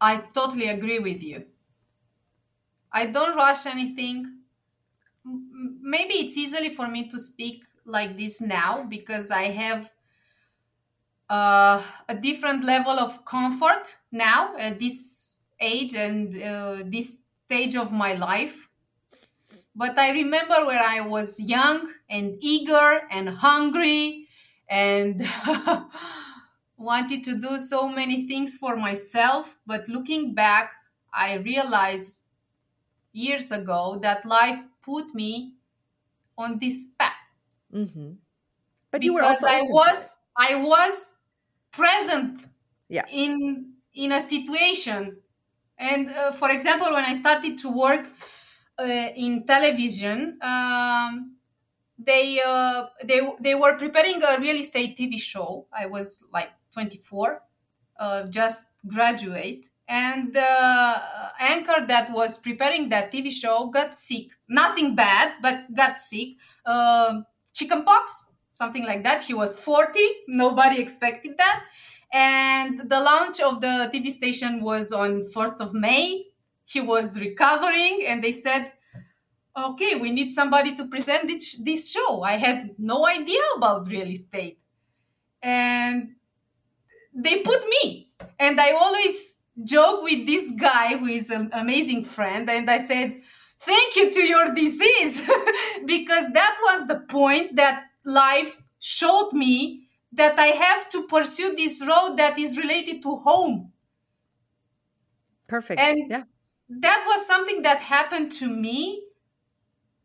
I 0.00 0.24
totally 0.34 0.68
agree 0.68 0.98
with 0.98 1.22
you. 1.22 1.44
I 2.96 3.04
don't 3.04 3.36
rush 3.36 3.66
anything. 3.66 4.38
Maybe 5.22 6.14
it's 6.14 6.34
easily 6.38 6.70
for 6.70 6.88
me 6.88 7.10
to 7.10 7.18
speak 7.18 7.62
like 7.84 8.16
this 8.16 8.40
now 8.40 8.86
because 8.88 9.30
I 9.30 9.50
have 9.62 9.90
uh, 11.28 11.82
a 12.08 12.14
different 12.14 12.64
level 12.64 12.98
of 12.98 13.22
comfort 13.26 13.98
now 14.10 14.56
at 14.58 14.80
this 14.80 15.46
age 15.60 15.94
and 15.94 16.42
uh, 16.42 16.84
this 16.86 17.18
stage 17.44 17.76
of 17.76 17.92
my 17.92 18.14
life. 18.14 18.70
But 19.74 19.98
I 19.98 20.12
remember 20.12 20.64
when 20.64 20.78
I 20.78 21.02
was 21.02 21.38
young 21.38 21.92
and 22.08 22.38
eager 22.40 23.02
and 23.10 23.28
hungry 23.28 24.26
and 24.70 25.28
wanted 26.78 27.24
to 27.24 27.38
do 27.38 27.58
so 27.58 27.90
many 27.90 28.26
things 28.26 28.56
for 28.56 28.74
myself. 28.74 29.58
But 29.66 29.86
looking 29.86 30.32
back, 30.32 30.70
I 31.12 31.36
realized 31.36 32.25
years 33.16 33.50
ago 33.52 33.98
that 34.02 34.24
life 34.26 34.60
put 34.82 35.14
me 35.14 35.54
on 36.38 36.58
this 36.58 36.92
path. 36.98 37.16
Hmm 37.72 38.12
But 38.90 39.02
you 39.04 39.14
were 39.14 39.20
because 39.20 39.42
also 39.42 39.46
I 39.46 39.62
was 39.62 40.18
I 40.36 40.54
was 40.56 41.18
present 41.72 42.46
yeah. 42.88 43.04
in 43.10 43.74
in 43.94 44.12
a 44.12 44.20
situation. 44.20 45.18
And 45.78 46.10
uh, 46.10 46.32
for 46.32 46.50
example 46.50 46.92
when 46.92 47.04
i 47.04 47.14
started 47.14 47.58
to 47.58 47.68
work 47.70 48.06
uh, 48.78 49.08
in 49.16 49.44
television 49.46 50.38
um, 50.42 51.36
they 51.98 52.40
uh, 52.44 52.86
they 53.04 53.20
they 53.40 53.54
were 53.54 53.76
preparing 53.76 54.22
a 54.22 54.38
real 54.40 54.56
estate 54.56 54.96
tv 54.98 55.18
show. 55.20 55.66
I 55.72 55.86
was 55.86 56.24
like 56.32 56.50
24 56.72 57.42
uh, 57.98 58.26
just 58.28 58.66
graduate 58.86 59.66
and 59.88 60.34
the 60.34 61.02
anchor 61.38 61.86
that 61.86 62.10
was 62.12 62.38
preparing 62.38 62.88
that 62.88 63.12
tv 63.12 63.30
show 63.30 63.66
got 63.66 63.94
sick. 63.94 64.28
Nothing 64.48 64.94
bad 64.94 65.34
but 65.42 65.74
got 65.74 65.98
sick. 65.98 66.36
Uh, 66.64 67.22
chickenpox 67.54 68.32
something 68.52 68.84
like 68.84 69.04
that. 69.04 69.22
He 69.22 69.34
was 69.34 69.58
40 69.58 70.00
nobody 70.28 70.80
expected 70.80 71.36
that. 71.38 71.64
And 72.12 72.80
the 72.80 73.00
launch 73.00 73.40
of 73.40 73.60
the 73.60 73.90
tv 73.92 74.10
station 74.10 74.62
was 74.62 74.92
on 74.92 75.24
1st 75.34 75.60
of 75.60 75.74
may. 75.74 76.24
He 76.64 76.80
was 76.80 77.20
recovering 77.20 78.04
and 78.06 78.24
they 78.24 78.32
said 78.32 78.72
okay 79.56 79.94
we 79.96 80.10
need 80.10 80.30
somebody 80.30 80.74
to 80.76 80.86
present 80.86 81.28
this, 81.28 81.62
this 81.62 81.92
show. 81.92 82.22
I 82.22 82.32
had 82.32 82.74
no 82.78 83.06
idea 83.06 83.42
about 83.56 83.88
real 83.88 84.08
estate. 84.08 84.58
And 85.42 86.16
they 87.14 87.42
put 87.42 87.60
me. 87.68 88.10
And 88.38 88.60
i 88.60 88.70
always 88.70 89.35
joke 89.64 90.02
with 90.02 90.26
this 90.26 90.50
guy 90.52 90.96
who 90.98 91.06
is 91.06 91.30
an 91.30 91.48
amazing 91.52 92.04
friend 92.04 92.48
and 92.50 92.70
i 92.70 92.78
said 92.78 93.20
thank 93.60 93.96
you 93.96 94.10
to 94.10 94.22
your 94.22 94.52
disease 94.54 95.28
because 95.86 96.30
that 96.32 96.56
was 96.64 96.86
the 96.86 97.00
point 97.08 97.56
that 97.56 97.84
life 98.04 98.62
showed 98.78 99.32
me 99.32 99.88
that 100.12 100.38
I 100.38 100.46
have 100.46 100.88
to 100.90 101.06
pursue 101.08 101.54
this 101.54 101.84
road 101.86 102.16
that 102.16 102.38
is 102.38 102.56
related 102.56 103.02
to 103.02 103.16
home. 103.16 103.72
Perfect. 105.46 105.80
And 105.80 106.10
yeah. 106.10 106.24
That 106.68 107.04
was 107.06 107.26
something 107.26 107.62
that 107.62 107.78
happened 107.78 108.32
to 108.32 108.48
me 108.48 109.04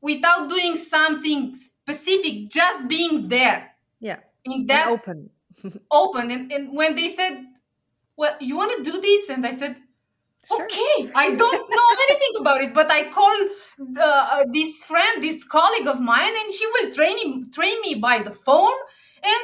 without 0.01 0.49
doing 0.49 0.75
something 0.75 1.53
specific, 1.55 2.49
just 2.49 2.87
being 2.87 3.27
there 3.27 3.75
Yeah. 3.99 4.19
in 4.45 4.53
And 4.53 4.69
that 4.69 4.87
open. 4.89 5.29
open. 5.91 6.31
And, 6.31 6.51
and 6.51 6.75
when 6.75 6.95
they 6.95 7.07
said, 7.07 7.45
Well, 8.21 8.35
you 8.39 8.55
want 8.55 8.71
to 8.77 8.91
do 8.91 9.01
this? 9.01 9.29
And 9.29 9.43
I 9.47 9.51
said, 9.51 9.77
Sure. 10.45 10.63
Okay, 10.65 11.11
I 11.15 11.35
don't 11.35 11.69
know 11.75 11.89
anything 12.09 12.33
about 12.39 12.63
it, 12.63 12.71
but 12.71 12.91
I 12.91 13.09
call 13.09 13.35
the, 13.79 14.05
uh, 14.05 14.43
this 14.51 14.83
friend, 14.83 15.23
this 15.23 15.43
colleague 15.43 15.87
of 15.87 15.99
mine, 15.99 16.33
and 16.41 16.53
he 16.53 16.65
will 16.73 16.91
train 16.91 17.17
him, 17.17 17.51
train 17.51 17.81
me 17.81 17.95
by 17.95 18.19
the 18.19 18.29
phone. 18.29 18.77
And 19.23 19.43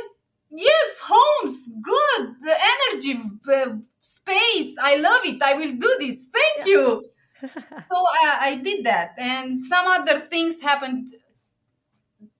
yes, 0.52 1.02
homes, 1.06 1.70
good, 1.82 2.36
the 2.42 2.56
energy, 2.74 3.20
uh, 3.52 3.78
space, 4.00 4.76
I 4.80 4.98
love 4.98 5.22
it. 5.26 5.42
I 5.42 5.54
will 5.54 5.74
do 5.74 5.96
this. 6.00 6.30
Thank 6.32 6.68
you. 6.68 7.04
so 7.42 7.98
I, 8.24 8.50
I 8.50 8.56
did 8.58 8.86
that, 8.86 9.16
and 9.18 9.60
some 9.62 9.88
other 9.88 10.20
things 10.20 10.62
happened 10.62 11.14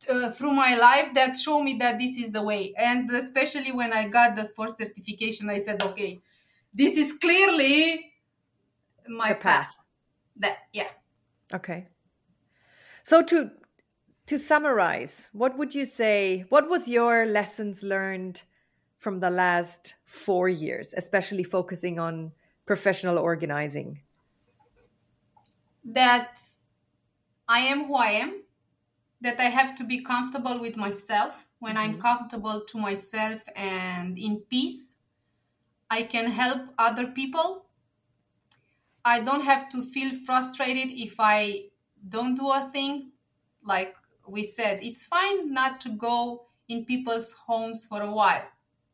uh, 0.10 0.32
through 0.32 0.54
my 0.54 0.76
life 0.76 1.14
that 1.14 1.36
show 1.36 1.62
me 1.62 1.78
that 1.78 2.00
this 2.00 2.18
is 2.18 2.32
the 2.32 2.42
way. 2.44 2.74
And 2.78 3.10
especially 3.12 3.72
when 3.72 3.94
I 3.94 4.08
got 4.08 4.36
the 4.36 4.46
first 4.46 4.78
certification, 4.78 5.50
I 5.50 5.60
said, 5.60 5.82
okay, 5.84 6.22
this 6.78 6.98
is 6.98 7.14
clearly 7.14 8.14
my 9.08 9.34
path. 9.34 9.42
path. 9.42 9.76
That 10.38 10.58
yeah. 10.74 10.90
Okay. 11.54 11.88
So 13.04 13.22
to 13.24 13.52
to 14.28 14.38
summarize, 14.38 15.30
what 15.32 15.58
would 15.58 15.74
you 15.74 15.86
say? 15.86 16.46
What 16.50 16.70
was 16.70 16.88
your 16.88 17.26
lessons 17.26 17.84
learned 17.84 18.44
from 18.98 19.20
the 19.20 19.30
last 19.30 19.96
four 20.06 20.50
years, 20.50 20.94
especially 20.98 21.44
focusing 21.44 22.00
on 22.00 22.34
professional 22.66 23.18
organizing? 23.18 24.02
that 25.88 26.38
I 27.48 27.60
am 27.60 27.86
who 27.86 27.96
I 27.96 28.12
am, 28.12 28.44
that 29.22 29.40
I 29.40 29.46
have 29.46 29.76
to 29.78 29.84
be 29.84 30.04
comfortable 30.04 30.60
with 30.60 30.76
myself. 30.76 31.48
When 31.60 31.76
I'm 31.76 31.94
mm-hmm. 31.94 32.02
comfortable 32.02 32.66
to 32.68 32.78
myself 32.78 33.42
and 33.56 34.18
in 34.20 34.42
peace, 34.42 34.97
I 35.90 36.04
can 36.04 36.32
help 36.32 36.70
other 36.78 37.08
people. 37.08 37.66
I 39.06 39.22
don't 39.22 39.44
have 39.44 39.70
to 39.70 39.84
feel 39.84 40.14
frustrated 40.26 40.92
if 40.92 41.16
I 41.20 41.70
don't 42.08 42.36
do 42.36 42.50
a 42.50 42.70
thing. 42.74 43.12
Like 43.64 43.96
we 44.28 44.44
said, 44.44 44.80
it's 44.84 45.06
fine 45.06 45.54
not 45.54 45.80
to 45.82 45.90
go 45.90 46.48
in 46.68 46.86
people's 46.86 47.34
homes 47.34 47.86
for 47.86 48.02
a 48.02 48.12
while. 48.12 48.44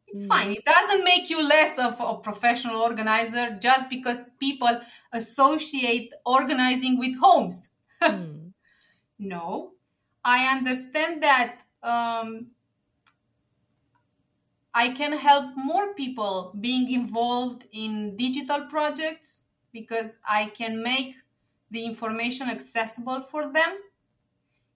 It's 0.08 0.28
fine. 0.28 0.52
It 0.52 0.64
doesn't 0.64 1.04
make 1.04 1.32
you 1.32 1.42
less 1.42 1.80
of 1.80 2.00
a 2.00 2.20
professional 2.20 2.80
organizer 2.82 3.58
just 3.60 3.90
because 3.90 4.30
people 4.40 4.80
associate 5.12 6.14
organizing 6.26 6.98
with 7.00 7.18
homes. 7.20 7.70
Hmm. 8.04 8.50
No, 9.18 9.72
I 10.26 10.54
understand 10.58 11.24
that 11.24 11.60
um, 11.82 12.48
I 14.74 14.90
can 14.90 15.14
help 15.14 15.56
more 15.56 15.94
people 15.94 16.56
being 16.60 16.92
involved 16.92 17.66
in 17.72 18.18
digital 18.18 18.66
projects 18.66 19.46
because 19.72 20.18
I 20.28 20.46
can 20.56 20.82
make 20.82 21.16
the 21.70 21.86
information 21.86 22.50
accessible 22.50 23.22
for 23.22 23.52
them. 23.52 23.78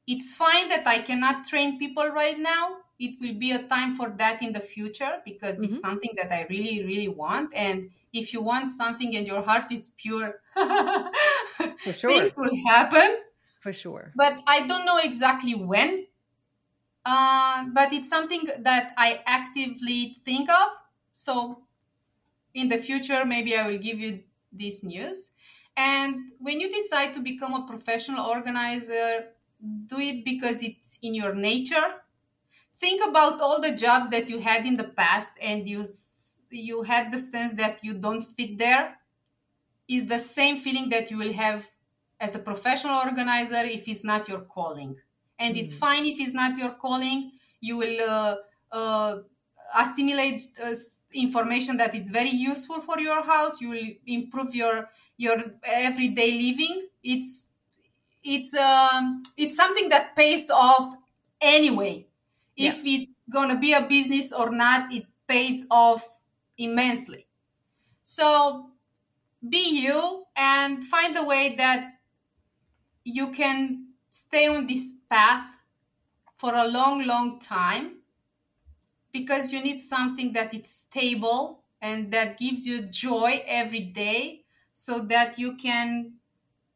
It's 0.05 0.33
fine 0.33 0.69
that 0.69 0.85
I 0.87 0.99
cannot 0.99 1.45
train 1.45 1.79
people 1.79 2.07
right 2.09 2.37
now. 2.37 2.77
It 2.99 3.19
will 3.21 3.35
be 3.35 3.51
a 3.51 3.63
time 3.67 3.95
for 3.95 4.09
that 4.17 4.41
in 4.41 4.53
the 4.53 4.59
future 4.59 5.21
because 5.25 5.61
it's 5.61 5.73
mm-hmm. 5.73 5.87
something 5.87 6.11
that 6.17 6.31
I 6.31 6.47
really, 6.49 6.83
really 6.83 7.09
want. 7.09 7.53
And 7.53 7.91
if 8.13 8.33
you 8.33 8.41
want 8.41 8.69
something 8.69 9.15
and 9.15 9.27
your 9.27 9.41
heart 9.41 9.71
is 9.71 9.93
pure, 9.97 10.39
sure. 10.55 12.09
things 12.09 12.33
will 12.35 12.55
happen 12.65 13.17
For 13.59 13.73
sure. 13.73 14.13
but 14.15 14.41
I 14.47 14.65
don't 14.65 14.85
know 14.85 14.97
exactly 14.97 15.53
when. 15.55 16.07
Uh, 17.07 17.65
but 17.73 17.93
it's 17.93 18.09
something 18.09 18.43
that 18.59 18.93
I 18.97 19.21
actively 19.25 20.17
think 20.25 20.49
of. 20.49 20.69
So 21.13 21.63
in 22.53 22.69
the 22.69 22.77
future, 22.77 23.25
maybe 23.25 23.55
I 23.57 23.67
will 23.67 23.77
give 23.79 23.99
you 23.99 24.23
this 24.51 24.83
news. 24.83 25.33
And 25.77 26.31
when 26.39 26.59
you 26.59 26.71
decide 26.71 27.13
to 27.15 27.21
become 27.21 27.53
a 27.53 27.67
professional 27.67 28.25
organizer, 28.25 29.29
do 29.87 29.99
it 29.99 30.25
because 30.25 30.63
it's 30.63 30.99
in 31.03 31.13
your 31.15 31.35
nature. 31.35 31.89
think 32.77 33.01
about 33.07 33.41
all 33.41 33.61
the 33.61 33.75
jobs 33.75 34.09
that 34.09 34.29
you 34.29 34.39
had 34.39 34.65
in 34.65 34.77
the 34.77 34.89
past 35.01 35.31
and 35.41 35.67
you 35.67 35.85
you 36.51 36.83
had 36.83 37.11
the 37.11 37.19
sense 37.19 37.53
that 37.53 37.83
you 37.83 37.93
don't 37.93 38.23
fit 38.23 38.57
there 38.57 38.97
is 39.87 40.07
the 40.07 40.19
same 40.19 40.57
feeling 40.57 40.89
that 40.89 41.11
you 41.11 41.17
will 41.17 41.33
have 41.33 41.71
as 42.19 42.35
a 42.35 42.39
professional 42.39 42.95
organizer 42.95 43.63
if 43.77 43.87
it's 43.87 44.03
not 44.03 44.27
your 44.29 44.41
calling 44.41 44.97
and 45.39 45.55
mm. 45.55 45.59
it's 45.59 45.77
fine 45.77 46.05
if 46.05 46.19
it's 46.19 46.33
not 46.33 46.57
your 46.57 46.71
calling. 46.71 47.31
You 47.59 47.77
will 47.77 48.01
uh, 48.01 48.35
uh, 48.71 49.19
assimilate 49.75 50.41
uh, 50.63 50.73
information 51.13 51.77
that 51.77 51.95
is 51.95 52.09
very 52.09 52.29
useful 52.29 52.81
for 52.81 52.99
your 52.99 53.23
house. 53.23 53.61
You 53.61 53.69
will 53.69 53.87
improve 54.05 54.55
your 54.55 54.89
your 55.17 55.37
everyday 55.63 56.31
living. 56.31 56.87
It's 57.03 57.49
it's 58.23 58.53
um 58.55 59.23
it's 59.37 59.55
something 59.55 59.89
that 59.89 60.15
pays 60.15 60.49
off 60.49 60.95
anyway. 61.41 62.07
If 62.55 62.81
it's 62.85 63.09
going 63.29 63.49
to 63.49 63.57
be 63.57 63.73
a 63.73 63.81
business 63.87 64.33
or 64.33 64.51
not 64.51 64.93
it 64.93 65.05
pays 65.27 65.65
off 65.69 66.23
immensely. 66.57 67.27
So 68.03 68.71
be 69.47 69.81
you 69.81 70.25
and 70.35 70.83
find 70.83 71.15
a 71.17 71.23
way 71.23 71.55
that 71.57 71.93
you 73.03 73.31
can 73.31 73.86
stay 74.09 74.47
on 74.47 74.67
this 74.67 74.95
path 75.09 75.47
for 76.37 76.53
a 76.53 76.67
long 76.67 77.05
long 77.05 77.39
time 77.39 77.97
because 79.11 79.51
you 79.51 79.61
need 79.61 79.79
something 79.79 80.33
that 80.33 80.53
it's 80.53 80.71
stable 80.71 81.63
and 81.81 82.11
that 82.11 82.37
gives 82.37 82.67
you 82.67 82.81
joy 82.83 83.41
every 83.47 83.81
day 83.81 84.43
so 84.73 84.99
that 84.99 85.37
you 85.37 85.55
can 85.55 86.13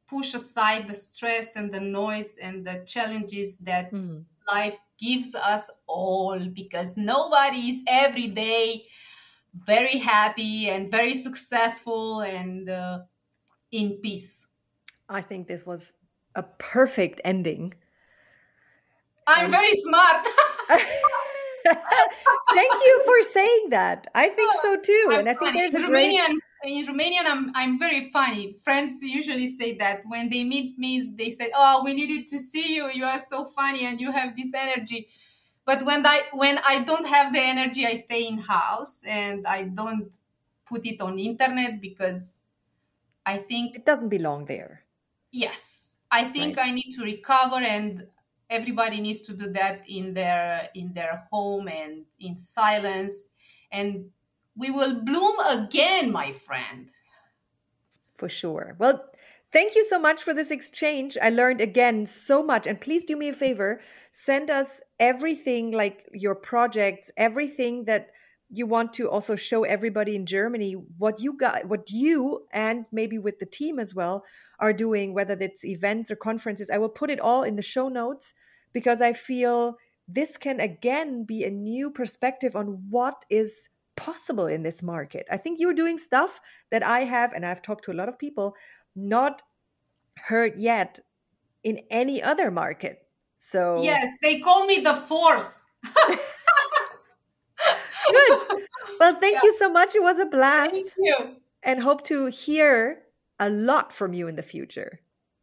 push 0.08 0.34
aside 0.34 0.88
the 0.88 0.96
stress 0.96 1.56
and 1.56 1.72
the 1.72 1.80
noise 1.80 2.38
and 2.38 2.66
the 2.66 2.84
challenges 2.86 3.60
that 3.60 3.92
mm. 3.92 4.24
life 4.52 4.78
gives 5.00 5.36
us 5.36 5.72
all 5.88 6.40
because 6.40 6.98
nobody 6.98 7.70
is 7.70 7.84
every 7.88 8.28
day 8.28 8.84
very 9.54 9.98
happy 9.98 10.70
and 10.70 10.92
very 10.92 11.16
successful 11.16 12.22
and 12.22 12.70
uh, 12.70 13.00
in 13.72 13.94
peace. 14.02 14.48
I 15.10 15.22
think 15.22 15.48
this 15.48 15.66
was 15.66 15.94
a 16.36 16.44
perfect 16.44 17.22
ending. 17.24 17.74
I'm 19.28 19.46
and... 19.46 19.54
very 19.54 19.74
smart. 19.74 20.26
Thank 21.64 22.74
you 22.86 23.04
for 23.06 23.30
saying 23.30 23.68
that. 23.70 24.08
I 24.16 24.30
think 24.30 24.54
so 24.62 24.78
too. 24.78 25.08
I'm 25.12 25.20
and 25.20 25.30
I 25.30 25.34
think 25.36 25.54
there's 25.54 25.76
a 25.76 25.80
Romanian 25.80 26.28
great 26.28 26.42
in 26.64 26.86
Romanian, 26.86 27.26
I'm, 27.26 27.52
I'm 27.56 27.80
very 27.80 28.10
funny. 28.10 28.56
Friends 28.62 29.02
usually 29.04 29.48
say 29.48 29.76
that 29.78 30.04
when 30.08 30.30
they 30.30 30.44
meet 30.44 30.78
me, 30.78 31.12
they 31.16 31.32
say, 31.32 31.52
"Oh, 31.56 31.82
we 31.84 31.94
needed 31.94 32.28
to 32.30 32.40
see 32.40 32.76
you. 32.76 32.90
You 32.92 33.06
are 33.06 33.20
so 33.20 33.46
funny 33.46 33.86
and 33.86 34.00
you 34.00 34.12
have 34.12 34.36
this 34.36 34.54
energy." 34.54 35.08
But 35.66 35.86
when 35.86 36.06
I 36.06 36.22
when 36.34 36.60
I 36.68 36.84
don't 36.84 37.08
have 37.08 37.34
the 37.34 37.42
energy, 37.42 37.86
I 37.86 37.96
stay 37.96 38.28
in 38.28 38.38
house 38.38 39.04
and 39.08 39.48
I 39.48 39.64
don't 39.64 40.16
put 40.68 40.86
it 40.86 41.02
on 41.02 41.20
internet 41.20 41.82
because 41.82 42.44
I 43.26 43.38
think 43.38 43.76
it 43.76 43.86
doesn't 43.86 44.10
belong 44.10 44.46
there. 44.46 44.84
Yes, 45.32 45.91
I 46.12 46.26
think 46.26 46.58
right. 46.58 46.68
I 46.68 46.72
need 46.72 46.92
to 46.98 47.04
recover, 47.04 47.58
and 47.58 48.08
everybody 48.50 49.00
needs 49.00 49.22
to 49.22 49.34
do 49.34 49.52
that 49.54 49.84
in 49.88 50.14
their 50.14 50.70
in 50.76 50.94
their 50.94 51.28
home 51.32 51.68
and 51.68 52.04
in 52.20 52.38
silence 52.38 53.30
and 53.72 54.12
we 54.56 54.70
will 54.70 55.02
bloom 55.04 55.40
again, 55.40 56.12
my 56.12 56.32
friend. 56.34 56.90
For 58.18 58.30
sure. 58.30 58.76
Well, 58.78 59.04
thank 59.52 59.76
you 59.76 59.86
so 59.88 59.98
much 59.98 60.22
for 60.22 60.34
this 60.34 60.52
exchange. 60.52 61.18
I 61.22 61.30
learned 61.30 61.62
again 61.62 62.06
so 62.06 62.44
much. 62.44 62.68
And 62.68 62.80
please 62.80 63.04
do 63.06 63.16
me 63.16 63.30
a 63.30 63.34
favor 63.34 63.82
send 64.12 64.50
us 64.50 64.82
everything 65.00 65.72
like 65.72 66.08
your 66.14 66.36
projects, 66.36 67.12
everything 67.18 67.86
that 67.86 68.12
you 68.52 68.66
want 68.66 68.94
to 68.94 69.10
also 69.10 69.36
show 69.36 69.64
everybody 69.64 70.16
in 70.16 70.26
Germany 70.26 70.74
what 70.98 71.22
you 71.22 71.34
got, 71.38 71.66
what 71.66 71.90
you 71.90 72.46
and 72.52 72.86
maybe 72.92 73.18
with 73.18 73.40
the 73.40 73.46
team 73.46 73.80
as 73.80 73.96
well 73.96 74.26
are 74.60 74.74
doing, 74.74 75.14
whether 75.14 75.38
it's 75.40 75.64
events 75.64 76.12
or 76.12 76.18
conferences. 76.18 76.70
I 76.70 76.78
will 76.78 76.90
put 76.90 77.10
it 77.10 77.20
all 77.20 77.44
in 77.44 77.56
the 77.56 77.62
show 77.62 77.88
notes 77.88 78.34
because 78.74 79.02
I 79.02 79.14
feel 79.14 79.78
this 80.08 80.36
can 80.38 80.60
again 80.60 81.24
be 81.24 81.46
a 81.46 81.50
new 81.50 81.90
perspective 81.90 82.56
on 82.56 82.84
what 82.90 83.24
is 83.30 83.70
possible 83.96 84.48
in 84.48 84.64
this 84.64 84.84
market. 84.84 85.26
I 85.32 85.38
think 85.38 85.60
you're 85.60 85.74
doing 85.74 85.98
stuff 85.98 86.42
that 86.72 86.84
I 86.84 87.02
have, 87.02 87.32
and 87.34 87.46
I've 87.46 87.62
talked 87.62 87.86
to 87.86 87.92
a 87.92 87.94
lot 87.94 88.10
of 88.10 88.20
people, 88.20 88.56
not 88.96 89.42
heard 90.18 90.60
yet 90.60 91.00
in 91.64 91.80
any 91.90 92.22
other 92.22 92.52
market. 92.52 93.06
So, 93.38 93.82
yes, 93.82 94.18
they 94.22 94.40
call 94.40 94.66
me 94.66 94.80
the 94.80 94.96
force. 94.96 95.66
Good. 98.12 98.64
Well, 99.00 99.16
thank 99.20 99.36
yeah. 99.36 99.40
you 99.44 99.54
so 99.58 99.70
much. 99.70 99.96
It 99.96 100.04
was 100.04 100.20
a 100.20 100.26
blast. 100.26 100.72
Thank 100.72 100.94
you. 100.98 101.18
And 101.64 101.82
hope 101.82 102.04
to 102.06 102.28
hear 102.28 103.04
a 103.40 103.50
lot 103.50 103.94
from 103.94 104.14
you 104.14 104.28
in 104.28 104.36
the 104.36 104.44
future. 104.44 105.00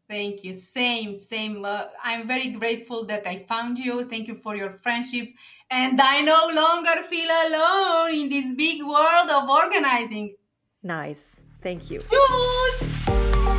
Thank 0.09 0.43
you. 0.43 0.53
Same, 0.53 1.17
same. 1.17 1.63
Uh, 1.63 1.85
I'm 2.03 2.27
very 2.27 2.49
grateful 2.49 3.05
that 3.05 3.27
I 3.27 3.37
found 3.37 3.77
you. 3.77 4.05
Thank 4.05 4.27
you 4.27 4.35
for 4.35 4.55
your 4.55 4.71
friendship. 4.71 5.29
And 5.69 5.99
I 6.01 6.21
no 6.21 6.49
longer 6.53 7.03
feel 7.03 7.29
alone 7.29 8.13
in 8.13 8.29
this 8.29 8.55
big 8.55 8.81
world 8.81 9.29
of 9.29 9.47
organizing. 9.47 10.35
Nice. 10.81 11.43
Thank 11.61 11.91
you. 11.91 11.99
Tschüss. 11.99 13.05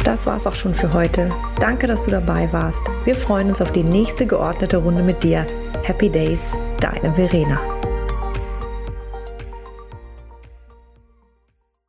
Das 0.04 0.26
war's 0.26 0.46
auch 0.46 0.54
schon 0.54 0.74
für 0.74 0.92
heute. 0.92 1.28
Danke, 1.60 1.86
dass 1.86 2.04
du 2.04 2.10
dabei 2.10 2.52
warst. 2.52 2.82
Wir 3.04 3.14
freuen 3.14 3.48
uns 3.50 3.60
auf 3.60 3.70
die 3.70 3.84
nächste 3.84 4.26
geordnete 4.26 4.78
Runde 4.78 5.02
mit 5.02 5.22
dir. 5.22 5.46
Happy 5.84 6.08
Days, 6.08 6.56
deine 6.80 7.14
Verena. 7.14 7.60